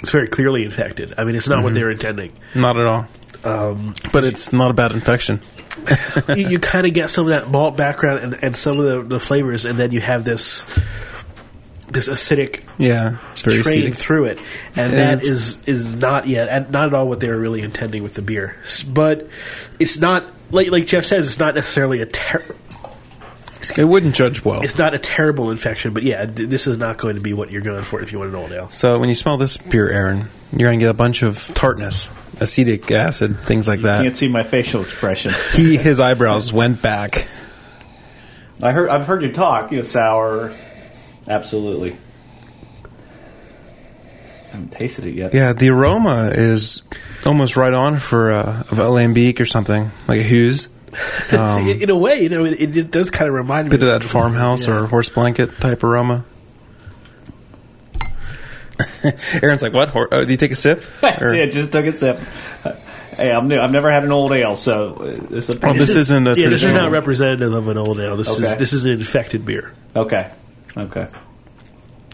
It's 0.00 0.10
very 0.10 0.28
clearly 0.28 0.64
infected. 0.64 1.14
I 1.16 1.24
mean, 1.24 1.36
it's 1.36 1.48
not 1.48 1.56
Mm-hmm. 1.58 1.64
what 1.64 1.74
they're 1.74 1.90
intending. 1.90 2.32
Not 2.54 2.76
at 2.76 2.84
all. 2.86 3.06
Um, 3.44 3.94
But 4.12 4.24
it's 4.24 4.52
not 4.52 4.70
a 4.70 4.74
bad 4.74 4.92
infection. 4.92 5.40
you, 6.28 6.48
you 6.48 6.58
kind 6.58 6.86
of 6.86 6.92
get 6.94 7.10
some 7.10 7.24
of 7.26 7.30
that 7.30 7.50
malt 7.50 7.76
background 7.76 8.20
and, 8.22 8.44
and 8.44 8.56
some 8.56 8.78
of 8.78 8.84
the, 8.84 9.02
the 9.02 9.20
flavors, 9.20 9.64
and 9.64 9.78
then 9.78 9.90
you 9.92 10.00
have 10.00 10.24
this 10.24 10.64
this 11.88 12.08
acidic 12.08 12.62
Yeah, 12.78 13.16
train 13.34 13.60
acidic. 13.62 13.96
through 13.96 14.24
it, 14.26 14.38
and 14.76 14.92
And 14.92 15.20
that 15.20 15.24
is 15.24 15.58
is 15.66 15.96
not 15.96 16.26
yet 16.26 16.48
and 16.48 16.70
not 16.70 16.86
at 16.88 16.94
all 16.94 17.06
what 17.08 17.20
they 17.20 17.28
were 17.28 17.38
really 17.38 17.60
intending 17.62 18.02
with 18.02 18.14
the 18.14 18.22
beer. 18.22 18.56
But 18.88 19.28
it's 19.78 19.98
not 19.98 20.24
like 20.50 20.70
like 20.70 20.86
Jeff 20.86 21.04
says, 21.04 21.26
it's 21.26 21.38
not 21.38 21.54
necessarily 21.54 22.00
a 22.00 22.06
ter- 22.06 22.44
It 23.76 23.84
wouldn't 23.84 24.14
judge 24.14 24.44
well. 24.44 24.62
it's 24.62 24.76
not 24.78 24.94
a 24.94 24.98
terrible 24.98 25.50
infection. 25.50 25.92
But 25.94 26.02
yeah, 26.02 26.26
th- 26.26 26.48
this 26.48 26.66
is 26.66 26.78
not 26.78 26.96
going 26.98 27.14
to 27.16 27.20
be 27.20 27.32
what 27.32 27.50
you're 27.50 27.62
going 27.62 27.84
for 27.84 28.00
if 28.00 28.10
you 28.12 28.18
want 28.18 28.30
an 28.30 28.36
old 28.36 28.52
ale. 28.52 28.70
So 28.70 28.98
when 28.98 29.08
you 29.08 29.14
smell 29.14 29.36
this 29.36 29.56
beer, 29.56 29.88
Aaron, 29.90 30.28
you're 30.56 30.68
gonna 30.70 30.78
get 30.80 30.88
a 30.90 30.94
bunch 30.94 31.22
of 31.22 31.46
tartness, 31.54 32.08
acetic 32.42 32.90
acid, 32.90 33.38
things 33.38 33.66
like 33.68 33.80
that. 33.82 34.02
Can't 34.02 34.16
see 34.16 34.28
my 34.28 34.42
facial 34.42 34.82
expression. 34.82 35.32
He 35.54 35.76
his 35.76 36.00
eyebrows 36.00 36.52
went 36.52 36.82
back. 36.82 37.26
I 38.62 38.72
heard. 38.72 38.88
I've 38.90 39.06
heard 39.06 39.22
you 39.22 39.32
talk. 39.32 39.70
You 39.72 39.78
know, 39.78 39.82
sour. 39.82 40.52
Absolutely. 41.28 41.96
I 44.48 44.52
haven't 44.56 44.72
tasted 44.72 45.06
it 45.06 45.14
yet. 45.14 45.32
Yeah, 45.34 45.52
the 45.52 45.70
aroma 45.70 46.30
is 46.34 46.82
almost 47.24 47.56
right 47.56 47.72
on 47.72 47.98
for 47.98 48.32
uh, 48.32 48.60
of 48.70 48.78
a 48.78 48.82
lambic 48.84 49.40
or 49.40 49.46
something 49.46 49.90
like 50.08 50.20
a 50.20 50.24
gueuze. 50.24 50.68
Um, 51.32 51.66
in, 51.66 51.84
in 51.84 51.88
a 51.90 51.96
way, 51.96 52.20
you 52.20 52.28
know, 52.28 52.44
it, 52.44 52.76
it 52.76 52.90
does 52.90 53.10
kind 53.10 53.26
of 53.26 53.32
remind 53.34 53.66
me 53.70 53.78
bit 53.78 53.88
of 53.88 53.98
that 54.02 54.06
farmhouse 54.06 54.66
Yeah. 54.66 54.74
or 54.74 54.86
horse 54.86 55.08
blanket 55.08 55.58
type 55.58 55.82
aroma. 55.82 56.26
Aaron's 59.42 59.62
like, 59.62 59.72
"What? 59.72 59.88
Hor- 59.88 60.08
oh, 60.12 60.24
do 60.24 60.30
you 60.30 60.36
take 60.36 60.52
a 60.52 60.56
sip?" 60.56 60.84
Or- 61.20 61.34
yeah, 61.34 61.46
just 61.46 61.72
took 61.72 61.86
a 61.86 61.96
sip. 61.96 62.18
Hey, 63.16 63.30
I'm 63.30 63.46
new. 63.48 63.58
I've 63.60 63.70
never 63.72 63.90
had 63.92 64.04
an 64.04 64.12
old 64.12 64.32
ale, 64.32 64.56
so 64.56 64.94
uh, 64.94 65.04
this 65.28 65.48
is 65.48 65.56
a 65.56 65.66
Oh, 65.66 65.72
this 65.74 65.90
isn't 65.96 66.26
a 66.26 66.30
yeah, 66.30 66.34
this 66.34 66.54
is 66.54 66.60
traditional- 66.62 66.82
not 66.84 66.92
representative 66.92 67.52
of 67.52 67.68
an 67.68 67.76
old 67.78 68.00
ale. 68.00 68.16
This 68.16 68.30
Okay. 68.30 68.46
is 68.48 68.56
this 68.56 68.72
is 68.72 68.84
an 68.84 68.92
infected 68.92 69.44
beer. 69.44 69.72
okay. 69.96 70.30
Okay. 70.76 71.06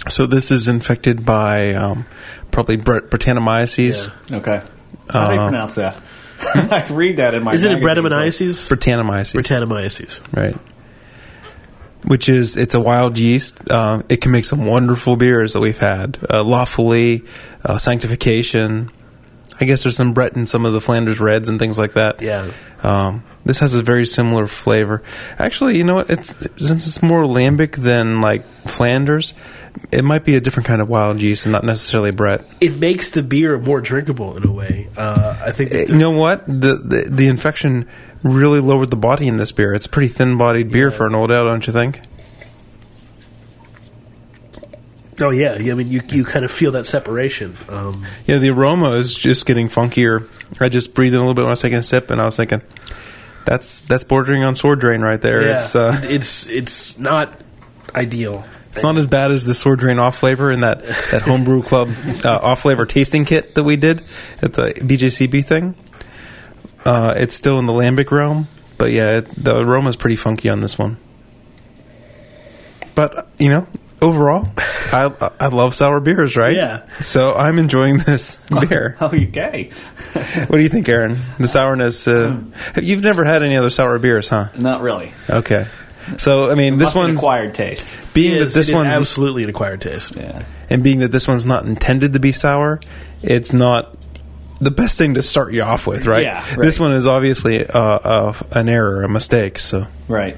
So 0.08 0.26
this 0.26 0.50
is 0.50 0.68
infected 0.68 1.24
by 1.24 1.74
um, 1.74 2.06
probably 2.50 2.76
Bret- 2.76 3.10
Brettanomyces. 3.10 4.10
Okay. 4.32 4.62
How 5.10 5.28
do 5.28 5.34
you 5.34 5.40
Uh, 5.40 5.48
pronounce 5.48 5.74
that? 5.76 5.96
I 6.40 6.86
read 6.90 7.16
that 7.18 7.34
in 7.34 7.42
my. 7.42 7.52
Isn't 7.54 7.70
it 7.72 7.82
magazines. 7.82 8.68
Brettanomyces? 8.68 9.34
Brettanomyces, 9.34 9.34
Brettanomyces. 9.34 10.36
right? 10.36 10.56
Which 12.04 12.28
is 12.28 12.56
it's 12.56 12.74
a 12.74 12.80
wild 12.80 13.18
yeast. 13.18 13.70
Uh, 13.70 14.02
it 14.08 14.20
can 14.20 14.30
make 14.30 14.44
some 14.44 14.64
wonderful 14.64 15.16
beers 15.16 15.52
that 15.52 15.60
we've 15.60 15.78
had. 15.78 16.18
Uh, 16.30 16.44
La 16.44 16.64
Folie, 16.64 17.24
uh, 17.64 17.76
Sanctification. 17.76 18.90
I 19.60 19.64
guess 19.64 19.82
there's 19.82 19.96
some 19.96 20.12
Brett 20.12 20.36
in 20.36 20.46
some 20.46 20.64
of 20.64 20.72
the 20.72 20.80
Flanders 20.80 21.18
Reds 21.18 21.48
and 21.48 21.58
things 21.58 21.78
like 21.78 21.94
that. 21.94 22.22
Yeah. 22.22 22.52
Um, 22.82 23.24
this 23.44 23.58
has 23.58 23.74
a 23.74 23.82
very 23.82 24.06
similar 24.06 24.46
flavor. 24.46 25.02
Actually, 25.38 25.78
you 25.78 25.84
know 25.84 25.96
what? 25.96 26.10
It's 26.10 26.34
since 26.56 26.86
it's 26.86 27.02
more 27.02 27.24
lambic 27.24 27.74
than 27.76 28.20
like 28.20 28.46
Flanders, 28.68 29.34
it 29.90 30.04
might 30.04 30.24
be 30.24 30.36
a 30.36 30.40
different 30.40 30.66
kind 30.66 30.80
of 30.80 30.88
wild 30.88 31.20
yeast 31.20 31.46
and 31.46 31.52
not 31.52 31.64
necessarily 31.64 32.12
Brett. 32.12 32.44
It 32.60 32.78
makes 32.78 33.10
the 33.10 33.22
beer 33.22 33.58
more 33.58 33.80
drinkable 33.80 34.36
in 34.36 34.46
a 34.46 34.52
way. 34.52 34.88
Uh, 34.96 35.36
I 35.44 35.52
think. 35.52 35.72
You 35.72 35.96
know 35.96 36.12
what? 36.12 36.46
The, 36.46 36.76
the 36.76 37.08
the 37.10 37.28
infection 37.28 37.88
really 38.22 38.60
lowered 38.60 38.90
the 38.90 38.96
body 38.96 39.28
in 39.28 39.36
this 39.36 39.52
beer. 39.52 39.74
It's 39.74 39.86
a 39.86 39.88
pretty 39.88 40.08
thin 40.08 40.36
bodied 40.38 40.70
beer 40.70 40.90
for 40.90 41.06
an 41.06 41.14
old 41.14 41.30
ale, 41.30 41.44
don't 41.44 41.66
you 41.66 41.72
think? 41.72 42.00
oh 45.20 45.30
yeah, 45.30 45.58
yeah, 45.58 45.72
I 45.72 45.74
mean, 45.74 45.88
you 45.88 46.00
you 46.08 46.24
kind 46.24 46.44
of 46.44 46.50
feel 46.50 46.72
that 46.72 46.86
separation. 46.86 47.56
Um, 47.68 48.06
Yeah, 48.26 48.38
the 48.38 48.50
aroma 48.50 48.90
is 48.92 49.14
just 49.14 49.46
getting 49.46 49.68
funkier. 49.68 50.28
I 50.60 50.68
just 50.68 50.94
breathed 50.94 51.14
in 51.14 51.18
a 51.18 51.22
little 51.22 51.34
bit 51.34 51.42
when 51.42 51.48
I 51.48 51.52
was 51.52 51.62
taking 51.62 51.78
a 51.78 51.82
sip, 51.82 52.10
and 52.10 52.20
I 52.20 52.24
was 52.24 52.36
thinking, 52.36 52.62
that's 53.44 53.82
that's 53.82 54.04
bordering 54.04 54.42
on 54.44 54.54
sword 54.54 54.80
drain 54.80 55.00
right 55.00 55.20
there. 55.20 55.42
yeah, 55.46 55.56
It's 55.56 55.74
uh, 55.74 56.00
it's 56.04 56.46
it's 56.48 56.98
not 56.98 57.40
ideal. 57.94 58.44
It's 58.70 58.82
not 58.84 58.96
as 58.96 59.08
bad 59.08 59.32
as 59.32 59.44
the 59.44 59.54
sword 59.54 59.80
drain 59.80 59.98
off 59.98 60.18
flavor 60.18 60.52
in 60.52 60.60
that, 60.60 60.84
that 61.10 61.22
homebrew 61.22 61.62
club 61.62 61.88
uh, 62.24 62.38
off 62.40 62.60
flavor 62.60 62.86
tasting 62.86 63.24
kit 63.24 63.56
that 63.56 63.64
we 63.64 63.74
did 63.74 64.02
at 64.40 64.52
the 64.52 64.72
BJCP 64.74 65.44
thing. 65.44 65.74
Uh, 66.84 67.14
it's 67.16 67.34
still 67.34 67.58
in 67.58 67.66
the 67.66 67.72
lambic 67.72 68.10
realm, 68.10 68.48
but 68.78 68.90
yeah, 68.92 69.18
it, 69.18 69.28
the 69.42 69.58
aroma 69.58 69.88
is 69.90 69.96
pretty 69.96 70.16
funky 70.16 70.48
on 70.48 70.60
this 70.60 70.78
one. 70.78 70.96
But 72.94 73.28
you 73.38 73.48
know, 73.50 73.66
overall, 74.02 74.48
I 74.56 75.30
I 75.38 75.48
love 75.48 75.74
sour 75.74 76.00
beers, 76.00 76.36
right? 76.36 76.54
Yeah. 76.56 76.88
So 77.00 77.34
I'm 77.34 77.58
enjoying 77.58 77.98
this 77.98 78.36
beer. 78.68 78.96
Oh, 79.00 79.12
you 79.12 79.26
gay? 79.26 79.70
what 80.46 80.56
do 80.56 80.62
you 80.62 80.68
think, 80.68 80.88
Aaron? 80.88 81.16
The 81.38 81.46
sourness. 81.48 82.08
Uh, 82.08 82.40
you've 82.80 83.02
never 83.02 83.24
had 83.24 83.42
any 83.42 83.56
other 83.56 83.70
sour 83.70 83.98
beers, 83.98 84.28
huh? 84.28 84.48
Not 84.58 84.80
really. 84.80 85.12
Okay. 85.28 85.66
So 86.16 86.50
I 86.50 86.54
mean, 86.54 86.78
this 86.78 86.94
be 86.94 87.00
an 87.00 87.06
one's 87.08 87.20
acquired 87.20 87.54
taste. 87.54 87.88
being 88.14 88.34
It 88.34 88.38
that 88.38 88.46
is- 88.46 88.54
this 88.54 88.72
one's 88.72 88.94
absolutely 88.94 89.44
an 89.44 89.50
acquired 89.50 89.80
taste. 89.82 90.16
Yeah. 90.16 90.42
and 90.70 90.82
being 90.82 91.00
that 91.00 91.12
this 91.12 91.28
one's 91.28 91.44
not 91.44 91.66
intended 91.66 92.14
to 92.14 92.18
be 92.20 92.32
sour, 92.32 92.80
it's 93.22 93.52
not 93.52 93.94
the 94.60 94.70
best 94.70 94.98
thing 94.98 95.14
to 95.14 95.22
start 95.22 95.52
you 95.52 95.62
off 95.62 95.86
with, 95.86 96.06
right? 96.06 96.24
Yeah, 96.24 96.40
right. 96.50 96.58
This 96.58 96.80
one 96.80 96.92
is 96.92 97.06
obviously 97.06 97.64
uh, 97.66 97.78
uh, 97.80 98.32
an 98.52 98.68
error, 98.68 99.02
a 99.04 99.08
mistake. 99.08 99.58
So 99.58 99.86
Right. 100.08 100.36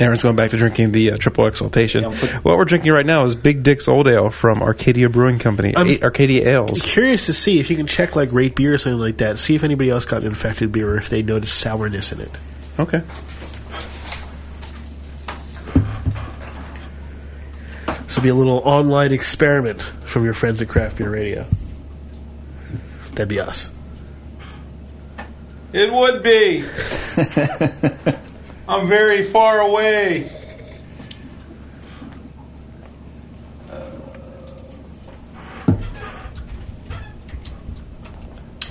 Aaron's 0.00 0.24
going 0.24 0.34
back 0.34 0.50
to 0.50 0.56
drinking 0.56 0.90
the 0.90 1.12
uh, 1.12 1.16
triple 1.18 1.46
exaltation. 1.46 2.02
Yeah, 2.02 2.08
but- 2.20 2.30
what 2.44 2.58
we're 2.58 2.64
drinking 2.64 2.90
right 2.90 3.06
now 3.06 3.24
is 3.26 3.36
Big 3.36 3.62
Dick's 3.62 3.86
Old 3.86 4.08
Ale 4.08 4.28
from 4.30 4.60
Arcadia 4.60 5.08
Brewing 5.08 5.38
Company, 5.38 5.72
I'm- 5.76 5.98
Arcadia 6.02 6.48
Ales. 6.48 6.82
Curious 6.82 7.26
to 7.26 7.32
see 7.32 7.60
if 7.60 7.70
you 7.70 7.76
can 7.76 7.86
check 7.86 8.16
like 8.16 8.32
rate 8.32 8.56
beer 8.56 8.74
or 8.74 8.78
something 8.78 8.98
like 8.98 9.18
that. 9.18 9.38
See 9.38 9.54
if 9.54 9.62
anybody 9.62 9.90
else 9.90 10.04
got 10.04 10.22
an 10.22 10.26
infected 10.26 10.72
beer 10.72 10.94
or 10.94 10.96
if 10.96 11.08
they 11.10 11.22
noticed 11.22 11.54
sourness 11.56 12.10
in 12.10 12.20
it. 12.20 12.30
Okay. 12.80 13.02
This 18.06 18.16
will 18.16 18.22
be 18.24 18.28
a 18.30 18.34
little 18.34 18.58
online 18.64 19.12
experiment 19.12 19.80
from 19.80 20.24
your 20.24 20.34
friends 20.34 20.60
at 20.62 20.68
Craft 20.68 20.98
Beer 20.98 21.10
Radio. 21.10 21.46
That'd 23.14 23.28
be 23.28 23.38
us. 23.40 23.70
It 25.72 25.92
would 25.92 26.22
be. 26.22 26.64
I'm 28.68 28.88
very 28.88 29.24
far 29.24 29.60
away. 29.60 30.30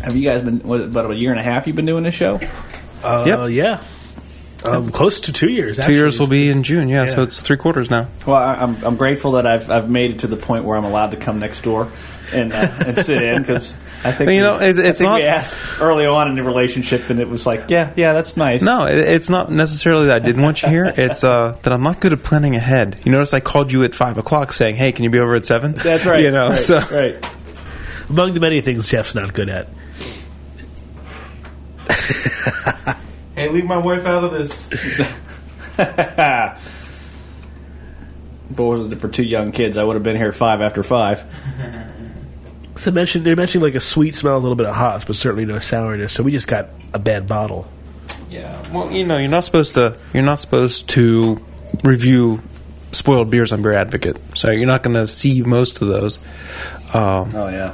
Have 0.04 0.18
you 0.18 0.30
guys 0.30 0.42
been 0.42 0.60
what, 0.60 0.82
about 0.82 1.12
a 1.12 1.16
year 1.16 1.32
and 1.32 1.40
a 1.40 1.44
half? 1.44 1.66
You've 1.66 1.78
been 1.78 1.86
doing 1.86 2.04
this 2.04 2.14
show? 2.14 2.40
Uh, 3.02 3.24
Yep. 3.26 3.50
Yeah. 3.52 3.84
Um, 4.66 4.92
close 4.92 5.22
to 5.22 5.34
two 5.34 5.50
years. 5.50 5.78
Two 5.78 5.92
years 5.92 6.20
will 6.20 6.30
be 6.30 6.50
in 6.50 6.64
June. 6.64 6.88
Yeah, 6.88 7.06
so 7.08 7.22
it's 7.22 7.42
three 7.42 7.58
quarters 7.58 7.90
now. 7.90 8.08
Well, 8.26 8.38
I, 8.38 8.56
I'm 8.56 8.82
I'm 8.86 8.96
grateful 8.96 9.34
that 9.34 9.46
I've 9.46 9.70
I've 9.70 9.90
made 9.90 10.12
it 10.12 10.20
to 10.20 10.28
the 10.28 10.38
point 10.38 10.64
where 10.64 10.78
I'm 10.78 10.86
allowed 10.86 11.12
to 11.12 11.18
come 11.18 11.40
next 11.40 11.64
door 11.64 11.92
and 12.34 12.52
uh, 12.54 12.56
and 12.88 12.98
sit 12.98 13.22
in 13.22 13.42
because 13.42 13.74
I 14.04 14.12
think 14.12 14.30
you 14.32 14.38
we- 14.38 14.42
know, 14.42 14.60
it- 14.60 14.78
it's 14.80 15.00
think 15.00 15.10
not- 15.10 15.20
we 15.20 15.26
asked 15.26 15.56
early 15.80 16.06
on 16.06 16.28
in 16.28 16.36
the 16.36 16.44
relationship 16.44 17.10
and 17.10 17.20
it 17.20 17.30
was 17.30 17.46
like 17.46 17.70
yeah 17.70 17.92
yeah 17.96 18.14
that's 18.14 18.36
nice. 18.36 18.62
No, 18.62 18.86
it, 18.86 18.98
it's 18.98 19.30
not 19.30 19.52
necessarily 19.52 20.08
that 20.08 20.22
I 20.22 20.26
didn't 20.26 20.42
want 20.42 20.62
you 20.64 20.70
here. 20.70 20.94
It's 20.98 21.24
uh, 21.24 21.58
that 21.64 21.72
I'm 21.74 21.82
not 21.82 22.00
good 22.00 22.14
at 22.14 22.24
planning 22.24 22.56
ahead. 22.56 23.00
You 23.06 23.12
notice 23.12 23.34
I 23.34 23.40
called 23.40 23.72
you 23.72 23.84
at 23.84 23.96
five 23.96 24.18
o'clock 24.18 24.52
saying, 24.54 24.76
"Hey, 24.76 24.92
can 24.92 25.04
you 25.04 25.10
be 25.10 25.20
over 25.20 25.36
at 25.36 25.46
7? 25.46 25.74
that's 25.74 26.06
right. 26.06 26.22
You 26.24 26.32
know, 26.32 26.50
right, 26.50 26.60
so 26.60 26.80
right. 26.80 27.16
Among 28.10 28.34
the 28.34 28.40
many 28.40 28.62
things 28.62 28.90
Jeff's 28.90 29.16
not 29.16 29.34
good 29.34 29.50
at. 29.50 29.68
hey, 33.36 33.50
leave 33.50 33.66
my 33.66 33.78
wife 33.78 34.06
out 34.06 34.24
of 34.24 34.32
this. 34.32 34.70
But 38.52 38.64
was 38.64 38.92
it 38.92 39.00
for 39.02 39.08
two 39.08 39.24
young 39.24 39.52
kids? 39.52 39.78
I 39.78 39.84
would 39.84 39.96
have 39.96 40.04
been 40.04 40.16
here 40.18 40.32
five 40.32 40.62
after 40.62 40.84
five. 40.84 41.24
So 42.84 42.92
they 42.92 42.96
mentioned 42.96 43.26
they 43.26 43.34
mentioned 43.36 43.64
like 43.64 43.76
a 43.76 43.80
sweet 43.80 44.14
smell, 44.14 44.36
a 44.36 44.40
little 44.40 44.56
bit 44.58 44.66
of 44.66 44.76
hops, 44.76 45.06
but 45.06 45.16
certainly 45.16 45.46
no 45.46 45.60
sourness. 45.60 46.12
So 46.12 46.22
we 46.22 46.32
just 46.32 46.48
got 46.48 46.68
a 46.94 47.00
bad 47.00 47.28
bottle. 47.30 47.66
Yeah, 48.30 48.62
well, 48.74 48.92
you 48.92 49.06
know, 49.06 49.18
you're 49.18 49.30
not 49.30 49.46
supposed 49.46 49.76
to. 49.76 49.98
You're 50.14 50.24
not 50.24 50.40
supposed 50.40 50.90
to 50.90 51.40
review 51.84 52.42
spoiled 52.92 53.30
beers 53.30 53.54
on 53.54 53.62
Beer 53.62 53.74
Advocate, 53.74 54.18
so 54.36 54.52
you're 54.52 54.68
not 54.68 54.84
going 54.84 54.96
to 54.96 55.08
see 55.08 55.44
most 55.44 55.82
of 55.82 55.88
those. 55.88 56.18
Um, 56.94 57.34
Oh 57.34 57.48
yeah. 57.48 57.74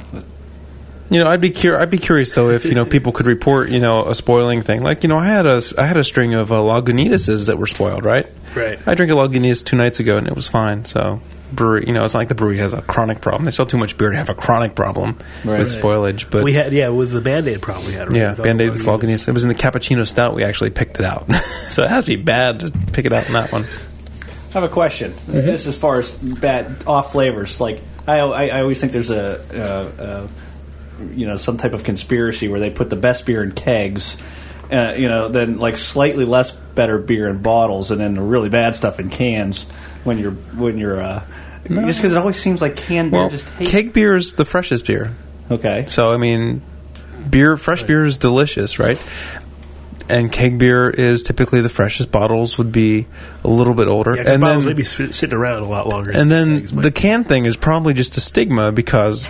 You 1.10 1.18
know, 1.24 1.28
I'd 1.28 1.40
be 1.40 1.50
cur- 1.50 1.76
I'd 1.76 1.90
be 1.90 1.98
curious 1.98 2.32
though 2.36 2.50
if 2.50 2.64
you 2.64 2.74
know 2.74 2.84
people 2.86 3.10
could 3.10 3.26
report 3.26 3.70
you 3.70 3.80
know 3.80 4.06
a 4.06 4.14
spoiling 4.14 4.62
thing. 4.62 4.82
Like 4.84 5.02
you 5.02 5.08
know, 5.08 5.18
I 5.18 5.26
had 5.26 5.44
a 5.44 5.60
I 5.76 5.86
had 5.86 5.96
a 5.96 6.04
string 6.04 6.34
of 6.34 6.52
uh, 6.52 6.56
Lagunitas 6.56 7.48
that 7.48 7.58
were 7.58 7.66
spoiled. 7.66 8.04
Right. 8.04 8.26
Right. 8.54 8.78
I 8.86 8.94
drank 8.94 9.10
a 9.10 9.14
Lagunitas 9.16 9.64
two 9.64 9.76
nights 9.76 9.98
ago 9.98 10.18
and 10.18 10.28
it 10.28 10.36
was 10.36 10.46
fine. 10.46 10.84
So 10.84 11.20
brewery, 11.52 11.84
you 11.86 11.92
know, 11.92 12.04
it's 12.04 12.14
not 12.14 12.20
like 12.20 12.28
the 12.28 12.34
brewery 12.34 12.58
has 12.58 12.72
a 12.72 12.82
chronic 12.82 13.20
problem. 13.20 13.44
They 13.44 13.50
sell 13.50 13.66
too 13.66 13.76
much 13.78 13.96
beer 13.96 14.10
to 14.10 14.16
have 14.16 14.28
a 14.28 14.34
chronic 14.34 14.74
problem 14.74 15.16
Right. 15.44 15.58
with 15.58 15.68
spoilage. 15.68 16.30
But 16.30 16.44
we 16.44 16.54
had 16.54 16.72
yeah, 16.72 16.86
it 16.88 16.92
was 16.92 17.12
the 17.12 17.20
band 17.20 17.46
aid 17.48 17.62
problem 17.62 17.86
we 17.86 17.92
had. 17.92 18.08
Right? 18.08 18.16
yeah, 18.16 18.34
Band 18.34 18.60
Aid 18.60 18.68
the 18.68 18.72
with 18.72 18.84
Lagunitas. 18.84 19.28
It 19.28 19.32
was 19.32 19.44
in 19.44 19.48
the 19.48 19.54
cappuccino 19.54 20.06
stout. 20.06 20.34
We 20.34 20.44
actually 20.44 20.70
picked 20.70 20.98
it 20.98 21.04
out. 21.04 21.32
so 21.70 21.84
it 21.84 21.90
has 21.90 22.04
to 22.06 22.16
be 22.16 22.22
bad 22.22 22.60
to 22.60 22.72
pick 22.92 23.06
it 23.06 23.12
out 23.12 23.26
in 23.26 23.34
that 23.34 23.52
one. 23.52 23.64
I 23.64 24.52
have 24.54 24.62
a 24.64 24.68
question. 24.68 25.14
Just 25.30 25.66
as 25.66 25.76
far 25.78 26.00
as 26.00 26.12
bad 26.14 26.84
off 26.86 27.12
flavors, 27.12 27.60
like 27.60 27.80
I, 28.08 28.18
I, 28.18 28.46
I 28.46 28.60
always 28.62 28.80
think 28.80 28.92
there's 28.92 29.10
a, 29.10 29.38
uh, 29.54 30.02
uh, 30.02 30.28
you 31.14 31.26
know, 31.26 31.36
some 31.36 31.56
type 31.56 31.72
of 31.72 31.84
conspiracy 31.84 32.48
where 32.48 32.58
they 32.58 32.70
put 32.70 32.90
the 32.90 32.96
best 32.96 33.26
beer 33.26 33.44
in 33.44 33.52
kegs, 33.52 34.16
uh, 34.72 34.94
you 34.96 35.08
know, 35.08 35.28
then 35.28 35.58
like 35.58 35.76
slightly 35.76 36.24
less 36.24 36.50
better 36.50 36.98
beer 36.98 37.28
in 37.28 37.42
bottles, 37.42 37.92
and 37.92 38.00
then 38.00 38.14
the 38.14 38.20
really 38.22 38.48
bad 38.48 38.74
stuff 38.74 38.98
in 38.98 39.08
cans 39.08 39.66
when 40.04 40.18
you're 40.18 40.32
when 40.32 40.78
you're 40.78 41.00
uh, 41.02 41.22
just 41.68 41.98
because 42.00 42.14
it 42.14 42.18
always 42.18 42.36
seems 42.40 42.60
like 42.62 42.76
canned 42.76 43.10
beer 43.10 43.20
Well, 43.20 43.30
just 43.30 43.50
hates. 43.50 43.70
keg 43.70 43.92
beer 43.92 44.16
is 44.16 44.34
the 44.34 44.44
freshest 44.44 44.86
beer. 44.86 45.14
okay, 45.50 45.84
So 45.88 46.12
I 46.12 46.16
mean, 46.16 46.62
beer, 47.28 47.56
fresh 47.56 47.82
beer 47.82 48.04
is 48.04 48.18
delicious, 48.18 48.78
right? 48.78 48.98
And 50.08 50.32
keg 50.32 50.58
beer 50.58 50.90
is 50.90 51.22
typically 51.22 51.60
the 51.60 51.68
freshest. 51.68 52.10
Bottles 52.10 52.58
would 52.58 52.72
be 52.72 53.06
a 53.44 53.48
little 53.48 53.74
bit 53.74 53.86
older, 53.86 54.16
Yeah, 54.16 54.24
'cause 54.24 54.32
and 54.32 54.40
bottles 54.40 54.64
then 54.64 54.72
maybe 54.74 54.84
sitting 54.84 55.32
around 55.36 55.62
a 55.62 55.68
lot 55.68 55.86
longer. 55.88 56.10
and 56.12 56.30
then 56.32 56.66
the 56.66 56.90
can 56.90 57.22
thing 57.24 57.44
is 57.44 57.56
probably 57.56 57.94
just 57.94 58.16
a 58.16 58.20
stigma 58.20 58.72
because 58.72 59.28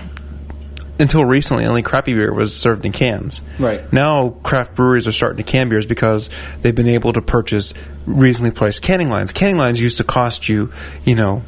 until 1.00 1.24
recently, 1.24 1.64
only 1.66 1.82
crappy 1.82 2.14
beer 2.14 2.32
was 2.32 2.54
served 2.56 2.84
in 2.84 2.92
cans. 2.92 3.42
Right. 3.58 3.92
now, 3.92 4.30
craft 4.42 4.74
breweries 4.74 5.06
are 5.06 5.12
starting 5.12 5.44
to 5.44 5.50
can 5.50 5.68
beers 5.68 5.86
because 5.86 6.30
they've 6.60 6.74
been 6.74 6.88
able 6.88 7.12
to 7.12 7.22
purchase 7.22 7.74
reasonably 8.06 8.56
priced 8.56 8.82
canning 8.82 9.08
lines. 9.10 9.32
Canning 9.32 9.56
lines 9.56 9.80
used 9.80 9.98
to 9.98 10.04
cost 10.04 10.48
you, 10.48 10.72
you 11.04 11.14
know, 11.14 11.42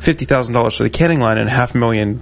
fifty 0.00 0.24
thousand 0.24 0.54
dollars 0.54 0.76
for 0.76 0.82
the 0.82 0.90
canning 0.90 1.20
line 1.20 1.38
and 1.38 1.48
half 1.48 1.74
a 1.74 1.78
million 1.78 2.20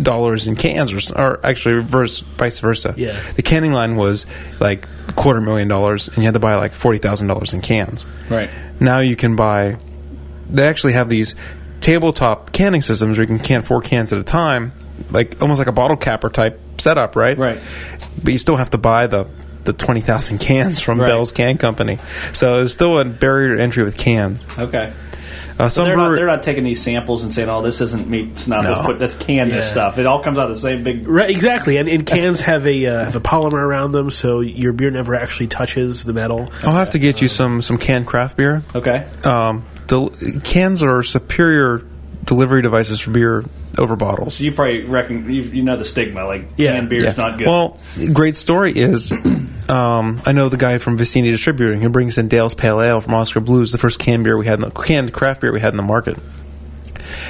dollars 0.00 0.46
in 0.48 0.56
cans, 0.56 0.92
or, 0.92 1.18
or 1.20 1.46
actually 1.46 1.76
reverse, 1.76 2.18
vice 2.20 2.58
versa. 2.58 2.94
Yeah. 2.96 3.18
the 3.36 3.42
canning 3.42 3.72
line 3.72 3.96
was 3.96 4.26
like 4.60 4.88
a 5.08 5.12
quarter 5.12 5.40
million 5.40 5.68
dollars, 5.68 6.08
and 6.08 6.18
you 6.18 6.24
had 6.24 6.34
to 6.34 6.40
buy 6.40 6.56
like 6.56 6.72
forty 6.72 6.98
thousand 6.98 7.28
dollars 7.28 7.54
in 7.54 7.60
cans. 7.60 8.04
right. 8.28 8.50
Now 8.80 8.98
you 8.98 9.14
can 9.16 9.36
buy. 9.36 9.78
They 10.50 10.66
actually 10.66 10.94
have 10.94 11.08
these 11.08 11.34
tabletop 11.80 12.52
canning 12.52 12.80
systems 12.80 13.18
where 13.18 13.26
you 13.26 13.34
can 13.36 13.38
can 13.44 13.62
four 13.62 13.80
cans 13.80 14.12
at 14.12 14.18
a 14.18 14.24
time, 14.24 14.72
like 15.10 15.40
almost 15.42 15.58
like 15.58 15.68
a 15.68 15.72
bottle 15.72 15.96
capper 15.96 16.30
type 16.30 16.60
setup, 16.78 17.16
right? 17.16 17.36
Right. 17.36 17.60
But 18.22 18.32
you 18.32 18.38
still 18.38 18.56
have 18.56 18.70
to 18.70 18.78
buy 18.78 19.06
the 19.06 19.26
the 19.64 19.72
twenty 19.72 20.00
thousand 20.00 20.38
cans 20.38 20.80
from 20.80 21.00
Right. 21.00 21.06
Bell's 21.08 21.32
Can 21.32 21.56
Company. 21.58 21.98
So 22.32 22.62
it's 22.62 22.72
still 22.72 22.98
a 22.98 23.04
barrier 23.04 23.56
to 23.56 23.62
entry 23.62 23.82
with 23.84 23.96
cans. 23.96 24.44
Okay. 24.58 24.92
Uh, 25.56 25.68
So 25.68 25.82
some 25.82 25.84
they're 25.86 25.96
not, 25.96 26.14
they're 26.16 26.26
not 26.26 26.42
taking 26.42 26.64
these 26.64 26.82
samples 26.82 27.22
and 27.22 27.32
saying, 27.32 27.48
"Oh, 27.48 27.62
this 27.62 27.80
isn't 27.80 28.08
meat 28.08 28.36
snuff. 28.38 28.64
No. 28.64 28.70
Let's 28.72 28.86
put 28.86 28.98
that's 28.98 29.14
canned 29.14 29.52
Yeah. 29.52 29.60
stuff." 29.60 29.98
It 29.98 30.04
all 30.06 30.20
comes 30.20 30.36
out 30.36 30.48
of 30.50 30.54
the 30.56 30.60
same 30.60 30.82
big. 30.82 31.06
Right, 31.08 31.30
exactly, 31.30 31.76
and, 31.76 31.88
and 31.88 32.04
cans 32.14 32.40
have 32.40 32.66
a 32.66 32.86
uh, 32.86 33.04
have 33.04 33.14
a 33.16 33.20
polymer 33.20 33.52
around 33.62 33.92
them, 33.92 34.10
so 34.10 34.40
your 34.40 34.72
beer 34.72 34.90
never 34.90 35.14
actually 35.14 35.46
touches 35.46 36.02
the 36.02 36.12
metal. 36.12 36.50
I'll 36.64 36.72
have 36.74 36.90
to 36.90 36.98
get 36.98 37.22
you 37.22 37.28
some 37.28 37.62
some 37.62 37.78
canned 37.78 38.06
craft 38.08 38.36
beer. 38.36 38.64
Okay. 38.74 39.06
Um, 39.22 39.64
del- 39.86 40.10
cans 40.42 40.82
are 40.82 41.02
superior 41.04 41.84
delivery 42.24 42.60
devices 42.62 42.98
for 43.00 43.12
beer 43.12 43.44
over 43.78 43.96
bottles. 43.96 44.36
So 44.36 44.44
you 44.44 44.52
probably 44.52 44.82
reckon 44.84 45.30
you, 45.32 45.42
you 45.42 45.62
know 45.62 45.76
the 45.76 45.84
stigma, 45.84 46.24
like 46.24 46.46
Yeah. 46.56 46.72
canned 46.72 46.88
beer 46.90 46.98
is 47.04 47.16
Yeah. 47.16 47.28
not 47.28 47.38
good. 47.38 47.46
Well, 47.46 47.78
great 48.12 48.36
story 48.36 48.72
is 48.72 49.12
um, 49.68 50.20
I 50.26 50.32
know 50.32 50.48
the 50.48 50.56
guy 50.56 50.78
from 50.78 50.98
Vicini 50.98 51.30
Distributing 51.30 51.80
who 51.80 51.88
brings 51.88 52.18
in 52.18 52.28
Dale's 52.28 52.54
Pale 52.54 52.80
Ale 52.80 53.00
from 53.00 53.14
Oskar 53.14 53.40
Blues, 53.40 53.72
the 53.72 53.78
first 53.78 53.98
canned 53.98 54.24
beer 54.24 54.36
we 54.36 54.46
had, 54.46 54.54
in 54.62 54.68
the, 54.68 54.70
canned 54.70 55.12
craft 55.12 55.40
beer 55.40 55.52
we 55.52 55.60
had 55.60 55.72
in 55.72 55.76
the 55.76 55.82
market. 55.82 56.16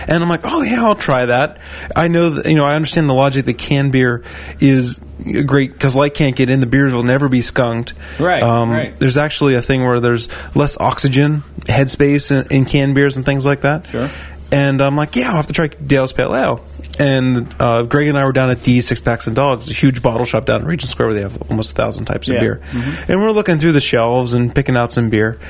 And 0.06 0.22
I'm 0.22 0.28
like, 0.28 0.40
oh 0.44 0.62
yeah, 0.62 0.84
I'll 0.84 0.94
try 0.94 1.26
that. 1.26 1.58
I 1.96 2.08
know 2.08 2.30
that 2.30 2.46
you 2.46 2.54
know 2.56 2.64
I 2.64 2.74
understand 2.74 3.08
the 3.08 3.14
logic 3.14 3.44
that 3.46 3.58
canned 3.58 3.92
beer 3.92 4.22
is 4.60 4.98
great 5.46 5.72
because 5.72 5.94
light 5.96 6.14
can't 6.14 6.36
get 6.36 6.50
in. 6.50 6.60
The 6.60 6.66
beers 6.66 6.92
will 6.92 7.02
never 7.02 7.28
be 7.28 7.40
skunked. 7.40 7.94
Right, 8.18 8.42
Um, 8.42 8.70
right. 8.70 8.98
There's 8.98 9.16
actually 9.16 9.54
a 9.54 9.62
thing 9.62 9.82
where 9.84 10.00
there's 10.00 10.28
less 10.54 10.78
oxygen 10.78 11.42
headspace 11.60 12.30
in, 12.50 12.54
in 12.56 12.64
canned 12.66 12.94
beers 12.94 13.16
and 13.16 13.24
things 13.24 13.46
like 13.46 13.62
that. 13.62 13.86
Sure. 13.86 14.08
And 14.54 14.80
I'm 14.80 14.96
like, 14.96 15.16
yeah, 15.16 15.30
I'll 15.30 15.36
have 15.36 15.48
to 15.48 15.52
try 15.52 15.66
Dale's 15.68 16.12
Pale 16.12 16.34
Ale. 16.34 16.64
And 16.98 17.52
uh, 17.60 17.82
Greg 17.82 18.06
and 18.06 18.16
I 18.16 18.24
were 18.24 18.32
down 18.32 18.50
at 18.50 18.62
D 18.62 18.80
Six 18.80 19.00
Packs 19.00 19.26
and 19.26 19.34
Dogs, 19.34 19.68
a 19.68 19.72
huge 19.72 20.00
bottle 20.00 20.24
shop 20.24 20.44
down 20.44 20.60
in 20.60 20.66
Regent 20.68 20.88
Square 20.90 21.08
where 21.08 21.14
they 21.14 21.22
have 21.22 21.50
almost 21.50 21.72
a 21.72 21.74
thousand 21.74 22.04
types 22.04 22.28
of 22.28 22.34
Yeah. 22.34 22.40
beer. 22.40 22.62
And 23.08 23.20
we're 23.20 23.32
looking 23.32 23.58
through 23.58 23.72
the 23.72 23.80
shelves 23.80 24.32
and 24.32 24.54
picking 24.54 24.76
out 24.76 24.92
some 24.92 25.10
beer. 25.10 25.40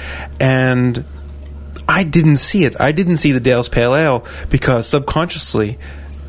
And 0.41 1.05
I 1.87 2.03
didn't 2.05 2.37
see 2.37 2.65
it. 2.65 2.81
I 2.81 2.93
didn't 2.93 3.19
see 3.19 3.33
the 3.33 3.41
Dale's 3.41 3.69
Pale 3.69 3.95
Ale 3.95 4.27
because 4.49 4.89
subconsciously 4.89 5.79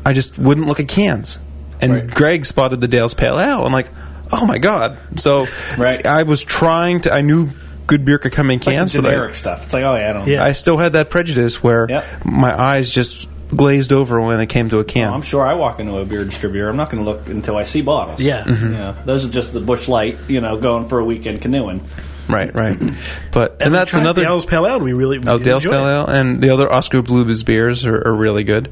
I 0.04 0.12
just 0.12 0.38
wouldn't 0.38 0.66
look 0.66 0.80
at 0.80 0.88
cans. 0.88 1.38
And 1.80 1.92
Right. 1.92 2.06
Greg 2.10 2.44
spotted 2.44 2.80
the 2.82 2.88
Dale's 2.88 3.14
Pale 3.14 3.40
Ale. 3.40 3.64
I'm 3.64 3.72
like, 3.72 3.88
oh 4.32 4.44
my 4.46 4.58
God. 4.58 4.98
So 5.18 5.46
Right. 5.78 6.06
I 6.06 6.24
was 6.24 6.42
trying 6.44 7.00
to, 7.02 7.12
I 7.12 7.22
knew 7.22 7.48
good 7.86 8.04
beer 8.04 8.18
could 8.18 8.32
come 8.32 8.50
in 8.50 8.58
like 8.58 8.64
the 8.64 8.70
cans, 8.72 8.92
but 8.94 9.06
I, 9.06 9.10
generic 9.10 9.34
stuff. 9.34 9.64
It's 9.64 9.72
like, 9.72 9.84
oh 9.84 9.94
yeah, 9.96 10.10
I 10.10 10.12
don't. 10.12 10.28
Yeah. 10.28 10.44
I 10.44 10.52
still 10.52 10.76
had 10.78 10.94
that 10.94 11.10
prejudice 11.10 11.62
where 11.62 11.86
Yep. 11.88 12.24
my 12.24 12.58
eyes 12.58 12.90
just 12.90 13.28
glazed 13.48 13.92
over 13.92 14.20
when 14.20 14.40
it 14.40 14.48
came 14.48 14.68
to 14.70 14.78
a 14.80 14.84
can. 14.84 15.08
Oh, 15.08 15.14
I'm 15.14 15.22
sure 15.22 15.46
I 15.46 15.54
walk 15.54 15.78
into 15.78 15.96
a 15.98 16.04
beer 16.04 16.24
distributor. 16.24 16.68
I'm 16.68 16.76
not 16.76 16.90
going 16.90 17.04
to 17.04 17.10
look 17.10 17.28
until 17.28 17.56
I 17.56 17.62
see 17.62 17.80
bottles. 17.80 18.20
Yeah. 18.20 18.42
Mm-hmm. 18.42 18.64
You 18.64 18.70
know, 18.72 18.96
those 19.04 19.24
are 19.24 19.28
just 19.28 19.52
the 19.52 19.60
Busch 19.60 19.86
Light. 19.88 20.18
You 20.28 20.40
know, 20.40 20.56
going 20.58 20.88
for 20.88 20.98
a 20.98 21.04
weekend 21.04 21.42
canoeing. 21.42 21.86
right, 22.28 22.52
right. 22.54 22.76
But 23.32 23.58
and, 23.60 23.70
we 23.70 23.76
that's 23.78 23.94
another 23.94 24.22
Dale's 24.24 24.46
Pale 24.46 24.66
Ale. 24.66 24.80
We 24.80 24.92
really 24.94 25.18
we 25.18 25.28
oh 25.28 25.38
Dale's 25.38 25.64
Pale. 25.64 25.74
Ale 25.74 26.06
and 26.06 26.40
the 26.40 26.50
other 26.50 26.72
Oscar 26.72 27.02
Bluebis 27.02 27.44
beers 27.44 27.84
are, 27.86 28.08
are 28.08 28.14
really 28.14 28.42
good. 28.44 28.70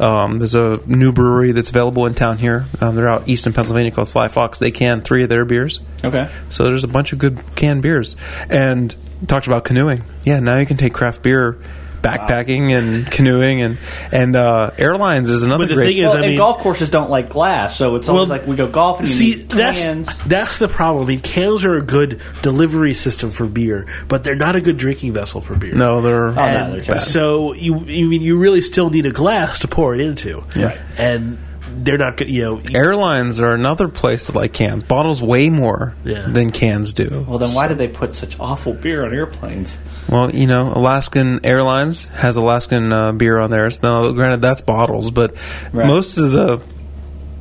Um, 0.00 0.38
there's 0.38 0.54
a 0.54 0.80
new 0.86 1.12
brewery 1.12 1.52
that's 1.52 1.68
available 1.68 2.06
in 2.06 2.14
town 2.14 2.38
here. 2.38 2.66
Um, 2.80 2.96
they're 2.96 3.08
out 3.08 3.28
east 3.28 3.46
in 3.46 3.52
Pennsylvania 3.52 3.90
called 3.90 4.08
Sly 4.08 4.28
Fox. 4.28 4.58
They 4.58 4.70
can 4.70 5.02
three 5.02 5.22
of 5.22 5.28
their 5.28 5.44
beers. 5.44 5.80
Okay. 6.02 6.30
So 6.48 6.64
there's 6.64 6.84
a 6.84 6.88
bunch 6.88 7.12
of 7.12 7.18
good 7.18 7.38
canned 7.54 7.82
beers. 7.82 8.16
And 8.48 8.94
talked 9.26 9.46
about 9.46 9.64
canoeing. 9.64 10.02
Yeah, 10.24 10.40
now 10.40 10.58
you 10.58 10.66
can 10.66 10.78
take 10.78 10.94
craft 10.94 11.22
beer 11.22 11.58
backpacking 12.02 12.76
and 12.76 13.06
canoeing 13.10 13.62
and 13.62 13.78
and 14.12 14.36
uh, 14.36 14.70
airlines 14.78 15.28
is 15.28 15.42
another 15.42 15.64
But 15.64 15.68
the 15.70 15.74
great. 15.74 15.96
thing 15.96 16.04
is, 16.04 16.08
Well, 16.08 16.16
I 16.16 16.20
and 16.20 16.28
mean, 16.30 16.36
golf 16.38 16.58
courses 16.58 16.90
don't 16.90 17.10
like 17.10 17.28
glass, 17.30 17.76
so 17.76 17.96
it's 17.96 18.08
always 18.08 18.28
Well, 18.28 18.38
like 18.38 18.46
we 18.46 18.56
go 18.56 18.66
golfing. 18.68 19.06
You 19.06 19.12
See, 19.12 19.34
need 19.36 19.48
that's 19.50 19.80
cans. 19.82 20.24
that's 20.24 20.58
the 20.58 20.68
problem. 20.68 21.04
I 21.04 21.08
mean, 21.08 21.20
cans 21.20 21.64
are 21.64 21.76
a 21.76 21.82
good 21.82 22.20
delivery 22.42 22.94
system 22.94 23.30
for 23.30 23.46
beer, 23.46 23.86
but 24.08 24.24
they're 24.24 24.34
not 24.34 24.56
a 24.56 24.60
good 24.60 24.76
drinking 24.78 25.12
vessel 25.12 25.40
for 25.40 25.54
beer. 25.56 25.74
no, 25.74 26.00
they're 26.00 26.28
Oh, 26.28 26.32
no, 26.32 26.80
they're 26.80 26.98
so 26.98 27.52
you, 27.54 27.80
you 27.80 28.08
mean 28.08 28.22
you 28.22 28.38
really 28.38 28.62
still 28.62 28.90
need 28.90 29.06
a 29.06 29.12
glass 29.12 29.60
to 29.60 29.68
pour 29.68 29.94
it 29.94 30.00
into. 30.00 30.42
Yeah. 30.56 30.66
Right. 30.66 30.78
And 30.98 31.38
they're 31.82 31.98
not 31.98 32.16
good. 32.16 32.28
You 32.28 32.42
know, 32.42 32.62
Airlines 32.74 33.40
are 33.40 33.52
another 33.52 33.88
place 33.88 34.26
that 34.26 34.34
like 34.34 34.52
cans. 34.52 34.84
Bottles 34.84 35.22
way 35.22 35.48
more 35.50 35.94
Yeah. 36.04 36.26
than 36.28 36.50
cans 36.50 36.92
do. 36.92 37.24
Well, 37.28 37.38
then 37.38 37.54
why 37.54 37.68
do 37.68 37.74
they 37.74 37.88
put 37.88 38.14
such 38.14 38.38
awful 38.40 38.72
beer 38.74 39.04
on 39.04 39.14
airplanes? 39.14 39.78
Well, 40.10 40.34
you 40.34 40.46
know, 40.48 40.72
Alaskan 40.74 41.44
Airlines 41.46 42.06
has 42.06 42.36
Alaskan 42.36 42.92
uh, 42.92 43.12
beer 43.12 43.38
on 43.38 43.50
theirs. 43.50 43.82
Now, 43.82 44.10
granted, 44.12 44.42
that's 44.42 44.60
bottles, 44.60 45.10
but 45.10 45.34
Right. 45.72 45.86
most 45.86 46.18
of 46.18 46.32
the 46.32 46.60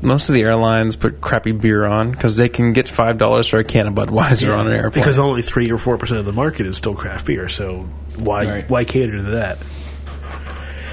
most 0.01 0.29
of 0.29 0.36
the 0.36 0.43
airlines 0.43 0.95
put 0.95 1.19
crappy 1.19 1.51
beer 1.51 1.84
on 1.86 2.12
because 2.12 2.38
they 2.38 2.47
can 2.47 2.71
get 2.71 2.88
five 2.88 3.17
dollars 3.17 3.47
for 3.47 3.58
a 3.60 3.63
can 3.65 3.88
of 3.88 3.95
Budweiser 3.95 4.55
on 4.58 4.67
an 4.67 4.73
airplane. 4.73 5.03
because 5.03 5.19
only 5.19 5.41
three 5.41 5.69
or 5.71 5.77
four 5.77 5.97
percent 5.97 6.19
of 6.19 6.25
the 6.25 6.32
market 6.32 6.65
is 6.67 6.77
still 6.77 6.93
craft 6.93 7.25
beer. 7.25 7.49
So 7.49 7.88
why 8.17 8.45
Right. 8.49 8.69
why 8.69 8.86
cater 8.86 9.17
to 9.17 9.23
that? 9.23 9.58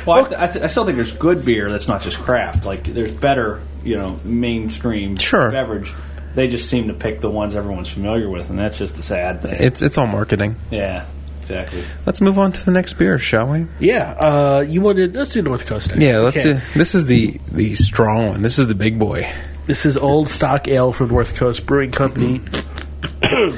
Well, 0.07 0.25
I, 0.25 0.29
th- 0.29 0.41
I, 0.41 0.47
th- 0.47 0.65
I 0.65 0.67
still 0.69 0.85
think 0.85 0.97
there's 0.97 1.13
good 1.13 1.45
beer 1.45 1.69
that's 1.71 1.89
not 1.89 2.01
just 2.01 2.19
craft. 2.21 2.65
Like 2.65 2.85
there's 2.85 3.13
better, 3.13 3.61
you 3.85 3.99
know, 3.99 4.19
mainstream 4.25 5.17
Sure. 5.19 5.51
beverage. 5.51 5.93
They 6.37 6.49
just 6.49 6.69
seem 6.71 6.89
to 6.89 6.95
pick 6.95 7.21
the 7.21 7.31
ones 7.31 7.57
everyone's 7.57 7.89
familiar 7.89 8.29
with, 8.29 8.51
and 8.51 8.59
that's 8.59 8.79
just 8.79 8.99
a 8.99 9.03
sad 9.03 9.43
thing. 9.43 9.57
it's 9.59 9.83
it's 9.83 9.99
all 9.99 10.07
marketing. 10.07 10.57
yeah, 10.71 11.05
exactly. 11.49 11.83
Let's 12.05 12.21
move 12.21 12.39
on 12.39 12.53
to 12.53 12.65
the 12.65 12.71
next 12.73 12.95
beer, 12.95 13.19
shall 13.19 13.49
we? 13.49 13.67
Yeah, 13.81 14.13
uh, 14.13 14.65
you 14.67 14.81
wanted 14.81 15.15
let's 15.15 15.33
do 15.33 15.43
North 15.43 15.67
Coast. 15.67 15.91
next. 15.91 16.03
Yeah, 16.03 16.19
let's 16.19 16.37
Okay. 16.39 16.55
do. 16.55 16.79
This 16.79 16.95
is 16.95 17.07
the 17.07 17.39
the 17.53 17.75
strong 17.75 18.29
one. 18.29 18.43
This 18.43 18.59
is 18.59 18.67
the 18.67 18.75
big 18.75 18.99
boy. 18.99 19.29
This 19.67 19.85
is 19.85 19.97
Old 19.97 20.29
Stock 20.29 20.69
Ale 20.69 20.93
from 20.93 21.09
North 21.09 21.35
Coast 21.35 21.67
Brewing 21.67 21.91
Company. 21.91 22.41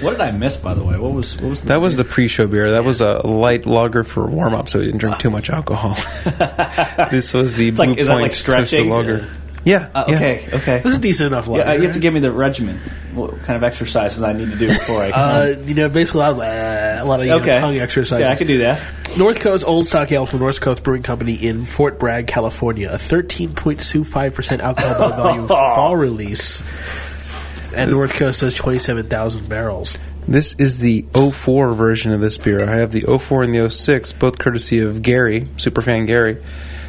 What 0.01 0.12
did 0.12 0.20
I 0.20 0.31
miss, 0.31 0.57
by 0.57 0.72
the 0.74 0.83
way? 0.85 0.96
What 0.98 1.12
was 1.12 1.37
what 1.37 1.51
was 1.51 1.61
the 1.62 1.68
That 1.68 1.81
was 1.81 1.96
the 1.96 2.05
pre-show 2.05 2.46
beer. 2.46 2.70
That 2.72 2.85
was 2.85 3.01
a 3.01 3.27
light 3.27 3.66
lager 3.66 4.03
for 4.05 4.27
warm 4.27 4.55
up, 4.55 4.68
so 4.68 4.79
we 4.79 4.87
didn't 4.87 5.01
drink 5.01 5.18
too 5.18 5.31
much 5.31 5.51
alcohol. 5.51 5.94
this 7.11 7.35
was 7.35 7.55
the 7.55 7.70
Blue 7.72 7.85
like- 7.87 7.98
is 7.98 8.07
that 8.07 8.12
Point 8.14 8.22
like 8.22 8.33
stretching? 8.33 8.88
Toasted 8.88 8.90
lager. 8.90 9.18
Yeah, 9.18 9.29
Uh, 9.66 10.04
yeah. 10.08 10.14
okay, 10.14 10.48
okay. 10.52 10.78
This 10.78 10.94
is 10.94 10.98
decent 10.98 11.28
enough. 11.28 11.46
Lager, 11.48 11.64
Yeah, 11.64 11.70
uh, 11.70 11.74
you 11.74 11.82
have 11.82 11.94
to 11.94 12.00
give 12.00 12.14
me 12.14 12.20
the 12.20 12.32
regimen. 12.32 12.78
What 13.14 13.40
kind 13.40 13.56
of 13.56 13.64
exercises 13.64 14.22
I 14.22 14.32
need 14.32 14.50
to 14.50 14.56
do 14.56 14.68
before 14.68 15.02
I? 15.02 15.10
Uh, 15.10 15.54
you 15.64 15.74
know, 15.74 15.88
basically 15.88 16.20
a 16.20 16.24
lot 16.24 16.32
of, 16.32 16.38
uh, 16.38 17.02
a 17.02 17.04
lot 17.04 17.20
of 17.20 17.26
you 17.26 17.32
know, 17.32 17.40
okay, 17.40 17.58
tongue 17.58 17.76
exercises. 17.76 18.24
Yeah, 18.24 18.32
I 18.32 18.36
could 18.36 18.46
do 18.46 18.58
that. 18.58 18.80
North 19.18 19.40
Coast 19.40 19.66
Old 19.66 19.86
Stock 19.86 20.12
Ale 20.12 20.26
from 20.26 20.40
North 20.40 20.60
Coast 20.60 20.82
Brewing 20.82 21.02
Company 21.02 21.34
in 21.34 21.64
Fort 21.64 21.98
Bragg, 21.98 22.26
California. 22.26 22.88
A 22.88 22.96
13.25% 22.96 24.60
alcohol 24.60 25.08
by 25.10 25.16
volume 25.16 25.48
fall 25.48 25.96
release. 25.96 26.62
And 27.74 27.90
North 27.90 28.14
Coast 28.14 28.40
has 28.42 28.54
27,000 28.54 29.48
barrels. 29.48 29.98
This 30.26 30.54
is 30.58 30.78
the 30.78 31.06
04 31.14 31.72
version 31.72 32.12
of 32.12 32.20
this 32.20 32.36
beer. 32.36 32.68
I 32.68 32.76
have 32.76 32.92
the 32.92 33.00
04 33.18 33.44
and 33.44 33.54
the 33.54 33.70
06, 33.70 34.12
both 34.12 34.38
courtesy 34.38 34.78
of 34.80 35.00
Gary, 35.02 35.42
superfan 35.56 36.06
Gary. 36.06 36.36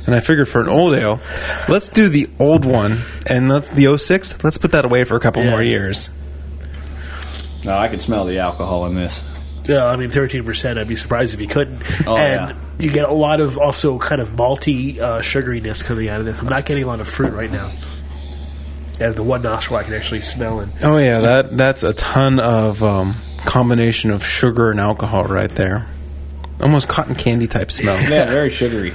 And 0.05 0.15
I 0.15 0.19
figured 0.21 0.47
for 0.47 0.61
an 0.61 0.69
old 0.69 0.93
ale, 0.93 1.19
let's 1.67 1.87
do 1.89 2.09
the 2.09 2.29
old 2.39 2.65
one, 2.65 2.99
and 3.27 3.49
let's, 3.49 3.69
the 3.69 3.97
06, 3.97 4.43
let's 4.43 4.57
put 4.57 4.71
that 4.71 4.85
away 4.85 5.03
for 5.03 5.15
a 5.15 5.19
couple 5.19 5.43
Yeah. 5.43 5.51
more 5.51 5.61
years. 5.61 6.09
No, 7.65 7.77
I 7.77 7.87
can 7.89 7.99
smell 7.99 8.25
the 8.25 8.39
alcohol 8.39 8.85
in 8.85 8.95
this. 8.95 9.23
Yeah, 9.65 9.85
I 9.85 9.97
mean, 9.97 10.09
13%, 10.09 10.79
I'd 10.79 10.87
be 10.87 10.95
surprised 10.95 11.33
if 11.33 11.41
you 11.41 11.47
couldn't. 11.47 11.83
Oh, 12.07 12.17
and 12.17 12.49
yeah. 12.51 12.55
you 12.79 12.91
get 12.91 13.07
a 13.07 13.13
lot 13.13 13.39
of 13.39 13.57
also 13.59 13.99
kind 13.99 14.19
of 14.21 14.29
malty 14.29 14.97
uh, 14.99 15.19
sugariness 15.19 15.83
coming 15.83 16.09
out 16.09 16.19
of 16.21 16.25
this. 16.25 16.39
I'm 16.39 16.47
not 16.47 16.65
getting 16.65 16.83
a 16.85 16.87
lot 16.87 17.01
of 17.01 17.07
fruit 17.07 17.33
right 17.33 17.51
now. 17.51 17.69
As 18.99 19.15
the 19.15 19.23
one 19.23 19.41
nostril 19.43 19.77
I 19.77 19.83
can 19.83 19.93
actually 19.93 20.21
smell 20.21 20.59
in. 20.59 20.71
Oh 20.81 20.97
yeah, 20.97 21.19
that 21.19 21.55
that's 21.55 21.83
a 21.83 21.93
ton 21.93 22.39
of 22.39 22.83
um, 22.83 23.15
combination 23.45 24.11
of 24.11 24.25
sugar 24.25 24.71
and 24.71 24.79
alcohol 24.79 25.23
right 25.23 25.51
there. 25.51 25.85
Almost 26.61 26.89
cotton 26.89 27.15
candy 27.15 27.47
type 27.47 27.71
smell. 27.71 27.95
Yeah, 28.09 28.25
very 28.25 28.49
sugary. 28.49 28.93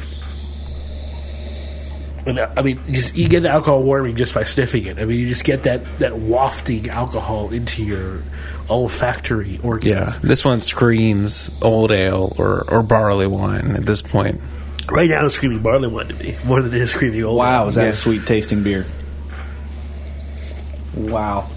And, 2.27 2.39
uh, 2.39 2.51
I 2.57 2.63
mean, 2.63 2.81
just 2.91 3.17
you 3.17 3.29
get 3.29 3.41
the 3.43 3.51
alcohol 3.51 3.83
warming 3.83 4.17
just 4.17 4.35
by 4.35 4.45
sniffing 4.45 4.87
it. 4.87 4.99
I 4.99 5.05
mean, 5.05 5.19
you 5.19 5.29
just 5.29 5.45
get 5.45 5.65
that, 5.65 5.99
that 5.99 6.17
wafting 6.17 6.89
alcohol 6.89 7.51
into 7.53 7.85
your 7.85 8.23
olfactory 8.71 9.61
organs. 9.63 9.87
Yeah, 9.87 10.19
this 10.23 10.43
one 10.45 10.63
screams 10.63 11.51
old 11.61 11.93
ale 11.93 12.35
or, 12.39 12.65
or 12.71 12.83
barley 12.83 13.27
wine 13.27 13.73
at 13.77 13.85
this 13.85 14.01
point. 14.01 14.41
Right 14.91 15.09
now, 15.11 15.27
it's 15.27 15.35
screaming 15.35 15.61
barley 15.63 15.89
wine 15.89 16.09
to 16.09 16.15
me 16.15 16.37
more 16.47 16.63
than 16.63 16.73
it 16.75 16.81
is 16.81 16.93
screaming 16.93 17.23
old. 17.25 17.37
Wow, 17.39 17.63
ale. 17.63 17.69
is 17.69 17.75
that 17.75 17.83
Yeah. 17.83 17.89
a 17.91 17.93
sweet 17.93 18.27
tasting 18.27 18.63
beer? 18.63 18.87
Wow. 20.97 21.51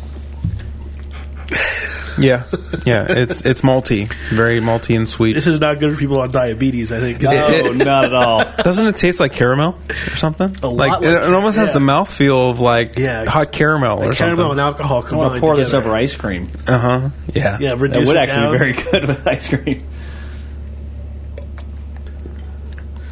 Yeah, 2.20 2.44
yeah, 2.86 3.06
it's 3.10 3.46
it's 3.46 3.62
malty, 3.62 4.12
very 4.30 4.60
malty 4.60 4.96
and 4.98 5.08
sweet. 5.08 5.34
This 5.34 5.48
is 5.48 5.60
not 5.60 5.80
good 5.80 5.94
for 5.94 6.00
people 6.00 6.20
on 6.22 6.32
diabetes. 6.32 6.92
I 6.92 7.00
think. 7.00 7.22
No, 7.22 7.32
it- 7.32 7.76
not 7.78 8.06
at 8.06 8.14
all. 8.14 8.44
Doesn't 8.64 8.86
it 8.88 8.98
taste 8.98 9.20
like 9.20 9.34
caramel 9.34 9.78
or 9.90 9.96
something? 10.16 10.56
A 10.64 10.68
lot 10.68 10.76
like, 10.76 10.92
like 10.94 11.04
it, 11.04 11.14
it 11.14 11.34
almost 11.34 11.58
has 11.58 11.70
yeah. 11.70 11.74
the 11.74 11.80
mouthfeel 11.80 12.50
of 12.50 12.60
like 12.60 12.98
Yeah. 12.98 13.26
hot 13.26 13.52
caramel 13.52 14.00
or 14.04 14.08
Like 14.08 14.18
caramel 14.18 14.52
and 14.52 14.60
something. 14.60 14.64
alcohol 14.64 14.98
I 14.98 15.00
want 15.00 15.10
combined. 15.10 15.36
to 15.36 15.40
pour 15.42 15.56
this 15.58 15.74
over 15.74 15.96
ice 15.96 16.16
cream. 16.16 16.50
Uh 16.68 16.78
huh. 16.78 17.10
Yeah. 17.34 17.58
Yeah, 17.60 17.72
It 17.74 17.78
reduce 17.80 18.08
would 18.08 18.16
it 18.16 18.20
actually 18.20 18.44
down. 18.44 18.52
be 18.54 18.58
very 18.58 18.74
good 18.74 19.06
with 19.08 19.28
ice 19.28 19.50
cream. 19.50 19.88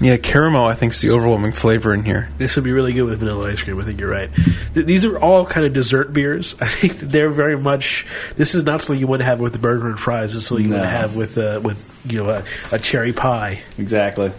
Yeah, 0.01 0.17
caramel. 0.17 0.65
I 0.65 0.73
think 0.73 0.93
is 0.93 1.01
the 1.01 1.11
overwhelming 1.11 1.53
flavor 1.53 1.93
in 1.93 2.03
here. 2.03 2.29
This 2.37 2.55
would 2.55 2.65
be 2.65 2.71
really 2.71 2.93
good 2.93 3.05
with 3.05 3.19
vanilla 3.19 3.49
ice 3.49 3.63
cream. 3.63 3.79
I 3.79 3.83
think 3.83 3.99
you're 3.99 4.09
right. 4.09 4.29
Th- 4.73 4.85
these 4.85 5.05
are 5.05 5.17
all 5.17 5.45
kind 5.45 5.65
of 5.65 5.73
dessert 5.73 6.11
beers. 6.11 6.55
I 6.61 6.67
think 6.67 6.99
they're 6.99 7.29
very 7.29 7.57
much. 7.57 8.05
This 8.35 8.55
is 8.55 8.65
not 8.65 8.81
something 8.81 8.99
you 8.99 9.07
want 9.07 9.21
to 9.21 9.25
have 9.25 9.39
with 9.39 9.53
the 9.53 9.59
burger 9.59 9.87
and 9.87 9.99
fries. 9.99 10.33
This 10.33 10.43
is 10.43 10.47
something 10.47 10.65
you 10.65 10.71
want 10.71 10.83
to 10.83 10.89
have 10.89 11.15
with 11.15 11.37
uh, 11.37 11.61
with 11.63 12.05
you 12.09 12.23
know 12.23 12.29
a, 12.29 12.43
a 12.73 12.79
cherry 12.79 13.13
pie. 13.13 13.61
Exactly. 13.77 14.31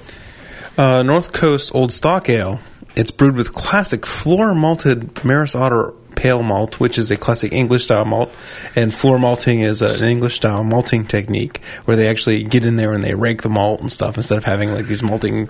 Uh, 0.77 1.03
North 1.03 1.33
Coast 1.33 1.75
Old 1.75 1.93
Stock 1.93 2.29
Ale. 2.29 2.61
It's 2.97 3.11
brewed 3.11 3.37
with 3.37 3.53
classic 3.53 4.07
floor 4.07 4.55
malted 4.55 5.25
Maris 5.25 5.55
Otter 5.55 5.93
pale 6.17 6.43
malt, 6.43 6.81
which 6.81 6.99
is 6.99 7.11
a 7.11 7.17
classic 7.17 7.53
English 7.53 7.85
style 7.85 8.05
malt, 8.05 8.35
and 8.75 8.93
floor 8.93 9.19
malting 9.19 9.61
is 9.61 9.83
an 9.83 10.03
English 10.03 10.37
style 10.37 10.65
malting 10.65 11.05
technique 11.07 11.61
where 11.85 11.97
they 11.97 12.09
actually 12.09 12.43
get 12.43 12.67
in 12.67 12.77
there 12.77 12.93
and 12.93 13.05
they 13.05 13.15
rake 13.15 13.43
the 13.43 13.49
malt 13.49 13.81
and 13.81 13.93
stuff 13.93 14.17
instead 14.17 14.39
of 14.39 14.45
having 14.45 14.73
like 14.73 14.87
these 14.87 15.03
malting 15.03 15.49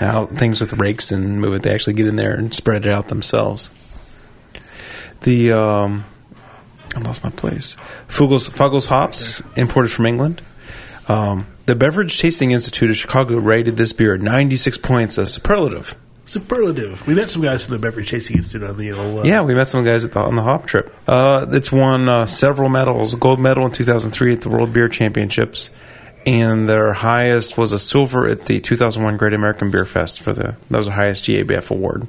out 0.00 0.30
things 0.32 0.60
with 0.60 0.74
rakes 0.74 1.10
and 1.10 1.40
move 1.40 1.54
it. 1.54 1.62
They 1.62 1.72
actually 1.72 1.94
get 1.94 2.06
in 2.06 2.16
there 2.16 2.34
and 2.34 2.52
spread 2.52 2.84
it 2.84 2.92
out 2.92 3.08
themselves. 3.08 3.70
The 5.22 5.52
um, 5.52 6.04
I 6.94 7.00
lost 7.00 7.24
my 7.24 7.30
place. 7.30 7.76
Fuggles, 8.08 8.86
hops 8.86 9.42
imported 9.56 9.90
from 9.90 10.06
England. 10.06 10.42
Um, 11.08 11.46
the 11.66 11.74
Beverage 11.74 12.18
Tasting 12.18 12.50
Institute 12.50 12.90
of 12.90 12.96
Chicago 12.96 13.38
rated 13.38 13.76
this 13.76 13.92
beer 13.92 14.14
at 14.14 14.20
96 14.20 14.78
points, 14.78 15.16
a 15.16 15.26
superlative. 15.26 15.94
Superlative. 16.28 17.06
We 17.06 17.14
met 17.14 17.30
some 17.30 17.40
guys 17.40 17.64
from 17.64 17.72
the 17.72 17.78
beverage 17.78 18.08
chasing 18.08 18.36
institute 18.36 18.62
on 18.68 18.76
the 18.76 18.92
old. 18.92 19.20
Uh, 19.20 19.22
Yeah, 19.22 19.40
we 19.42 19.54
met 19.54 19.68
some 19.70 19.82
guys 19.82 20.04
at 20.04 20.12
the, 20.12 20.20
on 20.20 20.34
the 20.36 20.42
hop 20.42 20.66
trip. 20.66 20.94
Uh, 21.06 21.46
it's 21.50 21.72
won 21.72 22.06
uh, 22.06 22.26
several 22.26 22.68
medals, 22.68 23.14
a 23.14 23.16
gold 23.16 23.40
medal 23.40 23.64
in 23.64 23.72
2003 23.72 24.34
at 24.34 24.40
the 24.42 24.50
World 24.50 24.70
Beer 24.72 24.90
Championships, 24.90 25.70
and 26.26 26.68
their 26.68 26.92
highest 26.92 27.56
was 27.56 27.72
a 27.72 27.78
silver 27.78 28.26
at 28.28 28.44
the 28.44 28.60
2001 28.60 29.16
Great 29.16 29.32
American 29.32 29.70
Beer 29.70 29.86
Fest 29.86 30.20
for 30.20 30.34
the 30.34 30.56
that 30.70 30.76
was 30.76 30.84
the 30.86 30.92
highest 30.92 31.24
GABF 31.24 31.70
award. 31.70 32.08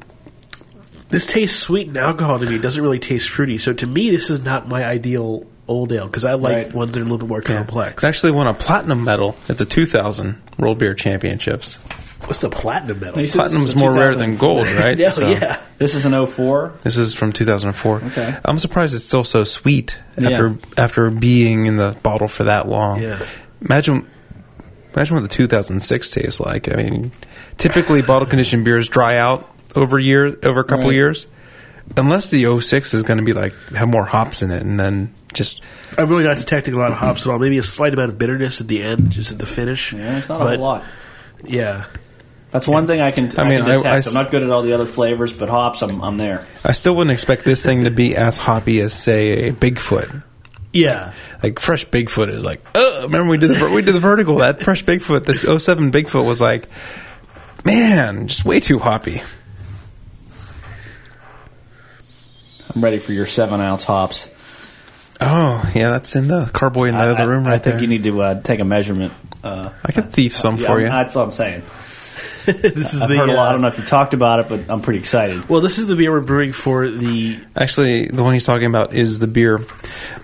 This 1.07 1.25
tastes 1.25 1.57
sweet 1.57 1.87
and 1.87 1.97
alcohol 1.97 2.39
to 2.39 2.45
me. 2.45 2.55
It 2.57 2.61
doesn't 2.61 2.83
really 2.83 2.99
taste 2.99 3.29
fruity. 3.29 3.57
So 3.57 3.71
to 3.73 3.87
me, 3.87 4.09
this 4.11 4.29
is 4.29 4.43
not 4.43 4.67
my 4.67 4.83
ideal 4.85 5.47
old 5.67 5.93
ale 5.93 6.07
because 6.07 6.25
I 6.25 6.33
like 6.33 6.65
Right. 6.65 6.73
ones 6.73 6.91
that 6.91 6.99
are 6.99 7.03
a 7.03 7.05
little 7.05 7.19
bit 7.19 7.29
more 7.29 7.41
complex. 7.41 8.03
It 8.03 8.07
actually 8.07 8.33
won 8.33 8.47
a 8.47 8.53
platinum 8.53 9.05
medal 9.05 9.37
at 9.47 9.57
the 9.57 9.65
2000 9.65 10.41
World 10.57 10.77
Beer 10.77 10.93
Championships. 10.93 11.79
What's 12.25 12.41
the 12.41 12.49
platinum 12.49 12.99
medal? 12.99 13.19
You 13.21 13.27
said 13.27 13.39
Platinum 13.39 13.63
is 13.63 13.69
is 13.69 13.75
more 13.75 13.93
rare 13.93 14.13
than 14.13 14.35
gold, 14.37 14.67
right? 14.77 14.97
Yeah, 14.97 15.09
So- 15.09 15.29
yeah. 15.29 15.59
This 15.77 15.95
is 15.95 16.05
an 16.05 16.25
04. 16.25 16.73
This 16.83 16.97
is 16.97 17.13
from 17.13 17.31
2004. 17.31 18.01
Okay. 18.07 18.35
I'm 18.43 18.59
surprised 18.59 18.93
it's 18.93 19.05
still 19.05 19.23
so 19.23 19.45
sweet 19.45 19.97
Yeah. 20.17 20.29
after 20.31 20.55
after 20.77 21.09
being 21.09 21.65
in 21.67 21.77
the 21.77 21.95
bottle 22.03 22.27
for 22.27 22.43
that 22.43 22.67
long. 22.67 23.01
Yeah. 23.01 23.17
Imagine 23.61 24.05
imagine 24.93 25.15
what 25.15 25.21
the 25.21 25.29
2006 25.29 26.09
tastes 26.09 26.39
like. 26.41 26.69
I 26.69 26.75
mean, 26.75 27.11
typically 27.57 28.01
bottle 28.01 28.27
conditioned 28.27 28.65
beers 28.65 28.89
dry 28.89 29.17
out 29.17 29.49
over 29.75 29.97
year 29.97 30.37
over 30.43 30.59
a 30.59 30.63
couple 30.65 30.87
Right. 30.87 30.95
years. 30.95 31.27
Unless 31.95 32.29
the 32.29 32.43
06 32.59 32.93
is 32.93 33.03
going 33.03 33.17
to 33.19 33.23
be 33.23 33.33
like 33.33 33.53
have 33.69 33.87
more 33.87 34.05
hops 34.05 34.41
in 34.41 34.51
it 34.51 34.61
and 34.61 34.77
then 34.79 35.13
just 35.33 35.61
I'm 35.97 36.09
really 36.09 36.25
not 36.25 36.37
detecting 36.37 36.73
a 36.73 36.77
lot 36.77 36.91
of 36.91 36.97
hops 36.97 37.25
at 37.25 37.31
all. 37.31 37.39
Maybe 37.39 37.57
a 37.57 37.63
slight 37.63 37.93
amount 37.93 38.11
of 38.11 38.17
bitterness 38.17 38.59
at 38.59 38.67
the 38.67 38.83
end, 38.83 39.11
just 39.11 39.31
at 39.31 39.39
the 39.39 39.45
finish. 39.45 39.93
Yeah, 39.93 40.17
it's 40.17 40.27
not 40.29 40.41
a 40.41 40.43
But, 40.43 40.55
whole 40.57 40.65
lot. 40.65 40.83
Yeah. 41.45 41.85
That's 42.51 42.67
one 42.67 42.87
thing 42.87 42.99
I 42.99 43.11
can. 43.11 43.25
I, 43.37 43.43
I 43.43 43.47
mean, 43.49 43.61
can 43.61 43.71
I- 43.71 43.77
detect. 43.77 43.85
I 43.85 43.93
I, 43.93 43.97
s- 43.97 44.07
am 44.07 44.13
not 44.15 44.31
good 44.31 44.41
at 44.43 44.49
all 44.49 44.61
the 44.63 44.73
other 44.73 44.85
flavors, 44.87 45.33
but 45.33 45.49
hops, 45.49 45.81
I'm, 45.83 46.01
I'm 46.01 46.17
there. 46.17 46.47
I 46.65 46.71
still 46.71 46.95
wouldn't 46.95 47.11
expect 47.13 47.43
this 47.45 47.63
thing 47.63 47.83
to 47.83 47.91
be 47.91 48.15
as 48.15 48.37
hoppy 48.37 48.81
as 48.81 48.93
say 48.93 49.49
a 49.49 49.53
Bigfoot. 49.53 50.23
Yeah. 50.73 51.13
Like 51.43 51.59
fresh 51.59 51.85
Bigfoot 51.87 52.29
is 52.29 52.43
like, 52.45 52.61
uh, 52.75 53.01
remember 53.03 53.29
we 53.31 53.37
did 53.37 53.51
the 53.57 53.69
we 53.69 53.81
did 53.81 53.93
the 53.95 53.99
vertical 53.99 54.37
that 54.37 54.61
fresh 54.63 54.83
Bigfoot 54.83 55.25
the 55.25 55.59
07 55.59 55.91
Bigfoot 55.91 56.25
was 56.25 56.41
like, 56.41 56.67
man, 57.65 58.27
just 58.27 58.45
way 58.45 58.59
too 58.59 58.77
hoppy. 58.79 59.21
I'm 62.73 62.83
ready 62.83 62.99
for 62.99 63.13
your 63.13 63.25
seven 63.25 63.61
ounce 63.61 63.83
hops. 63.83 64.29
Oh 65.21 65.69
yeah, 65.75 65.89
that's 65.91 66.15
in 66.15 66.27
the 66.27 66.49
carboy 66.53 66.85
in 66.89 66.95
the 66.97 67.03
I, 67.03 67.07
other 67.09 67.27
room 67.27 67.45
I- 67.45 67.51
right 67.51 67.55
I 67.55 67.57
think 67.59 67.73
there. 67.75 67.81
you 67.81 67.87
need 67.87 68.03
to 68.03 68.21
uh, 68.21 68.41
take 68.41 68.59
a 68.59 68.65
measurement. 68.65 69.13
Uh, 69.43 69.71
I 69.83 69.91
could 69.91 70.11
thief 70.11 70.35
some 70.35 70.57
yeah, 70.57 70.67
for 70.67 70.79
you. 70.79 70.87
That's 70.87 71.15
what 71.15 71.23
I'm 71.23 71.31
saying. 71.31 71.63
this 72.61 72.93
is 72.93 73.01
I've 73.01 73.09
the. 73.09 73.17
heard 73.17 73.29
a 73.29 73.33
lot. 73.33 73.45
I 73.45 73.49
uh, 73.49 73.51
don't 73.53 73.61
know 73.61 73.67
if 73.67 73.77
you 73.77 73.85
talked 73.85 74.13
about 74.13 74.39
it, 74.39 74.49
but 74.49 74.69
I'm 74.73 74.81
pretty 74.81 74.99
excited. 74.99 75.47
well, 75.49 75.61
this 75.61 75.77
is 75.77 75.87
the 75.87 75.95
beer 75.95 76.11
we're 76.11 76.21
brewing 76.21 76.51
for 76.51 76.89
the. 76.89 77.39
Actually, 77.55 78.07
the 78.07 78.23
one 78.23 78.33
he's 78.33 78.45
talking 78.45 78.67
about 78.67 78.93
is 78.93 79.19
the 79.19 79.27
beer. 79.27 79.59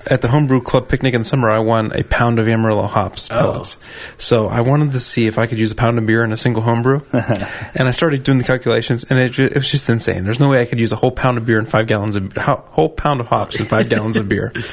At 0.07 0.21
the 0.21 0.27
homebrew 0.27 0.61
club 0.61 0.87
picnic 0.87 1.15
in 1.15 1.23
summer, 1.23 1.49
I 1.49 1.57
won 1.57 1.91
a 1.95 2.03
pound 2.03 2.37
of 2.37 2.47
Amarillo 2.47 2.83
hops 2.83 3.27
pellets. 3.27 3.75
So 4.19 4.47
I 4.47 4.61
wanted 4.61 4.91
to 4.91 4.99
see 4.99 5.25
if 5.25 5.39
I 5.39 5.47
could 5.47 5.57
use 5.57 5.71
a 5.71 5.75
pound 5.75 5.97
of 5.97 6.05
beer 6.05 6.23
in 6.23 6.31
a 6.31 6.37
single 6.37 6.61
homebrew, 6.61 7.01
and 7.11 7.87
I 7.87 7.91
started 7.91 8.23
doing 8.23 8.37
the 8.37 8.43
calculations, 8.43 9.03
and 9.09 9.17
it, 9.17 9.31
ju- 9.31 9.45
it 9.45 9.55
was 9.55 9.71
just 9.71 9.89
insane. 9.89 10.23
There's 10.23 10.39
no 10.39 10.49
way 10.49 10.61
I 10.61 10.65
could 10.65 10.79
use 10.79 10.91
a 10.91 10.95
whole 10.95 11.09
pound 11.09 11.39
of 11.39 11.47
beer 11.47 11.57
and 11.57 11.67
five 11.67 11.87
gallons 11.87 12.15
of 12.15 12.31
whole 12.37 12.89
pound 12.89 13.19
of 13.19 13.25
hops 13.27 13.59
and 13.59 13.67
five 13.67 13.89
gallons 13.89 14.17
of 14.17 14.29
beer. 14.29 14.53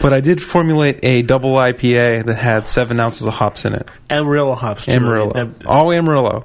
But 0.00 0.12
I 0.12 0.20
did 0.20 0.42
formulate 0.42 1.00
a 1.02 1.22
double 1.22 1.54
IPA 1.54 2.26
that 2.26 2.36
had 2.36 2.68
seven 2.68 3.00
ounces 3.00 3.26
of 3.26 3.32
hops 3.32 3.64
in 3.64 3.72
it. 3.72 3.88
Amarillo 4.10 4.54
hops. 4.54 4.84
too. 4.84 4.92
Amarillo, 4.92 5.32
I'm 5.34 5.54
all 5.64 5.90
Amarillo. 5.90 6.44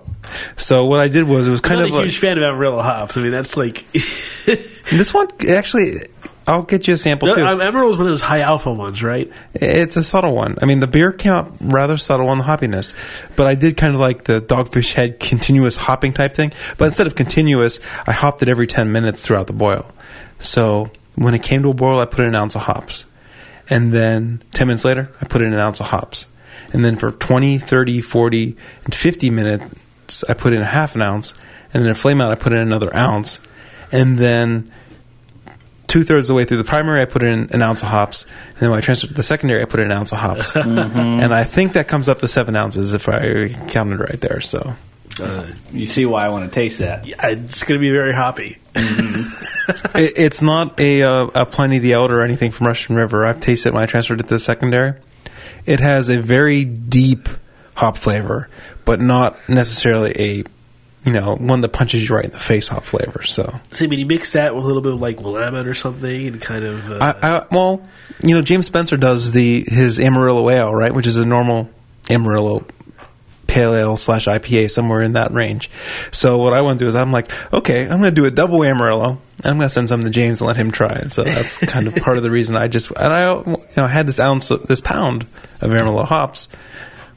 So 0.58 0.86
what 0.86 1.00
I 1.00 1.08
did 1.08 1.24
was 1.24 1.48
it 1.48 1.52
was 1.52 1.62
kind 1.62 1.80
not 1.80 1.88
of 1.88 1.94
a 1.94 1.98
like- 1.98 2.06
huge 2.06 2.18
fan 2.20 2.38
of 2.38 2.44
Amarillo 2.44 2.82
hops. 2.82 3.18
I 3.18 3.22
mean, 3.22 3.32
that's 3.32 3.58
like. 3.58 3.86
this 4.46 5.14
one 5.14 5.28
actually. 5.50 5.94
I'll 6.48 6.64
get 6.64 6.88
you 6.88 6.96
a 6.96 6.98
sample 6.98 7.32
too. 7.34 7.46
um, 7.46 7.62
Amarillo's 7.62 7.98
one 7.98 8.08
of 8.08 8.12
those 8.12 8.20
high 8.22 8.42
alpha 8.42 8.74
ones, 8.74 9.04
right? 9.04 9.32
It's 9.54 9.96
a 9.96 10.04
subtle 10.04 10.34
one. 10.34 10.58
I 10.60 10.66
mean, 10.66 10.80
the 10.80 10.88
beer 10.88 11.12
came 11.12 11.32
out 11.32 11.54
rather 11.62 11.98
subtle 11.98 12.30
on 12.30 12.40
the 12.40 12.44
hoppiness, 12.44 12.94
but 13.36 13.46
I 13.46 13.54
did 13.54 13.78
kind 13.78 13.94
of 13.94 14.00
like 14.00 14.24
the 14.24 14.42
Dogfish 14.42 14.94
Head 14.94 15.20
continuous 15.20 15.78
hopping 15.78 16.14
type 16.14 16.34
thing. 16.34 16.52
But 16.80 16.86
instead 16.86 17.06
of 17.06 17.14
continuous, 17.14 17.80
I 18.08 18.12
hopped 18.12 18.42
it 18.42 18.50
every 18.50 18.66
10 18.66 18.92
minutes 18.92 19.24
throughout 19.26 19.46
the 19.46 19.54
boil. 19.54 19.92
So 20.40 20.90
when 21.16 21.36
it 21.36 21.44
came 21.44 21.62
to 21.62 21.70
a 21.70 21.74
boil, 21.76 22.00
I 22.00 22.06
put 22.06 22.22
in 22.22 22.26
an 22.26 22.36
ounce 22.36 22.56
of 22.56 22.64
hops. 22.64 23.06
And 23.70 23.94
then 23.94 24.42
10 24.54 24.68
minutes 24.68 24.84
later, 24.84 25.12
I 25.22 25.26
put 25.26 25.44
in 25.44 25.54
an 25.54 25.60
ounce 25.60 25.80
of 25.80 25.86
hops. 25.88 26.28
And 26.74 26.84
then 26.84 26.96
for 26.98 27.12
20, 27.12 27.60
30, 27.60 28.02
40, 28.02 28.58
and 28.84 28.96
50 28.96 29.30
minutes, 30.12 30.24
I 30.30 30.34
put 30.34 30.54
in 30.54 30.62
a 30.62 30.66
half 30.66 30.96
an 30.96 31.02
ounce. 31.02 31.34
And 31.74 31.84
then 31.84 31.92
a 31.92 31.96
flame 31.96 32.22
out, 32.22 32.32
I 32.32 32.36
put 32.36 32.52
in 32.52 32.60
another 32.60 32.94
ounce. 32.96 33.40
And 33.92 34.18
then 34.18 34.72
two 35.88 36.04
thirds 36.04 36.30
of 36.30 36.34
the 36.34 36.38
way 36.38 36.46
through 36.46 36.58
the 36.58 36.64
primary, 36.64 37.02
I 37.02 37.06
put 37.06 37.24
in 37.24 37.50
an 37.52 37.62
ounce 37.62 37.82
of 37.82 37.90
hops, 37.90 38.26
and 38.50 38.60
then 38.60 38.70
when 38.70 38.78
I 38.78 38.82
transferred 38.82 39.10
to 39.10 39.14
the 39.14 39.24
secondary, 39.24 39.62
I 39.62 39.66
put 39.66 39.82
in 39.82 39.88
an 39.88 39.92
ounce 39.92 40.14
of 40.14 40.20
hops, 40.20 40.54
mm-hmm. 40.54 40.98
and 40.98 41.34
I 41.34 41.44
think 41.44 41.74
that 41.74 41.90
comes 41.90 42.08
up 42.08 42.20
to 42.20 42.30
seven 42.30 42.56
ounces 42.56 42.94
if 42.94 43.10
I 43.10 43.50
counted 43.68 44.00
right 44.00 44.20
there. 44.22 44.40
So 44.40 44.74
uh, 45.20 45.48
You 45.74 45.86
see 45.86 46.06
why 46.06 46.26
I 46.26 46.30
want 46.30 46.50
to 46.50 46.54
taste 46.54 46.80
that. 46.80 47.06
It's 47.06 47.66
going 47.66 47.78
to 47.78 47.82
be 47.82 47.92
very 47.92 48.14
hoppy. 48.14 48.60
Mm-hmm. 48.74 49.98
it, 49.98 50.14
it's 50.16 50.42
not 50.42 50.80
a, 50.80 51.04
uh, 51.04 51.26
a 51.36 51.46
Pliny 51.46 51.80
the 51.80 51.92
Elder 51.92 52.22
or 52.22 52.24
anything 52.24 52.52
from 52.52 52.68
Russian 52.68 52.96
River. 52.96 53.26
I've 53.26 53.42
tasted 53.42 53.70
it 53.70 53.74
when 53.74 53.84
I 53.84 53.86
transferred 53.86 54.22
it 54.22 54.28
to 54.28 54.30
the 54.30 54.40
secondary. 54.40 54.94
It 55.66 55.82
has 55.82 56.10
a 56.10 56.22
very 56.22 56.64
deep 56.64 57.28
hop 57.76 57.98
flavor, 57.98 58.50
but 58.86 59.00
not 59.00 59.38
necessarily 59.50 60.12
a 60.18 60.44
you 61.06 61.14
know 61.14 61.36
one 61.36 61.62
that 61.62 61.70
punches 61.70 62.08
you 62.08 62.16
right 62.16 62.26
in 62.26 62.32
the 62.32 62.40
face 62.40 62.68
hop 62.68 62.84
flavor. 62.84 63.24
So 63.24 63.54
see, 63.72 63.86
I 63.86 63.88
mean, 63.88 64.00
you 64.00 64.06
mix 64.06 64.34
that 64.34 64.56
with 64.56 64.64
a 64.64 64.68
little 64.68 64.82
bit 64.82 64.94
of 64.94 65.02
like 65.02 65.20
Willamette 65.22 65.68
or 65.68 65.74
something, 65.74 66.28
and 66.28 66.42
kind 66.42 66.64
of. 66.64 66.92
Uh, 66.92 67.16
I, 67.22 67.28
I, 67.28 67.46
well, 67.52 67.88
you 68.24 68.34
know, 68.34 68.42
James 68.42 68.68
Spencer 68.68 68.98
does 68.98 69.32
the 69.32 69.66
his 69.68 70.00
Amarillo 70.00 70.50
ale, 70.50 70.74
right, 70.74 70.94
which 70.94 71.08
is 71.08 71.18
a 71.18 71.26
normal 71.26 71.70
Amarillo 72.10 72.66
pale 73.52 73.74
ale 73.74 73.98
slash 73.98 74.28
IPA, 74.28 74.72
somewhere 74.72 75.02
in 75.02 75.14
that 75.14 75.32
range. 75.32 75.70
So 76.12 76.38
what 76.38 76.54
I 76.54 76.62
want 76.62 76.80
to 76.80 76.86
do 76.86 76.88
is 76.88 76.96
I'm 76.96 77.12
like, 77.12 77.32
okay, 77.54 77.82
I'm 77.84 78.00
going 78.00 78.04
to 78.04 78.12
do 78.12 78.26
a 78.26 78.32
double 78.32 78.64
Amarillo. 78.64 79.20
and 79.38 79.46
I'm 79.46 79.58
going 79.58 79.68
to 79.68 79.70
send 79.70 79.90
some 79.90 80.04
to 80.04 80.10
James 80.10 80.40
and 80.40 80.48
let 80.48 80.56
him 80.56 80.72
try 80.72 80.94
it. 80.94 81.12
So 81.12 81.24
that's 81.26 81.58
kind 81.58 81.88
of 81.88 81.96
part 81.98 82.16
of 82.16 82.24
the 82.24 82.32
reason 82.32 82.56
I 82.56 82.70
just 82.70 82.92
and 82.92 83.12
I 83.12 83.34
you 83.34 83.58
know 83.76 83.88
had 83.88 84.08
this 84.08 84.20
ounce, 84.20 84.52
of, 84.52 84.68
this 84.68 84.80
pound 84.80 85.24
of 85.60 85.64
Amarillo 85.72 86.04
hops. 86.04 86.48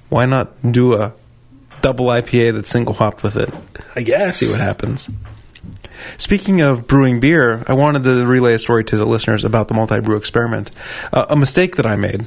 Why 0.08 0.26
not 0.26 0.50
do 0.70 0.94
a 0.94 1.12
double 1.80 2.06
IPA 2.06 2.54
that's 2.54 2.70
single 2.70 2.94
hopped 2.94 3.22
with 3.22 3.36
it? 3.36 3.52
I 3.96 4.02
guess. 4.02 4.38
see 4.38 4.50
what 4.50 4.60
happens. 4.60 5.10
Speaking 6.18 6.60
of 6.60 6.86
brewing 6.86 7.20
beer, 7.20 7.64
I 7.66 7.72
wanted 7.74 8.04
to 8.04 8.26
relay 8.26 8.54
a 8.54 8.58
story 8.58 8.84
to 8.84 8.96
the 8.96 9.06
listeners 9.06 9.44
about 9.44 9.68
the 9.68 9.74
multi 9.74 10.00
brew 10.00 10.16
experiment. 10.16 10.70
Uh, 11.12 11.26
a 11.30 11.36
mistake 11.36 11.76
that 11.76 11.86
I 11.86 11.96
made. 11.96 12.26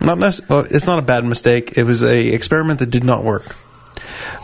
Not 0.00 0.18
nec- 0.18 0.48
well, 0.48 0.66
it's 0.70 0.86
not 0.86 0.98
a 0.98 1.02
bad 1.02 1.24
mistake. 1.24 1.76
It 1.76 1.84
was 1.84 2.02
a 2.02 2.28
experiment 2.28 2.78
that 2.80 2.90
did 2.90 3.04
not 3.04 3.24
work. 3.24 3.44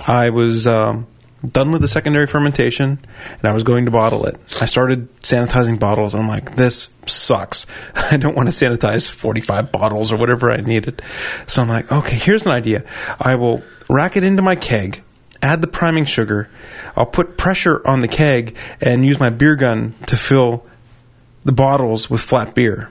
I 0.07 0.31
was 0.31 0.67
um, 0.67 1.07
done 1.45 1.73
with 1.73 1.83
the 1.83 1.89
secondary 1.89 2.27
fermentation, 2.27 2.99
and 3.31 3.45
I 3.45 3.53
was 3.53 3.63
going 3.63 3.85
to 3.85 3.91
bottle 3.91 4.27
it. 4.27 4.41
I 4.61 4.67
started 4.67 5.11
sanitizing 5.17 5.79
bottles, 5.79 6.15
I'm 6.15 6.29
like, 6.29 6.57
this 6.57 6.89
sucks. 7.07 7.67
I 7.95 8.17
don't 8.17 8.35
want 8.35 8.49
to 8.49 8.55
sanitize 8.55 9.09
45 9.09 9.73
bottles 9.73 10.13
or 10.13 10.17
whatever 10.17 10.51
I 10.51 10.57
needed. 10.59 11.03
So 11.47 11.63
I'm 11.63 11.69
like, 11.69 11.91
okay, 11.91 12.17
here's 12.17 12.47
an 12.47 12.53
idea. 12.53 12.85
I 13.21 13.35
will 13.35 13.63
rack 13.89 14.17
it 14.17 14.25
into 14.25 14.43
my 14.43 14.57
keg, 14.57 15.03
add 15.43 15.61
the 15.61 15.69
priming 15.69 16.05
sugar. 16.05 16.49
I'll 16.97 17.07
put 17.07 17.37
pressure 17.37 17.87
on 17.87 18.01
the 18.01 18.09
keg 18.09 18.57
and 18.81 19.05
use 19.05 19.21
my 19.21 19.31
beer 19.31 19.57
gun 19.57 19.95
to 20.07 20.17
fill 20.17 20.67
the 21.45 21.53
bottles 21.53 22.09
with 22.09 22.21
flat 22.21 22.55
beer. 22.55 22.91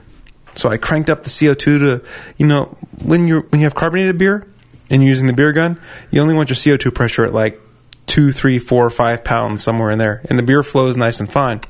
So 0.54 0.68
I 0.68 0.76
cranked 0.76 1.10
up 1.10 1.24
the 1.24 1.30
CO2 1.30 1.58
to, 1.58 2.04
you 2.36 2.46
know, 2.46 2.76
when 3.02 3.26
you 3.26 3.40
when 3.48 3.60
you 3.60 3.66
have 3.66 3.74
carbonated 3.74 4.18
beer 4.18 4.46
and 4.88 5.02
you're 5.02 5.08
using 5.08 5.26
the 5.26 5.32
beer 5.32 5.52
gun, 5.52 5.80
you 6.12 6.20
only 6.20 6.34
want 6.34 6.48
your 6.48 6.56
CO2 6.56 6.94
pressure 6.94 7.24
at 7.24 7.32
like 7.32 7.60
two, 8.06 8.32
three, 8.32 8.58
four, 8.58 8.88
five 8.90 9.24
pounds 9.24 9.62
somewhere 9.62 9.90
in 9.90 9.98
there, 9.98 10.22
and 10.28 10.38
the 10.38 10.42
beer 10.42 10.62
flows 10.62 10.96
nice 10.96 11.20
and 11.20 11.30
fine. 11.30 11.60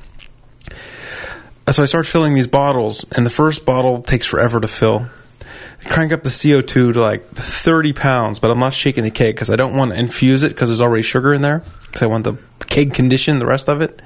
So 1.69 1.81
I 1.81 1.87
start 1.87 2.05
filling 2.05 2.35
these 2.35 2.47
bottles, 2.47 3.05
and 3.11 3.25
the 3.25 3.31
first 3.31 3.65
bottle 3.65 4.03
takes 4.03 4.27
forever 4.27 4.59
to 4.59 4.67
fill. 4.67 5.09
I 5.83 5.89
crank 5.89 6.11
up 6.11 6.23
the 6.23 6.29
CO2 6.29 6.93
to 6.93 6.93
like 6.93 7.27
30 7.31 7.93
pounds, 7.93 8.39
but 8.39 8.51
I'm 8.51 8.59
not 8.59 8.73
shaking 8.73 9.03
the 9.03 9.11
keg 9.11 9.35
because 9.35 9.49
I 9.49 9.55
don't 9.55 9.75
want 9.75 9.91
to 9.91 9.99
infuse 9.99 10.43
it 10.43 10.49
because 10.49 10.69
there's 10.69 10.81
already 10.81 11.03
sugar 11.03 11.33
in 11.33 11.41
there. 11.41 11.63
Because 11.95 12.03
I 12.03 12.07
want 12.07 12.25
the 12.25 12.37
keg 12.67 12.93
condition, 12.93 13.39
the 13.39 13.45
rest 13.45 13.69
of 13.69 13.79
it. 13.79 14.01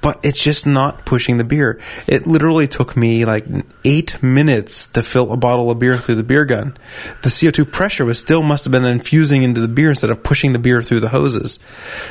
But 0.00 0.20
it's 0.22 0.38
just 0.38 0.64
not 0.64 1.04
pushing 1.04 1.38
the 1.38 1.44
beer. 1.44 1.80
It 2.06 2.24
literally 2.24 2.68
took 2.68 2.96
me 2.96 3.24
like 3.24 3.44
eight 3.84 4.22
minutes 4.22 4.86
to 4.88 5.02
fill 5.02 5.32
a 5.32 5.36
bottle 5.36 5.72
of 5.72 5.80
beer 5.80 5.98
through 5.98 6.14
the 6.14 6.22
beer 6.22 6.44
gun. 6.44 6.76
The 7.22 7.28
CO2 7.28 7.72
pressure 7.72 8.04
was 8.04 8.20
still 8.20 8.44
must 8.44 8.64
have 8.64 8.70
been 8.70 8.84
infusing 8.84 9.42
into 9.42 9.60
the 9.60 9.66
beer 9.66 9.90
instead 9.90 10.10
of 10.10 10.22
pushing 10.22 10.52
the 10.52 10.60
beer 10.60 10.84
through 10.84 11.00
the 11.00 11.08
hoses. 11.08 11.58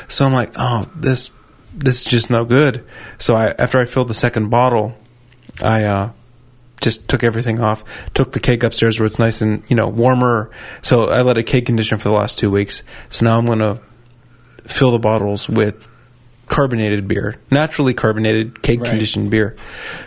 So 0.06 0.26
I'm 0.26 0.34
like, 0.34 0.52
oh, 0.56 0.86
this 0.94 1.30
this 1.72 2.00
is 2.00 2.04
just 2.04 2.28
no 2.28 2.44
good. 2.44 2.84
So 3.16 3.34
I 3.34 3.54
after 3.58 3.80
I 3.80 3.86
filled 3.86 4.08
the 4.08 4.14
second 4.14 4.50
bottle, 4.50 4.98
I 5.62 5.84
uh, 5.84 6.10
just 6.82 7.08
took 7.08 7.24
everything 7.24 7.58
off, 7.58 7.84
took 8.12 8.32
the 8.32 8.40
keg 8.40 8.64
upstairs 8.64 9.00
where 9.00 9.06
it's 9.06 9.18
nice 9.18 9.40
and 9.40 9.62
you 9.70 9.76
know 9.76 9.88
warmer. 9.88 10.50
So 10.82 11.08
I 11.08 11.22
let 11.22 11.38
it 11.38 11.44
keg 11.44 11.64
condition 11.64 11.96
for 11.96 12.10
the 12.10 12.14
last 12.14 12.38
two 12.38 12.50
weeks. 12.50 12.82
So 13.08 13.24
now 13.24 13.38
I'm 13.38 13.46
gonna 13.46 13.80
fill 14.66 14.90
the 14.92 14.98
bottles 14.98 15.48
with 15.48 15.88
carbonated 16.48 17.08
beer, 17.08 17.36
naturally 17.50 17.94
carbonated 17.94 18.62
keg 18.62 18.80
Right. 18.80 18.90
conditioned 18.90 19.30
beer. 19.30 19.56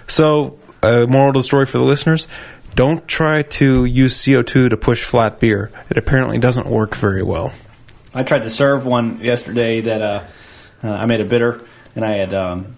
So, 0.07 0.57
uh, 0.81 1.05
moral 1.07 1.29
of 1.29 1.33
the 1.35 1.43
story 1.43 1.65
for 1.65 1.77
the 1.77 1.83
listeners: 1.83 2.27
don't 2.75 3.07
try 3.07 3.41
to 3.43 3.85
use 3.85 4.15
CO2 4.15 4.69
to 4.69 4.77
push 4.77 5.03
flat 5.03 5.39
beer. 5.39 5.69
It 5.89 5.97
apparently 5.97 6.37
doesn't 6.37 6.67
work 6.67 6.95
very 6.95 7.23
well. 7.23 7.51
I 8.13 8.23
tried 8.23 8.43
to 8.43 8.49
serve 8.49 8.85
one 8.85 9.19
yesterday 9.21 9.81
that 9.81 10.01
uh, 10.01 10.21
uh, 10.83 10.91
I 10.91 11.05
made 11.05 11.21
a 11.21 11.25
bitter, 11.25 11.61
and 11.95 12.05
I 12.05 12.11
had 12.13 12.33
um, 12.33 12.75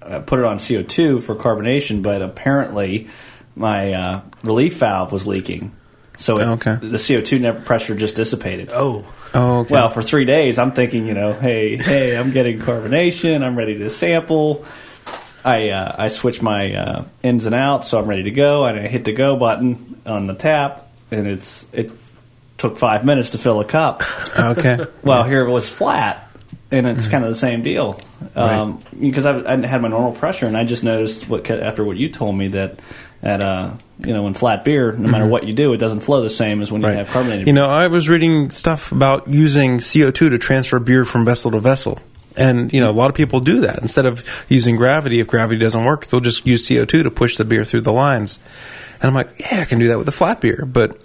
uh, 0.00 0.20
put 0.20 0.38
it 0.38 0.44
on 0.44 0.58
CO2 0.58 1.20
for 1.22 1.34
carbonation, 1.34 2.02
but 2.02 2.22
apparently 2.22 3.08
my 3.56 3.92
uh, 3.92 4.20
relief 4.42 4.76
valve 4.78 5.12
was 5.12 5.26
leaking. 5.26 5.72
So 6.16 6.38
it, 6.38 6.46
Okay. 6.48 6.76
the 6.80 6.96
CO2 6.98 7.40
never, 7.40 7.60
pressure 7.60 7.94
just 7.94 8.14
dissipated. 8.16 8.70
Oh. 8.72 9.04
Oh, 9.32 9.60
okay. 9.60 9.74
Well, 9.74 9.88
for 9.88 10.02
three 10.02 10.24
days, 10.24 10.58
I'm 10.58 10.72
thinking, 10.72 11.06
you 11.06 11.14
know, 11.14 11.32
hey, 11.32 11.76
hey, 11.76 12.16
I'm 12.16 12.32
getting 12.32 12.58
carbonation. 12.58 13.42
I'm 13.42 13.56
ready 13.56 13.78
to 13.78 13.90
sample. 13.90 14.64
I 15.44 15.70
uh, 15.70 15.94
I 15.96 16.08
switched 16.08 16.42
my 16.42 16.74
uh, 16.74 17.04
ins 17.22 17.46
and 17.46 17.54
outs, 17.54 17.88
so 17.88 17.98
I'm 17.98 18.06
ready 18.06 18.24
to 18.24 18.30
go. 18.30 18.66
And 18.66 18.78
I 18.78 18.88
hit 18.88 19.04
the 19.04 19.12
go 19.12 19.36
button 19.36 20.00
on 20.04 20.26
the 20.26 20.34
tap, 20.34 20.88
and 21.10 21.26
it's 21.26 21.66
it 21.72 21.92
took 22.58 22.76
five 22.78 23.04
minutes 23.04 23.30
to 23.30 23.38
fill 23.38 23.60
a 23.60 23.64
cup. 23.64 24.02
okay. 24.38 24.78
Well, 25.02 25.22
here 25.24 25.46
it 25.46 25.50
was 25.50 25.68
flat, 25.68 26.30
and 26.70 26.86
it's 26.86 27.08
kind 27.08 27.24
of 27.24 27.30
the 27.30 27.36
same 27.36 27.62
deal. 27.62 28.00
Um, 28.34 28.82
Because 28.98 29.24
I, 29.24 29.52
I 29.52 29.66
had 29.66 29.80
my 29.80 29.88
normal 29.88 30.12
pressure, 30.12 30.46
and 30.46 30.56
I 30.56 30.64
just 30.64 30.84
noticed 30.84 31.28
what 31.28 31.50
after 31.50 31.84
what 31.84 31.96
you 31.96 32.10
told 32.10 32.36
me 32.36 32.48
that 32.48 32.80
that 33.22 33.42
uh, 33.42 33.70
you 33.98 34.14
know, 34.14 34.22
when 34.22 34.34
flat 34.34 34.64
beer, 34.64 34.92
no 34.92 35.10
matter 35.10 35.26
what 35.26 35.46
you 35.46 35.52
do, 35.52 35.72
it 35.72 35.76
doesn't 35.76 36.00
flow 36.00 36.22
the 36.22 36.30
same 36.30 36.62
as 36.62 36.72
when 36.72 36.82
you 36.82 36.88
have 36.88 37.08
carbonated. 37.08 37.46
You 37.46 37.52
know, 37.52 37.66
I 37.66 37.88
was 37.88 38.08
reading 38.08 38.50
stuff 38.50 38.92
about 38.92 39.28
using 39.28 39.78
CO2 39.78 40.30
to 40.30 40.38
transfer 40.38 40.78
beer 40.78 41.04
from 41.04 41.24
vessel 41.24 41.50
to 41.50 41.60
vessel. 41.60 41.98
And, 42.36 42.72
you 42.72 42.80
know, 42.80 42.88
a 42.88 42.92
lot 42.92 43.10
of 43.10 43.16
people 43.16 43.40
do 43.40 43.60
that. 43.62 43.80
Instead 43.82 44.06
of 44.06 44.24
using 44.48 44.76
gravity, 44.76 45.20
if 45.20 45.26
gravity 45.26 45.58
doesn't 45.58 45.84
work, 45.84 46.06
they'll 46.06 46.20
just 46.20 46.46
use 46.46 46.66
CO2 46.66 47.02
to 47.02 47.10
push 47.10 47.36
the 47.36 47.44
beer 47.44 47.64
through 47.64 47.82
the 47.82 47.92
lines. 47.92 48.38
And 49.02 49.08
I'm 49.08 49.14
like, 49.14 49.30
yeah, 49.38 49.60
I 49.60 49.64
can 49.64 49.78
do 49.80 49.88
that 49.88 49.98
with 49.98 50.06
the 50.06 50.12
flat 50.12 50.40
beer. 50.40 50.64
But, 50.64 50.98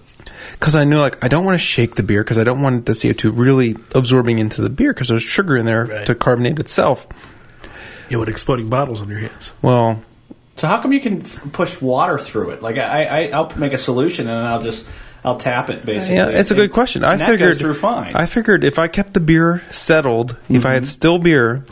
because 0.51 0.75
I 0.75 0.83
knew, 0.85 0.99
like, 0.99 1.21
I 1.23 1.27
don't 1.27 1.43
want 1.43 1.55
to 1.59 1.65
shake 1.65 1.95
the 1.95 2.03
beer 2.03 2.23
because 2.23 2.37
I 2.37 2.43
don't 2.43 2.61
want 2.61 2.85
the 2.85 2.93
CO2 2.93 3.31
really 3.35 3.75
absorbing 3.93 4.39
into 4.39 4.61
the 4.61 4.69
beer 4.69 4.93
because 4.93 5.07
there's 5.09 5.23
sugar 5.23 5.57
in 5.57 5.65
there 5.65 5.85
Right. 5.87 6.05
to 6.05 6.15
carbonate 6.15 6.59
itself. 6.59 7.07
You 8.09 8.19
want 8.19 8.29
exploding 8.29 8.69
bottles 8.69 9.01
on 9.01 9.09
your 9.09 9.19
hands. 9.19 9.51
Well, 9.63 10.01
So 10.55 10.67
how 10.67 10.81
come 10.81 10.93
you 10.93 11.01
can 11.01 11.21
f- 11.21 11.51
push 11.51 11.81
water 11.81 12.17
through 12.17 12.51
it? 12.51 12.61
Like 12.61 12.77
I, 12.77 13.03
I, 13.03 13.27
I'll 13.29 13.55
make 13.57 13.73
a 13.73 13.77
solution 13.77 14.29
and 14.29 14.47
I'll 14.47 14.61
just 14.61 14.87
I'll 15.23 15.37
tap 15.37 15.69
it 15.69 15.85
basically. 15.85 16.17
Yeah, 16.17 16.29
it's 16.29 16.51
a 16.51 16.55
good 16.55 16.71
question. 16.71 17.03
I 17.03 17.17
figured 17.17 17.57
through 17.57 17.73
fine. 17.73 18.15
I 18.15 18.25
figured 18.25 18.63
if 18.63 18.79
I 18.79 18.87
kept 18.87 19.13
the 19.13 19.19
beer 19.19 19.63
settled, 19.71 20.37
if 20.49 20.65
I 20.65 20.73
had 20.73 20.83
mm-hmm. 20.83 20.87
still 20.87 21.19
beer 21.19 21.65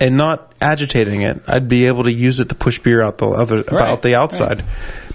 and 0.00 0.16
not 0.16 0.54
agitating 0.60 1.22
it, 1.22 1.42
I'd 1.46 1.68
be 1.68 1.86
able 1.86 2.04
to 2.04 2.12
use 2.12 2.40
it 2.40 2.48
to 2.48 2.54
push 2.54 2.78
beer 2.78 3.02
out 3.02 3.18
the 3.18 3.28
other 3.28 3.56
Right, 3.56 3.68
about 3.68 4.02
the 4.02 4.14
outside. 4.14 4.64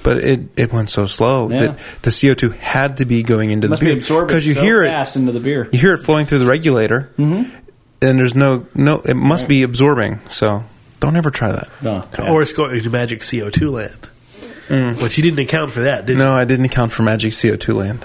But 0.04 0.18
it, 0.18 0.40
it 0.56 0.74
went 0.74 0.90
so 0.90 1.06
slow 1.06 1.50
Yeah. 1.50 1.60
that 1.60 1.80
the 2.04 2.12
CO 2.12 2.34
two 2.34 2.50
had 2.52 2.98
to 2.98 3.06
be 3.06 3.24
going 3.24 3.52
into 3.52 3.68
must 3.68 3.82
the 3.82 3.88
be 3.88 3.92
beer 3.92 3.98
absorbing 3.98 4.36
you 4.38 4.54
so 4.54 4.62
hear 4.62 4.84
fast 4.86 5.16
into 5.16 5.32
the 5.32 5.40
beer. 5.40 5.64
it 5.64 5.74
you 5.74 5.80
hear 5.80 5.94
it 5.94 6.00
flowing 6.00 6.26
through 6.26 6.40
the 6.40 6.48
regulator, 6.48 7.12
mm-hmm. 7.18 7.54
and 8.02 8.20
there's 8.20 8.36
no 8.36 8.66
no 8.74 9.00
it 9.02 9.16
must 9.16 9.48
be 9.48 9.64
absorbing. 9.64 10.20
So 10.30 10.64
don't 11.02 11.18
ever 11.18 11.30
try 11.32 11.52
that. 11.52 11.68
No, 11.82 12.08
yeah. 12.18 12.32
Or 12.32 12.42
it's 12.42 12.54
going 12.54 12.82
to 12.82 12.90
Magic 12.90 13.20
CO2 13.20 13.72
land. 13.72 14.98
But 15.00 15.18
you 15.18 15.24
didn't 15.24 15.40
account 15.40 15.72
for 15.72 15.82
that, 15.82 16.06
did 16.06 16.14
you? 16.14 16.20
No, 16.20 16.34
I 16.34 16.46
didn't 16.46 16.64
account 16.64 16.94
for 16.94 17.04
Magic 17.04 17.34
CO 17.34 17.58
two 17.58 17.74
land. 17.74 18.00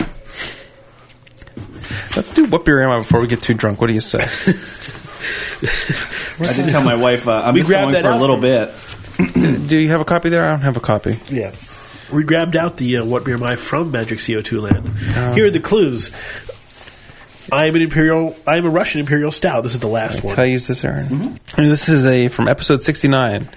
Let's 2.16 2.30
do 2.32 2.46
what 2.46 2.64
beer 2.64 2.82
am 2.82 2.90
I 2.90 2.98
before 2.98 3.20
we 3.20 3.28
get 3.28 3.40
too 3.40 3.54
drunk. 3.54 3.80
What 3.80 3.86
do 3.86 3.92
you 3.92 4.00
say? 4.00 4.18
I 6.40 6.52
did 6.52 6.70
tell 6.70 6.82
my 6.82 6.96
wife 6.96 7.28
uh, 7.28 7.42
I'm 7.44 7.54
We 7.54 7.60
just 7.60 7.68
grabbed 7.68 7.92
going 7.92 8.02
that 8.02 8.02
for 8.02 8.10
a 8.10 8.18
little 8.18 8.36
from- 8.40 9.32
bit. 9.56 9.68
do 9.68 9.76
you 9.76 9.88
have 9.90 10.00
a 10.00 10.04
copy 10.04 10.28
there? 10.28 10.44
I 10.44 10.50
don't 10.50 10.60
have 10.62 10.76
a 10.76 10.80
copy. 10.80 11.16
Yes. 11.30 12.08
We 12.12 12.24
grabbed 12.24 12.56
out 12.56 12.76
the 12.76 12.98
uh, 12.98 13.04
What 13.04 13.24
Beer 13.24 13.34
Am 13.36 13.42
I 13.42 13.56
from 13.56 13.90
Magic 13.92 14.18
CO2 14.18 14.60
land. 14.62 15.34
Here 15.36 15.46
are 15.46 15.50
the 15.50 15.60
clues. 15.60 16.10
I 17.52 17.66
am 17.66 17.76
an 17.76 17.82
Imperial. 17.82 18.36
I 18.46 18.56
am 18.56 18.66
a 18.66 18.70
Russian 18.70 19.00
Imperial 19.00 19.30
Stout. 19.30 19.62
This 19.62 19.74
is 19.74 19.80
the 19.80 19.86
last 19.86 20.24
one. 20.24 20.34
Can 20.34 20.44
I 20.44 20.46
use 20.46 20.66
this, 20.66 20.84
Aaron? 20.84 21.06
Mm-hmm. 21.06 21.60
And 21.60 21.70
this 21.70 21.88
is 21.88 22.06
a 22.06 22.28
from 22.28 22.48
episode 22.48 22.82
sixty 22.82 23.08
nine. 23.08 23.48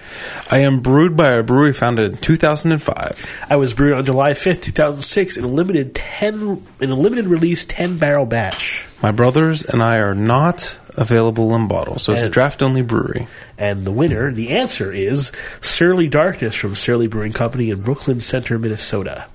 I 0.50 0.58
am 0.58 0.80
brewed 0.80 1.16
by 1.16 1.32
a 1.32 1.42
brewery 1.42 1.72
founded 1.72 2.12
in 2.12 2.18
two 2.18 2.36
thousand 2.36 2.72
and 2.72 2.82
five. 2.82 3.26
I 3.48 3.56
was 3.56 3.74
brewed 3.74 3.94
on 3.94 4.04
July 4.04 4.32
5th, 4.32 4.62
2006 4.62 5.36
in 5.36 5.44
a 5.44 5.48
limited 5.48 5.94
10 5.94 6.66
in 6.80 6.90
a 6.90 6.94
limited 6.94 7.26
release 7.26 7.66
10 7.66 7.98
barrel 7.98 8.26
batch. 8.26 8.84
My 9.02 9.10
brothers 9.10 9.64
and 9.64 9.82
I 9.82 9.98
are 9.98 10.14
not 10.14 10.76
available 10.96 11.54
in 11.54 11.68
bottles, 11.68 12.02
so 12.02 12.12
it's 12.12 12.22
a 12.22 12.28
draft 12.28 12.62
only 12.62 12.82
brewery. 12.82 13.26
And 13.56 13.84
the 13.84 13.90
winner, 13.90 14.30
the 14.30 14.50
answer 14.50 14.92
is 14.92 15.32
Surly 15.60 16.08
Darkness 16.08 16.54
from 16.54 16.74
Surly 16.74 17.06
Brewing 17.06 17.32
Company 17.32 17.70
in 17.70 17.80
Brooklyn 17.80 18.20
Center, 18.20 18.58
Minnesota. 18.58 19.26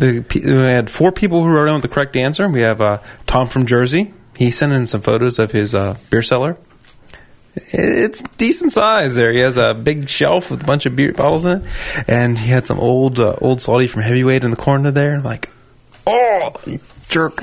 The, 0.00 0.24
we 0.34 0.50
had 0.50 0.88
four 0.88 1.12
people 1.12 1.44
who 1.44 1.50
wrote 1.50 1.68
in 1.68 1.74
with 1.74 1.82
the 1.82 1.88
correct 1.88 2.16
answer. 2.16 2.48
We 2.48 2.62
have 2.62 2.80
uh, 2.80 3.00
Tom 3.26 3.48
from 3.48 3.66
Jersey. 3.66 4.14
He 4.34 4.50
sent 4.50 4.72
in 4.72 4.86
some 4.86 5.02
photos 5.02 5.38
of 5.38 5.52
his 5.52 5.74
uh, 5.74 5.98
beer 6.08 6.22
cellar. 6.22 6.56
It's 7.54 8.22
decent 8.38 8.72
size 8.72 9.16
there. 9.16 9.30
He 9.30 9.40
has 9.40 9.58
a 9.58 9.74
big 9.74 10.08
shelf 10.08 10.50
with 10.50 10.62
a 10.62 10.66
bunch 10.66 10.86
of 10.86 10.96
beer 10.96 11.12
bottles 11.12 11.44
in 11.44 11.58
it, 11.58 11.68
and 12.08 12.38
he 12.38 12.48
had 12.48 12.66
some 12.66 12.78
old 12.78 13.18
uh, 13.18 13.36
old 13.42 13.60
salty 13.60 13.86
from 13.86 14.00
Heavyweight 14.02 14.42
in 14.42 14.50
the 14.50 14.56
corner 14.56 14.90
there. 14.90 15.12
And 15.12 15.22
like, 15.22 15.50
oh, 16.06 16.54
jerk. 17.08 17.34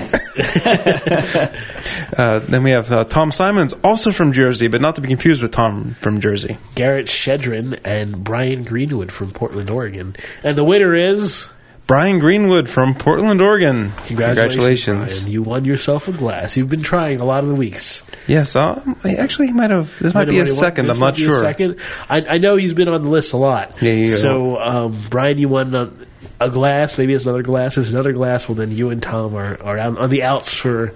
uh, 2.18 2.40
then 2.40 2.64
we 2.64 2.70
have 2.70 2.90
uh, 2.90 3.04
Tom 3.04 3.30
Simons, 3.30 3.74
also 3.84 4.10
from 4.10 4.32
Jersey, 4.32 4.66
but 4.66 4.80
not 4.80 4.96
to 4.96 5.00
be 5.00 5.06
confused 5.06 5.42
with 5.42 5.52
Tom 5.52 5.94
from 6.00 6.20
Jersey. 6.20 6.58
Garrett 6.74 7.06
Shedrin 7.06 7.78
and 7.84 8.24
Brian 8.24 8.64
Greenwood 8.64 9.12
from 9.12 9.30
Portland, 9.30 9.70
Oregon. 9.70 10.16
And 10.42 10.56
the 10.56 10.64
winner 10.64 10.94
is 10.94 11.48
Brian 11.88 12.18
Greenwood 12.18 12.68
from 12.68 12.94
Portland, 12.94 13.40
Oregon. 13.40 13.90
Congratulations, 14.06 15.20
Brian. 15.20 15.32
You 15.32 15.42
won 15.42 15.64
yourself 15.64 16.06
a 16.06 16.12
glass. 16.12 16.54
You've 16.54 16.68
been 16.68 16.82
trying 16.82 17.18
a 17.20 17.24
lot 17.24 17.42
of 17.42 17.48
the 17.48 17.54
weeks. 17.54 18.08
Yes, 18.26 18.54
um, 18.56 18.94
actually, 19.04 19.46
he 19.46 19.54
might 19.54 19.70
have. 19.70 19.98
This 19.98 20.12
might, 20.12 20.28
be 20.28 20.38
a 20.38 20.42
his 20.42 20.52
won- 20.52 20.64
second. 20.64 20.86
this 20.88 20.96
I'm 20.98 21.00
might 21.00 21.06
not 21.12 21.16
sure. 21.16 21.40
Second. 21.40 21.76
I, 22.10 22.34
I 22.34 22.38
know 22.38 22.56
he's 22.56 22.74
been 22.74 22.88
on 22.88 23.02
the 23.02 23.08
list 23.08 23.32
a 23.32 23.38
lot. 23.38 23.80
Yeah, 23.80 23.92
yeah, 23.92 24.06
yeah. 24.10 24.16
So, 24.16 24.60
um, 24.60 24.98
Brian, 25.08 25.38
you 25.38 25.48
won 25.48 25.74
a, 25.74 25.90
a 26.38 26.50
glass. 26.50 26.98
Maybe 26.98 27.14
it's 27.14 27.24
another 27.24 27.42
glass. 27.42 27.78
If 27.78 27.84
it's 27.84 27.92
another 27.92 28.12
glass, 28.12 28.46
well, 28.46 28.54
then 28.56 28.70
you 28.70 28.90
and 28.90 29.02
Tom 29.02 29.34
are, 29.34 29.60
are 29.62 29.78
out 29.78 29.96
on 29.96 30.10
the 30.10 30.24
outs 30.24 30.52
for 30.52 30.92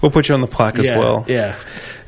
We'll 0.00 0.10
put 0.12 0.28
you 0.28 0.34
on 0.34 0.40
the 0.40 0.46
plaque 0.46 0.78
as 0.78 0.90
well. 0.90 1.24
Yeah. 1.28 1.58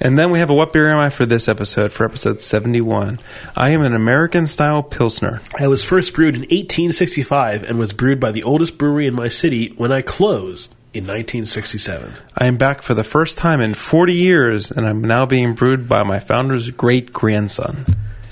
And 0.00 0.18
then 0.18 0.30
we 0.30 0.38
have 0.38 0.50
a 0.50 0.54
what 0.54 0.72
beer 0.72 0.90
am 0.90 0.98
I 0.98 1.10
for 1.10 1.26
this 1.26 1.48
episode, 1.48 1.92
for 1.92 2.04
episode 2.04 2.40
71. 2.40 3.18
I 3.56 3.70
am 3.70 3.82
an 3.82 3.94
American 3.94 4.46
style 4.46 4.82
Pilsner. 4.82 5.40
I 5.58 5.68
was 5.68 5.84
first 5.84 6.14
brewed 6.14 6.34
in 6.34 6.42
1865 6.42 7.62
and 7.62 7.78
was 7.78 7.92
brewed 7.92 8.20
by 8.20 8.32
the 8.32 8.42
oldest 8.42 8.78
brewery 8.78 9.06
in 9.06 9.14
my 9.14 9.28
city 9.28 9.72
when 9.76 9.92
I 9.92 10.02
closed 10.02 10.74
in 10.92 11.04
1967. 11.04 12.12
I 12.36 12.46
am 12.46 12.56
back 12.56 12.82
for 12.82 12.94
the 12.94 13.04
first 13.04 13.38
time 13.38 13.60
in 13.60 13.74
40 13.74 14.14
years, 14.14 14.70
and 14.70 14.86
I'm 14.86 15.02
now 15.02 15.26
being 15.26 15.54
brewed 15.54 15.88
by 15.88 16.02
my 16.02 16.20
founder's 16.20 16.70
great 16.70 17.12
grandson. 17.12 17.84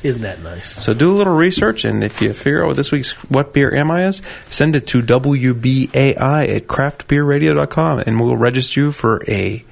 Isn't 0.02 0.22
that 0.22 0.42
nice? 0.42 0.82
So 0.82 0.92
do 0.92 1.10
a 1.10 1.16
little 1.16 1.34
research, 1.34 1.86
and 1.86 2.04
if 2.04 2.20
you 2.20 2.32
figure 2.34 2.62
out 2.62 2.68
what 2.68 2.76
this 2.76 2.92
week's 2.92 3.12
What 3.30 3.54
Beer 3.54 3.74
Am 3.74 3.90
I 3.90 4.04
is, 4.06 4.20
send 4.46 4.76
it 4.76 4.86
to 4.88 5.00
WBAI 5.00 6.56
at 6.56 6.66
craftbeerradio.com, 6.66 8.00
and 8.00 8.20
we'll 8.20 8.36
register 8.36 8.80
you 8.80 8.92
for 8.92 9.22
a, 9.28 9.64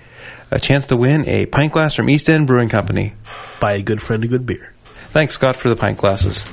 a 0.52 0.58
chance 0.60 0.86
to 0.88 0.96
win 0.96 1.26
a 1.28 1.46
pint 1.46 1.72
glass 1.72 1.94
from 1.94 2.08
East 2.10 2.28
End 2.28 2.46
Brewing 2.46 2.68
Company. 2.68 3.14
Buy 3.60 3.72
a 3.72 3.82
good 3.82 4.00
friend 4.02 4.22
a 4.24 4.28
good 4.28 4.46
beer. 4.46 4.72
Thanks, 5.10 5.34
Scott, 5.34 5.56
for 5.56 5.68
the 5.68 5.76
pint 5.76 5.98
glasses. 5.98 6.44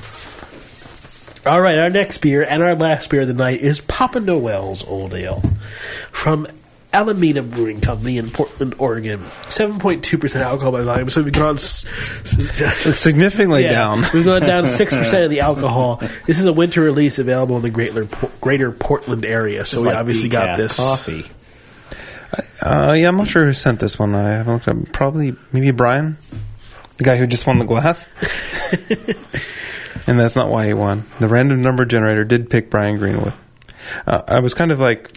All 1.46 1.60
right, 1.60 1.78
our 1.78 1.88
next 1.90 2.18
beer 2.18 2.42
and 2.44 2.62
our 2.62 2.74
last 2.74 3.08
beer 3.08 3.22
of 3.22 3.28
the 3.28 3.34
night 3.34 3.60
is 3.60 3.80
Papa 3.80 4.20
Noel's 4.20 4.86
Old 4.86 5.14
Ale 5.14 5.42
from 6.10 6.46
Alameda 6.92 7.42
Brewing 7.42 7.80
Company 7.80 8.18
in 8.18 8.28
Portland, 8.28 8.74
Oregon. 8.78 9.20
7.2% 9.44 10.40
alcohol 10.42 10.72
by 10.72 10.82
volume, 10.82 11.08
so 11.08 11.22
we've 11.22 11.32
gone. 11.32 11.54
s- 11.54 11.86
It's 12.86 13.00
significantly 13.00 13.62
Yeah, 13.62 13.72
down. 13.72 14.04
We've 14.12 14.24
gone 14.24 14.42
down 14.42 14.64
6% 14.64 15.24
of 15.24 15.30
the 15.30 15.40
alcohol. 15.40 16.02
This 16.26 16.38
is 16.38 16.46
a 16.46 16.52
winter 16.52 16.82
release 16.82 17.18
available 17.18 17.56
in 17.56 17.62
the 17.62 17.70
greater, 17.70 18.06
greater 18.42 18.70
Portland 18.72 19.24
area, 19.24 19.64
so 19.64 19.78
It's 19.78 19.82
we 19.82 19.88
like 19.92 19.96
obviously 19.98 20.28
got 20.28 20.58
this. 20.58 20.76
coffee. 20.76 21.24
Uh, 22.60 22.94
yeah, 22.96 23.08
I'm 23.08 23.16
not 23.16 23.28
sure 23.28 23.44
who 23.44 23.54
sent 23.54 23.80
this 23.80 23.98
one. 23.98 24.14
I 24.14 24.30
haven't 24.30 24.52
looked 24.52 24.68
up. 24.68 24.92
Probably, 24.92 25.36
maybe 25.52 25.70
Brian, 25.70 26.16
the 26.98 27.04
guy 27.04 27.16
who 27.16 27.26
just 27.26 27.46
won 27.46 27.58
the 27.58 27.64
glass. 27.64 28.08
and 30.06 30.18
that's 30.18 30.36
not 30.36 30.50
why 30.50 30.66
he 30.66 30.74
won. 30.74 31.04
The 31.18 31.28
random 31.28 31.62
number 31.62 31.84
generator 31.84 32.24
did 32.24 32.50
pick 32.50 32.70
Brian 32.70 32.98
Greenwood. 32.98 33.32
Uh, 34.06 34.22
I 34.28 34.38
was 34.40 34.54
kind 34.54 34.70
of 34.70 34.78
like, 34.78 35.10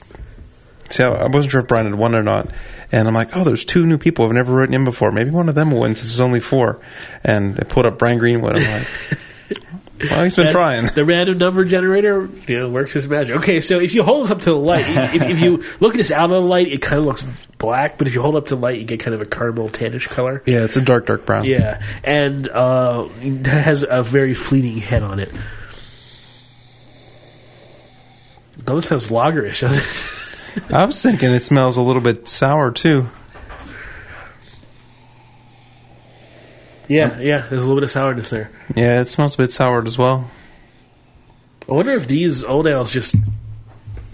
see, 0.89 1.03
I 1.03 1.09
I 1.09 1.27
wasn't 1.27 1.51
sure 1.51 1.61
if 1.61 1.67
Brian 1.67 1.85
had 1.85 1.95
won 1.95 2.15
or 2.15 2.23
not. 2.23 2.49
And 2.91 3.07
I'm 3.07 3.13
like, 3.13 3.35
oh, 3.35 3.43
there's 3.43 3.65
two 3.65 3.85
new 3.85 3.97
people 3.97 4.25
I've 4.25 4.31
never 4.33 4.53
written 4.53 4.75
in 4.75 4.85
before. 4.85 5.11
Maybe 5.11 5.31
one 5.31 5.49
of 5.49 5.55
them 5.55 5.71
will 5.71 5.81
win 5.81 5.95
since 5.95 6.09
there's 6.09 6.19
only 6.19 6.39
four. 6.39 6.79
And 7.23 7.59
I 7.59 7.63
pulled 7.63 7.87
up 7.87 7.97
Brian 7.97 8.19
Greenwood. 8.19 8.55
I'm 8.55 8.81
like, 8.81 8.87
well, 10.09 10.23
he's 10.23 10.35
been 10.35 10.47
And 10.47 10.53
trying. 10.53 10.85
The 10.87 11.05
random 11.05 11.37
number 11.37 11.63
generator, 11.65 12.29
you 12.47 12.59
know, 12.59 12.69
works 12.69 12.93
his 12.93 13.07
magic. 13.07 13.37
Okay, 13.37 13.61
so 13.61 13.79
if 13.79 13.93
you 13.95 14.03
hold 14.03 14.25
this 14.25 14.31
up 14.31 14.39
to 14.39 14.45
the 14.51 14.55
light, 14.55 14.85
if, 14.87 15.21
if 15.21 15.39
you 15.41 15.63
look 15.79 15.93
at 15.93 15.97
this 15.97 16.11
out 16.11 16.25
of 16.25 16.31
the 16.31 16.41
light, 16.41 16.67
it 16.67 16.81
kind 16.81 16.99
of 16.99 17.05
looks 17.05 17.27
black. 17.57 17.97
But 17.97 18.07
if 18.07 18.13
you 18.13 18.21
hold 18.21 18.35
up 18.35 18.47
to 18.47 18.55
the 18.55 18.61
light, 18.61 18.79
you 18.79 18.85
get 18.85 18.99
kind 18.99 19.13
of 19.13 19.21
a 19.21 19.25
caramel 19.25 19.69
tannish 19.69 20.07
color. 20.07 20.43
Yeah, 20.45 20.63
it's 20.63 20.75
a 20.75 20.81
dark, 20.81 21.07
dark 21.07 21.25
brown. 21.25 21.45
Yeah, 21.45 21.81
and 22.03 22.47
uh, 22.47 23.07
it 23.21 23.45
has 23.47 23.85
a 23.87 24.03
very 24.03 24.33
fleeting 24.33 24.77
head 24.77 25.03
on 25.03 25.19
it. 25.19 25.31
Almost 28.67 28.89
sounds 28.89 29.07
lagerish. 29.09 29.63
I 30.71 30.85
was 30.85 31.01
thinking 31.01 31.31
it 31.31 31.41
smells 31.41 31.77
a 31.77 31.81
little 31.81 32.01
bit 32.01 32.27
sour 32.27 32.71
too. 32.71 33.07
Yeah, 36.87 37.19
yeah. 37.19 37.37
There's 37.49 37.63
a 37.63 37.67
little 37.67 37.75
bit 37.75 37.83
of 37.83 37.91
sourness 37.91 38.29
there. 38.29 38.51
Yeah, 38.75 39.01
it 39.01 39.09
smells 39.09 39.35
a 39.35 39.37
bit 39.37 39.51
soured 39.51 39.87
as 39.87 39.97
well. 39.97 40.29
I 41.67 41.71
wonder 41.71 41.91
if 41.93 42.07
these 42.07 42.43
old 42.43 42.67
ales 42.67 42.91
just 42.91 43.15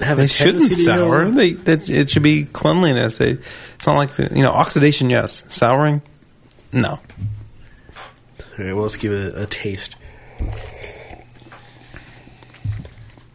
have 0.02 0.18
They 0.18 0.26
a 0.26 0.28
shouldn't 0.28 0.60
tendency 0.60 0.86
to 0.86 0.92
go- 0.92 0.98
sour. 1.10 1.32
They 1.32 1.54
that 1.54 1.90
it 1.90 2.10
should 2.10 2.24
be 2.24 2.46
cleanliness. 2.46 3.18
They 3.18 3.32
it's 3.76 3.88
not 3.88 3.96
like 3.96 4.16
the, 4.16 4.30
you 4.36 4.44
know 4.44 4.52
oxidation. 4.52 5.10
Yes, 5.10 5.44
souring. 5.50 6.02
No. 6.72 6.92
All 6.92 8.66
right, 8.66 8.74
well, 8.74 8.84
let's 8.84 8.98
give 8.98 9.12
it 9.14 9.34
a, 9.34 9.44
a 9.44 9.46
taste. 9.48 9.96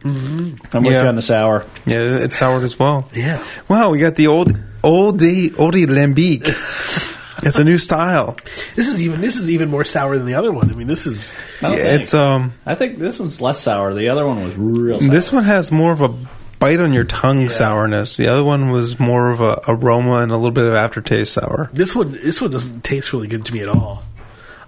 Mm-hmm. 0.01 0.55
I'm 0.77 0.83
with 0.83 0.93
Yeah. 0.93 1.01
you 1.03 1.07
on 1.09 1.15
the 1.15 1.21
sour. 1.21 1.65
Yeah, 1.85 2.17
it's 2.19 2.37
soured 2.37 2.63
as 2.63 2.77
well. 2.77 3.09
Yeah. 3.13 3.43
Wow, 3.67 3.89
we 3.89 3.99
got 3.99 4.15
the 4.15 4.27
old 4.27 4.53
oldie 4.83 5.49
oldie 5.51 5.87
lambic. 5.87 6.47
it's 7.45 7.57
a 7.59 7.63
new 7.63 7.77
style. 7.77 8.35
This 8.75 8.87
is 8.87 9.01
even 9.01 9.21
this 9.21 9.37
is 9.37 9.49
even 9.49 9.69
more 9.69 9.83
sour 9.83 10.17
than 10.17 10.25
the 10.27 10.33
other 10.35 10.51
one. 10.51 10.69
I 10.71 10.73
mean, 10.75 10.87
this 10.87 11.05
is 11.05 11.33
I 11.61 11.69
Yeah, 11.71 11.75
think. 11.75 12.01
it's 12.01 12.13
um 12.13 12.53
I 12.65 12.75
think 12.75 12.97
this 12.97 13.19
one's 13.19 13.41
less 13.41 13.59
sour. 13.59 13.93
The 13.93 14.09
other 14.09 14.25
one 14.25 14.43
was 14.43 14.55
real 14.57 14.99
sour. 14.99 15.09
this 15.09 15.31
one 15.31 15.43
has 15.43 15.71
more 15.71 15.91
of 15.91 16.01
a 16.01 16.13
bite 16.59 16.79
on 16.79 16.93
your 16.93 17.03
tongue 17.03 17.49
sourness. 17.49 18.17
The 18.17 18.27
other 18.27 18.43
one 18.43 18.69
was 18.71 18.99
more 18.99 19.29
of 19.31 19.41
a 19.41 19.61
aroma 19.67 20.19
and 20.19 20.31
a 20.31 20.35
little 20.37 20.51
bit 20.51 20.65
of 20.65 20.73
aftertaste 20.73 21.33
sour. 21.33 21.69
this 21.73 21.95
one. 21.95 22.11
This 22.13 22.41
one 22.41 22.51
doesn't 22.51 22.83
taste 22.83 23.13
really 23.13 23.27
good 23.27 23.45
to 23.45 23.53
me 23.53 23.59
at 23.61 23.67
all. 23.67 24.03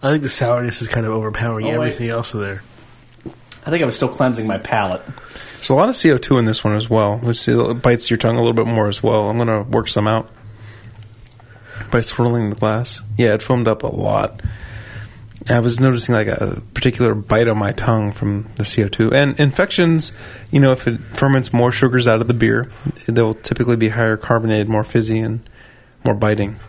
I 0.03 0.11
think 0.11 0.21
the 0.21 0.29
sourness 0.29 0.81
is 0.81 0.87
kind 0.87 1.05
of 1.07 1.13
overpowering 1.13 1.65
Oh, 1.65 1.69
wait. 1.69 1.75
everything 1.75 2.09
else 2.09 2.33
in 2.33 2.41
there. 2.41 2.61
I 3.65 3.69
think 3.69 3.81
I 3.81 3.85
was 3.85 3.95
still 3.95 4.07
cleansing 4.09 4.45
my 4.47 4.59
palate. 4.59 5.01
There's 5.57 5.69
a 5.69 5.73
lot 5.75 5.89
of 5.89 5.95
CO2 5.95 6.39
in 6.39 6.45
this 6.45 6.63
one 6.63 6.75
as 6.75 6.89
well, 6.89 7.17
which 7.17 7.49
bites 7.81 8.09
your 8.09 8.17
tongue 8.17 8.35
a 8.35 8.39
little 8.39 8.53
bit 8.53 8.67
more 8.67 8.87
as 8.87 9.01
well. 9.03 9.29
I'm 9.29 9.35
going 9.37 9.47
to 9.49 9.69
work 9.69 9.87
some 9.89 10.07
out 10.07 10.29
by 11.91 12.01
swirling 12.01 12.49
the 12.49 12.55
glass. 12.55 13.01
Yeah, 13.17 13.33
it 13.33 13.41
foamed 13.41 13.67
up 13.67 13.83
a 13.83 13.87
lot. 13.87 14.41
I 15.49 15.59
was 15.59 15.79
noticing 15.79 16.13
like 16.13 16.27
a 16.27 16.61
particular 16.73 17.15
bite 17.15 17.47
on 17.47 17.57
my 17.57 17.71
tongue 17.71 18.11
from 18.11 18.49
the 18.55 18.63
CO2. 18.63 19.13
And 19.13 19.39
infections, 19.39 20.11
you 20.51 20.59
know, 20.59 20.73
if 20.73 20.87
it 20.87 20.99
ferments 20.99 21.53
more 21.53 21.71
sugars 21.71 22.05
out 22.07 22.19
of 22.19 22.27
the 22.27 22.33
beer, 22.33 22.69
they'll 23.07 23.33
typically 23.33 23.77
be 23.77 23.89
higher 23.89 24.17
carbonated, 24.17 24.67
more 24.67 24.83
fizzy, 24.83 25.19
and 25.19 25.47
more 26.03 26.15
biting. 26.15 26.59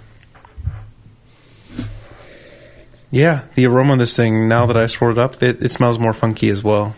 Yeah, 3.10 3.44
the 3.54 3.66
aroma 3.66 3.94
of 3.94 3.98
this 3.98 4.14
thing, 4.14 4.48
now 4.48 4.66
that 4.66 4.76
I 4.76 4.86
swirled 4.86 5.18
it 5.18 5.20
up, 5.20 5.42
it, 5.42 5.62
it 5.62 5.70
smells 5.70 5.98
more 5.98 6.12
funky 6.12 6.50
as 6.50 6.62
well. 6.62 6.94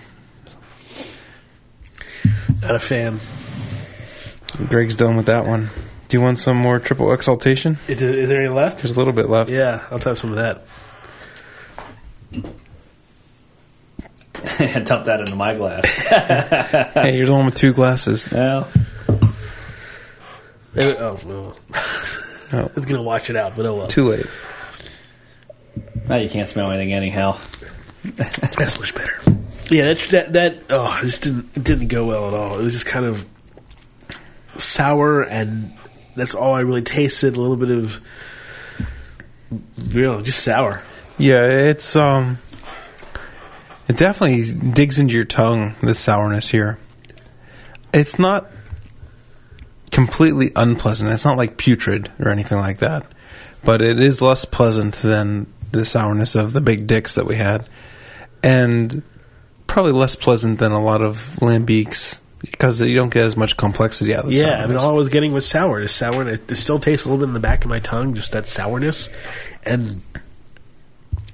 Not 2.60 2.74
a 2.74 2.80
fan. 2.80 3.20
Greg's 4.68 4.96
done 4.96 5.16
with 5.16 5.26
that 5.26 5.46
one. 5.46 5.70
Do 6.10 6.16
you 6.16 6.20
want 6.22 6.40
some 6.40 6.56
more 6.56 6.80
triple 6.80 7.12
exaltation? 7.12 7.78
Is 7.86 8.00
there, 8.00 8.12
is 8.12 8.28
there 8.28 8.40
any 8.40 8.48
left? 8.48 8.78
There's 8.80 8.90
a 8.90 8.96
little 8.96 9.12
bit 9.12 9.28
left. 9.30 9.48
Yeah, 9.48 9.86
I'll 9.92 9.98
have 10.00 10.18
some 10.18 10.30
of 10.30 10.36
that. 10.36 10.62
And 14.58 14.86
dump 14.86 15.04
that 15.06 15.20
into 15.20 15.36
my 15.36 15.54
glass. 15.54 15.84
Hey, 16.94 17.16
you're 17.16 17.26
the 17.26 17.32
one 17.32 17.44
with 17.46 17.54
two 17.54 17.72
glasses. 17.72 18.30
well, 18.30 18.66
Maybe- 20.74 20.96
oh, 20.98 21.18
well. 21.24 21.56
Oh. 21.74 22.52
I 22.52 22.62
was 22.74 22.86
going 22.86 23.00
to 23.00 23.02
watch 23.02 23.30
it 23.30 23.36
out, 23.36 23.54
but 23.54 23.64
oh 23.66 23.74
well. 23.76 23.86
Too 23.86 24.08
late. 24.08 24.26
now 26.08 26.16
you 26.16 26.28
can't 26.28 26.48
smell 26.48 26.70
anything 26.70 26.92
anyhow. 26.92 27.38
That's 28.04 28.78
much 28.78 28.94
better. 28.94 29.20
Yeah, 29.70 29.92
that 29.94 29.98
that 30.10 30.32
that 30.32 30.58
oh, 30.70 30.98
it 30.98 31.02
just 31.04 31.22
didn't 31.22 31.48
it 31.54 31.62
didn't 31.64 31.88
go 31.88 32.06
well 32.06 32.28
at 32.28 32.34
all. 32.34 32.58
It 32.58 32.62
was 32.64 32.72
just 32.72 32.86
kind 32.86 33.04
of 33.06 33.26
sour, 34.58 35.22
and 35.22 35.70
that's 36.20 36.34
all 36.34 36.54
I 36.54 36.60
really 36.60 36.82
tasted. 36.82 37.36
A 37.36 37.40
little 37.40 37.56
bit 37.56 37.70
of, 37.70 38.00
you 39.92 40.02
know, 40.02 40.20
just 40.20 40.40
sour. 40.40 40.82
Yeah, 41.18 41.46
it's 41.46 41.96
um, 41.96 42.38
it 43.88 43.96
definitely 43.96 44.44
digs 44.72 44.98
into 44.98 45.14
your 45.14 45.24
tongue. 45.24 45.74
This 45.82 45.98
sourness 45.98 46.48
here. 46.50 46.78
It's 47.92 48.18
not 48.18 48.48
completely 49.90 50.52
unpleasant. 50.54 51.10
It's 51.10 51.24
not 51.24 51.36
like 51.36 51.56
putrid 51.56 52.12
or 52.20 52.28
anything 52.28 52.58
like 52.58 52.78
that, 52.78 53.06
but 53.64 53.82
it 53.82 53.98
is 53.98 54.22
less 54.22 54.44
pleasant 54.44 54.96
than 54.96 55.52
the 55.72 55.84
sourness 55.84 56.34
of 56.34 56.52
the 56.52 56.60
big 56.60 56.86
dicks 56.86 57.14
that 57.14 57.26
we 57.26 57.36
had, 57.36 57.68
and 58.42 59.02
probably 59.66 59.92
less 59.92 60.16
pleasant 60.16 60.58
than 60.58 60.72
a 60.72 60.82
lot 60.82 61.00
of 61.00 61.36
lambics 61.40 62.18
because 62.50 62.80
you 62.80 62.94
don't 62.96 63.12
get 63.12 63.24
as 63.24 63.36
much 63.36 63.56
complexity 63.56 64.14
out 64.14 64.24
of 64.24 64.30
the 64.30 64.36
Yeah, 64.36 64.46
I 64.48 64.48
mean, 64.60 64.60
sourness. 64.68 64.82
all 64.82 64.90
I 64.90 64.94
was 64.94 65.08
getting 65.08 65.32
was 65.32 65.46
sour. 65.48 65.80
It's 65.80 65.92
sour, 65.92 66.20
and 66.22 66.30
it, 66.30 66.50
it 66.50 66.56
still 66.56 66.78
tastes 66.78 67.06
a 67.06 67.08
little 67.08 67.24
bit 67.24 67.28
in 67.28 67.34
the 67.34 67.40
back 67.40 67.64
of 67.64 67.70
my 67.70 67.78
tongue, 67.80 68.14
just 68.14 68.32
that 68.32 68.46
sourness, 68.48 69.08
and 69.64 70.02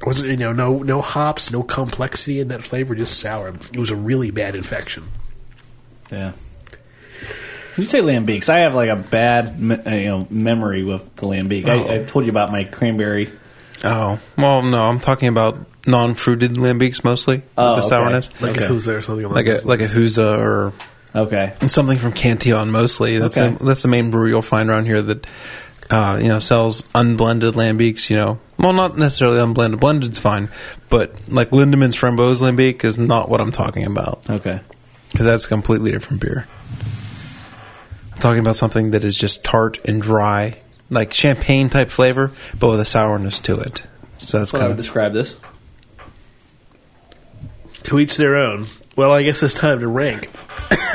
wasn't 0.05 0.29
you 0.31 0.37
know 0.37 0.53
no 0.53 0.83
no 0.83 1.01
hops, 1.01 1.51
no 1.51 1.63
complexity 1.63 2.41
in 2.41 2.49
that 2.49 2.63
flavor, 2.63 2.95
just 2.95 3.19
sour. 3.19 3.49
It 3.73 3.79
was 3.79 3.91
a 3.91 3.97
really 3.97 4.31
bad 4.31 4.55
infection. 4.55 5.05
Yeah. 6.13 6.33
You 7.77 7.85
say 7.85 8.01
lambics. 8.01 8.49
I 8.49 8.61
have 8.61 8.75
like 8.75 8.89
a 8.89 8.97
bad 8.97 9.61
me- 9.61 9.75
uh, 9.77 9.95
you 9.95 10.07
know 10.09 10.27
memory 10.31 10.83
with 10.85 11.15
the 11.17 11.27
lambic. 11.27 11.67
Oh. 11.67 11.85
I, 11.89 12.01
I 12.01 12.05
told 12.05 12.25
you 12.25 12.31
about 12.31 12.51
my 12.53 12.65
cranberry. 12.65 13.31
Oh 13.85 14.19
well, 14.39 14.63
no, 14.63 14.85
I'm 14.89 14.99
talking 14.99 15.29
about 15.29 15.59
non-fruited 15.87 16.53
lambics 16.53 17.05
mostly. 17.05 17.43
Oh, 17.57 17.75
the 17.75 17.79
okay. 17.81 17.89
sourness, 17.89 18.41
Like 18.41 18.53
Okay. 18.57 18.65
a 18.65 18.69
gueuze, 18.69 19.05
something 19.05 19.29
like 19.29 19.47
a 19.47 19.61
like 19.67 19.81
a 19.81 19.85
gueuze 19.85 20.17
or 20.19 20.73
Okay. 21.17 21.55
And 21.63 21.71
something 21.71 21.97
from 21.99 22.13
Cantillon 22.13 22.71
mostly. 22.71 23.19
That's 23.19 23.39
Okay. 23.39 23.57
the, 23.57 23.65
that's 23.65 23.83
the 23.83 23.89
main 23.89 24.11
brewery 24.11 24.31
you'll 24.31 24.43
find 24.43 24.69
around 24.69 24.85
here 24.85 25.01
that 25.03 25.27
uh, 25.91 26.19
you 26.21 26.29
know 26.29 26.39
sells 26.41 26.83
unblended 26.95 27.55
lambics. 27.55 28.11
You 28.11 28.17
know, 28.17 28.41
well, 28.59 28.73
not 28.75 28.99
necessarily 28.99 29.41
unblended. 29.41 29.81
Blended's 29.81 30.19
fine, 30.19 30.51
but 30.91 31.15
like 31.29 31.51
Lindemans 31.51 31.95
Framboise 31.97 32.43
lambic 32.43 32.85
is 32.85 32.99
not 32.99 33.29
what 33.31 33.41
I'm 33.41 33.53
talking 33.53 33.87
about 33.87 34.29
Okay. 34.29 34.61
because 35.11 35.25
that's 35.27 35.47
a 35.47 35.49
completely 35.49 35.91
different 35.91 36.21
beer. 36.21 36.47
I'm 38.13 38.19
talking 38.21 38.41
about 38.41 38.57
something 38.57 38.91
that 38.91 39.03
is 39.05 39.17
just 39.17 39.43
tart 39.45 39.79
and 39.87 40.03
dry, 40.03 40.59
like 40.91 41.13
champagne 41.15 41.69
type 41.71 41.91
flavor, 41.91 42.31
but 42.59 42.69
with 42.71 42.81
a 42.81 42.85
sourness 42.85 43.41
to 43.41 43.59
it. 43.61 43.83
So 44.19 44.39
that's 44.39 44.53
That's 44.53 44.55
I 44.55 44.59
kind 44.59 44.69
would 44.69 44.71
of 44.73 44.77
describe 44.85 45.13
this. 45.15 45.37
To 47.85 47.99
each 48.01 48.17
their 48.17 48.37
own. 48.37 48.67
Well, 48.97 49.13
I 49.13 49.23
guess 49.23 49.43
it's 49.43 49.55
time 49.55 49.81
to 49.81 49.89
rank. 49.89 50.31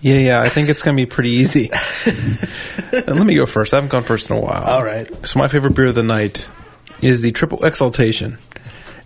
yeah, 0.00 0.18
yeah. 0.18 0.40
I 0.40 0.48
think 0.48 0.68
it's 0.68 0.82
going 0.82 0.96
to 0.96 1.02
be 1.02 1.06
pretty 1.06 1.30
easy. 1.30 1.70
Let 2.92 3.26
me 3.26 3.34
go 3.34 3.44
first. 3.44 3.74
I 3.74 3.78
haven't 3.78 3.90
gone 3.90 4.04
first 4.04 4.30
in 4.30 4.36
a 4.36 4.40
while. 4.40 4.62
All 4.62 4.84
right. 4.84 5.08
So 5.26 5.40
my 5.40 5.48
favorite 5.48 5.74
beer 5.74 5.86
of 5.86 5.96
the 5.96 6.04
night 6.04 6.46
is 7.02 7.22
the 7.22 7.32
Triple 7.32 7.64
Exaltation. 7.64 8.38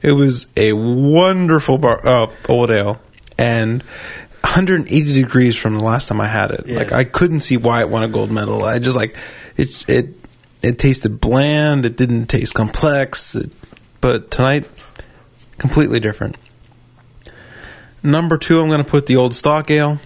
It 0.03 0.13
was 0.13 0.47
a 0.57 0.75
wonderful 0.75 1.79
bar, 1.79 2.07
uh, 2.07 2.31
old 2.47 2.71
ale 2.71 3.01
and 3.39 3.83
180 4.43 5.15
degrees 5.15 5.57
from 5.57 5.79
the 5.79 5.83
last 5.83 6.09
time 6.09 6.21
I 6.21 6.27
had 6.27 6.51
it. 6.51 6.67
Yeah. 6.67 6.77
Like 6.77 6.93
I 6.93 7.05
couldn't 7.05 7.41
see 7.41 7.57
why 7.57 7.81
it 7.81 7.89
won 7.89 8.05
a 8.05 8.09
gold 8.09 8.31
medal. 8.31 8.63
I 8.63 8.79
just 8.79 8.97
like 8.97 9.17
it's 9.57 9.89
it 9.89 10.11
it 10.61 10.79
tasted 10.79 11.21
bland. 11.21 11.87
It 11.87 11.97
didn't 11.97 12.27
taste 12.27 12.55
complex. 12.55 13.35
It, 13.35 13.51
but 14.03 14.31
tonight, 14.31 14.67
completely 15.57 16.01
different. 16.01 16.37
Number 18.05 18.37
two, 18.37 18.61
I'm 18.61 18.69
going 18.69 18.85
to 18.85 18.89
put 18.89 19.07
the 19.07 19.17
old 19.17 19.35
stock 19.35 19.71
ale 19.71 19.99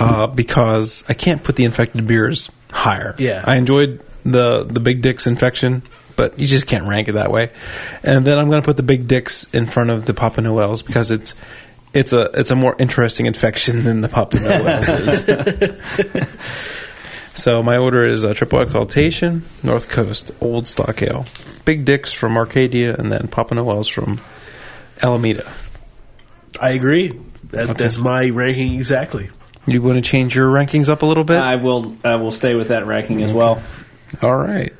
uh, 0.00 0.26
because 0.26 1.04
I 1.06 1.12
can't 1.12 1.44
put 1.44 1.56
the 1.56 1.66
infected 1.66 2.06
beers 2.06 2.50
higher. 2.70 3.14
Yeah. 3.18 3.44
I 3.46 3.56
enjoyed 3.56 4.02
the 4.24 4.64
the 4.64 4.80
Big 4.80 5.02
Dicks 5.02 5.26
infection, 5.26 5.82
but 6.16 6.38
you 6.38 6.46
just 6.46 6.66
can't 6.66 6.86
rank 6.86 7.08
it 7.08 7.12
that 7.12 7.30
way. 7.30 7.50
And 8.02 8.26
then 8.26 8.38
I'm 8.38 8.48
going 8.48 8.62
to 8.62 8.66
put 8.66 8.78
the 8.78 8.82
Big 8.82 9.06
Dicks 9.06 9.44
in 9.52 9.66
front 9.66 9.90
of 9.90 10.06
the 10.06 10.14
Papa 10.14 10.40
Noels 10.40 10.82
because 10.82 11.10
it's 11.10 11.34
it's 11.92 12.14
a 12.14 12.30
it's 12.32 12.50
a 12.50 12.56
more 12.56 12.74
interesting 12.78 13.26
infection 13.26 13.84
than 13.84 14.00
the 14.00 14.08
Papa 14.08 14.40
Noels 14.40 14.88
is. 16.24 16.28
so 17.34 17.62
my 17.62 17.76
order 17.76 18.02
is 18.02 18.24
a 18.24 18.32
Triple 18.32 18.62
Exaltation, 18.62 19.44
North 19.62 19.90
Coast, 19.90 20.30
Old 20.40 20.66
Stock 20.66 21.02
Ale, 21.02 21.26
Big 21.66 21.84
Dicks 21.84 22.12
from 22.12 22.38
Arcadia, 22.38 22.96
and 22.96 23.12
then 23.12 23.28
Papa 23.28 23.54
Noels 23.54 23.88
from 23.88 24.22
Alameda. 25.02 25.52
I 26.62 26.70
agree. 26.70 27.18
That's, 27.50 27.70
Okay. 27.70 27.84
that's 27.84 27.98
my 27.98 28.30
ranking 28.30 28.74
exactly. 28.76 29.28
You 29.66 29.82
want 29.82 29.96
to 29.96 30.10
change 30.10 30.34
your 30.34 30.50
rankings 30.50 30.88
up 30.88 31.02
a 31.02 31.06
little 31.06 31.24
bit? 31.24 31.38
I 31.38 31.56
will. 31.56 31.94
I 32.04 32.16
will 32.16 32.30
stay 32.30 32.54
with 32.54 32.68
that 32.68 32.86
ranking 32.86 33.22
as 33.22 33.32
well. 33.32 33.62
All 34.22 34.34
right. 34.36 34.72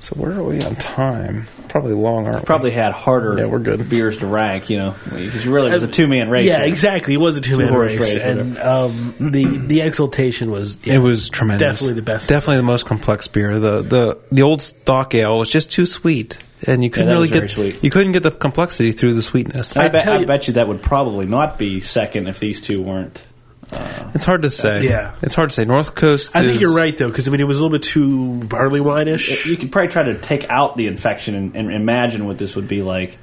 So 0.00 0.14
where 0.16 0.32
are 0.32 0.42
we 0.42 0.62
on 0.62 0.74
time? 0.76 1.46
Probably 1.68 1.92
long, 1.94 2.26
aren't 2.26 2.40
we? 2.42 2.44
Probably 2.44 2.70
had 2.70 2.92
harder. 2.92 3.38
Yeah, 3.38 3.46
we're 3.46 3.58
good. 3.58 3.88
beers 3.88 4.18
to 4.18 4.26
rank. 4.26 4.70
You 4.70 4.76
know, 4.78 4.94
because 5.04 5.46
really 5.46 5.70
it 5.70 5.74
was 5.74 5.82
a 5.82 5.88
two 5.88 6.06
man 6.06 6.30
race. 6.30 6.46
Yeah, 6.46 6.58
here. 6.58 6.66
exactly. 6.66 7.14
It 7.14 7.18
was 7.18 7.36
a 7.36 7.40
two 7.40 7.58
man 7.58 7.74
race, 7.74 7.98
race, 7.98 8.16
and 8.16 8.58
um, 8.58 9.14
the 9.18 9.44
the 9.44 9.80
exultation 9.80 10.50
was 10.50 10.76
yeah, 10.84 10.94
It 10.94 10.98
was 10.98 11.30
tremendous. 11.30 11.80
Definitely 11.80 11.94
the 11.94 12.02
best. 12.02 12.28
Definitely 12.28 12.58
the 12.58 12.62
most 12.64 12.86
complex 12.86 13.26
beer. 13.28 13.58
The 13.58 13.82
the 13.82 14.18
the 14.30 14.42
old 14.42 14.62
stock 14.62 15.14
ale 15.14 15.38
was 15.38 15.50
just 15.50 15.72
too 15.72 15.86
sweet, 15.86 16.38
and 16.66 16.82
you 16.84 16.90
couldn't 16.90 17.08
that 17.08 17.14
really 17.14 17.28
get 17.28 17.50
sweet. 17.50 17.82
you 17.84 17.90
couldn't 17.90 18.12
get 18.12 18.22
the 18.22 18.30
complexity 18.30 18.92
through 18.92 19.14
the 19.14 19.22
sweetness. 19.22 19.76
I, 19.76 19.86
I 19.86 19.88
bet, 19.88 20.04
tell 20.04 20.14
I 20.14 20.18
you- 20.20 20.26
bet 20.26 20.48
you 20.48 20.54
that 20.54 20.68
would 20.68 20.82
probably 20.82 21.26
not 21.26 21.58
be 21.58 21.80
second 21.80 22.28
if 22.28 22.38
these 22.38 22.60
two 22.60 22.82
weren't. 22.82 23.24
Uh, 23.72 24.10
it's 24.14 24.24
hard 24.24 24.42
to 24.42 24.50
say. 24.50 24.84
Yeah. 24.84 25.14
it's 25.22 25.34
hard 25.34 25.48
to 25.48 25.54
say. 25.54 25.64
North 25.64 25.94
Coast. 25.94 26.36
I 26.36 26.42
think 26.42 26.60
you're 26.60 26.76
right 26.76 26.96
though, 26.96 27.08
because 27.08 27.26
I 27.26 27.30
mean 27.30 27.40
it 27.40 27.44
was 27.44 27.58
a 27.58 27.62
little 27.64 27.76
bit 27.76 27.82
too 27.82 28.40
barley 28.46 28.80
wine-ish. 28.80 29.46
You 29.46 29.56
could 29.56 29.72
probably 29.72 29.88
try 29.90 30.02
to 30.02 30.18
take 30.18 30.48
out 30.50 30.76
the 30.76 30.86
infection 30.86 31.34
and, 31.34 31.56
and 31.56 31.72
imagine 31.72 32.26
what 32.26 32.36
this 32.38 32.54
would 32.56 32.68
be 32.68 32.82
like. 32.82 33.16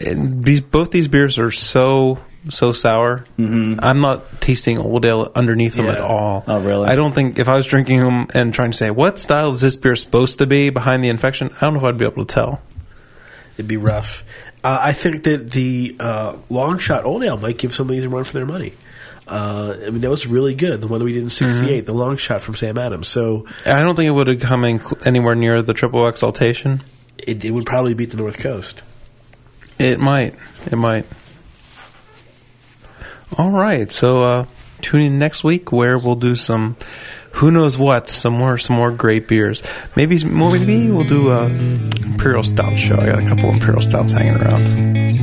These 0.00 0.62
both 0.62 0.90
these 0.90 1.08
beers 1.08 1.38
are 1.38 1.50
so 1.50 2.18
so 2.48 2.72
sour. 2.72 3.24
Mm-hmm. 3.38 3.80
I'm 3.82 4.00
not 4.00 4.40
tasting 4.40 4.78
old 4.78 5.04
ale 5.04 5.30
underneath 5.34 5.74
them 5.74 5.86
Yeah. 5.86 5.92
at 5.92 6.00
all. 6.00 6.44
Oh, 6.46 6.60
really? 6.60 6.88
I 6.88 6.94
don't 6.94 7.14
think 7.14 7.38
if 7.38 7.48
I 7.48 7.54
was 7.54 7.66
drinking 7.66 8.00
them 8.00 8.26
and 8.34 8.52
trying 8.52 8.70
to 8.72 8.76
say 8.76 8.90
what 8.90 9.18
style 9.18 9.52
is 9.52 9.60
this 9.60 9.76
beer 9.76 9.96
supposed 9.96 10.38
to 10.38 10.46
be 10.46 10.70
behind 10.70 11.02
the 11.02 11.08
infection, 11.08 11.50
I 11.56 11.60
don't 11.60 11.74
know 11.74 11.80
if 11.80 11.84
I'd 11.84 11.98
be 11.98 12.04
able 12.04 12.24
to 12.24 12.34
tell. 12.34 12.60
It'd 13.54 13.68
be 13.68 13.76
rough. 13.76 14.24
Uh, 14.62 14.78
I 14.80 14.92
think 14.92 15.24
that 15.24 15.50
the 15.52 15.96
uh, 16.00 16.36
long 16.50 16.78
shot 16.78 17.04
old 17.04 17.22
ale 17.22 17.36
might 17.36 17.58
give 17.58 17.74
some 17.74 17.88
of 17.88 17.94
these 17.94 18.04
a 18.04 18.08
run 18.08 18.24
for 18.24 18.32
their 18.32 18.46
money. 18.46 18.72
Uh, 19.26 19.76
I 19.86 19.90
mean, 19.90 20.00
that 20.02 20.10
was 20.10 20.26
really 20.26 20.54
good. 20.54 20.80
The 20.82 20.86
one 20.86 20.98
that 20.98 21.04
we 21.06 21.12
did 21.14 21.22
in 21.22 21.30
'68, 21.30 21.86
the 21.86 21.94
long 21.94 22.16
shot 22.18 22.42
from 22.42 22.54
Sam 22.56 22.76
Adams. 22.76 23.08
So 23.08 23.46
I 23.64 23.80
don't 23.82 23.94
think 23.96 24.08
it 24.08 24.10
would 24.10 24.28
have 24.28 24.40
come 24.40 24.64
in 24.64 24.80
anywhere 25.06 25.34
near 25.34 25.62
the 25.62 25.72
triple 25.72 26.06
exaltation. 26.08 26.82
it, 27.18 27.42
it 27.44 27.50
would 27.52 27.64
probably 27.64 27.94
beat 27.94 28.10
the 28.10 28.16
North 28.18 28.38
Coast. 28.38 28.82
It 29.78 29.98
might. 29.98 30.34
It 30.70 30.76
might. 30.76 31.06
All 33.36 33.50
right. 33.50 33.90
So 33.90 34.22
uh, 34.22 34.46
tune 34.80 35.02
in 35.02 35.18
next 35.18 35.44
week 35.44 35.72
where 35.72 35.98
we'll 35.98 36.14
do 36.14 36.36
some 36.36 36.76
who 37.32 37.50
knows 37.50 37.76
what, 37.76 38.08
some 38.08 38.32
more 38.34 38.58
some 38.58 38.76
more 38.76 38.92
great 38.92 39.26
beers. 39.26 39.62
Maybe 39.96 40.22
maybe 40.24 40.90
we'll 40.90 41.04
do 41.04 41.30
a 41.30 41.46
imperial 41.46 42.44
stout 42.44 42.78
show. 42.78 42.96
I 42.96 43.06
got 43.06 43.22
a 43.24 43.26
couple 43.26 43.50
imperial 43.50 43.82
stouts 43.82 44.12
hanging 44.12 44.36
around. 44.36 45.13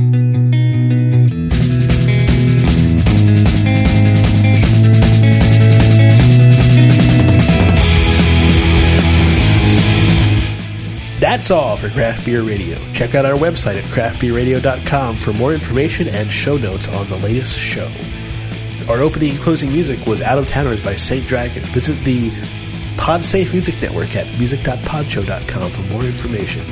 That's 11.32 11.50
all 11.50 11.78
for 11.78 11.88
Craft 11.88 12.26
Beer 12.26 12.42
Radio. 12.42 12.76
Check 12.92 13.14
out 13.14 13.24
our 13.24 13.38
website 13.38 13.78
at 13.78 13.84
craftbeerradio.com 13.84 15.16
for 15.16 15.32
more 15.32 15.54
information 15.54 16.06
and 16.08 16.30
show 16.30 16.58
notes 16.58 16.88
on 16.88 17.08
the 17.08 17.16
latest 17.16 17.58
show. 17.58 17.90
Our 18.86 19.00
opening 19.00 19.30
and 19.30 19.40
closing 19.40 19.72
music 19.72 20.06
was 20.06 20.20
Out 20.20 20.36
of 20.36 20.46
Towners 20.50 20.84
by 20.84 20.94
St. 20.94 21.26
Dragon. 21.26 21.62
Visit 21.62 21.94
the 22.04 22.28
PodSafe 22.98 23.50
Music 23.50 23.80
Network 23.80 24.14
at 24.14 24.26
music.podshow.com 24.38 25.70
for 25.70 25.92
more 25.94 26.04
information. 26.04 26.66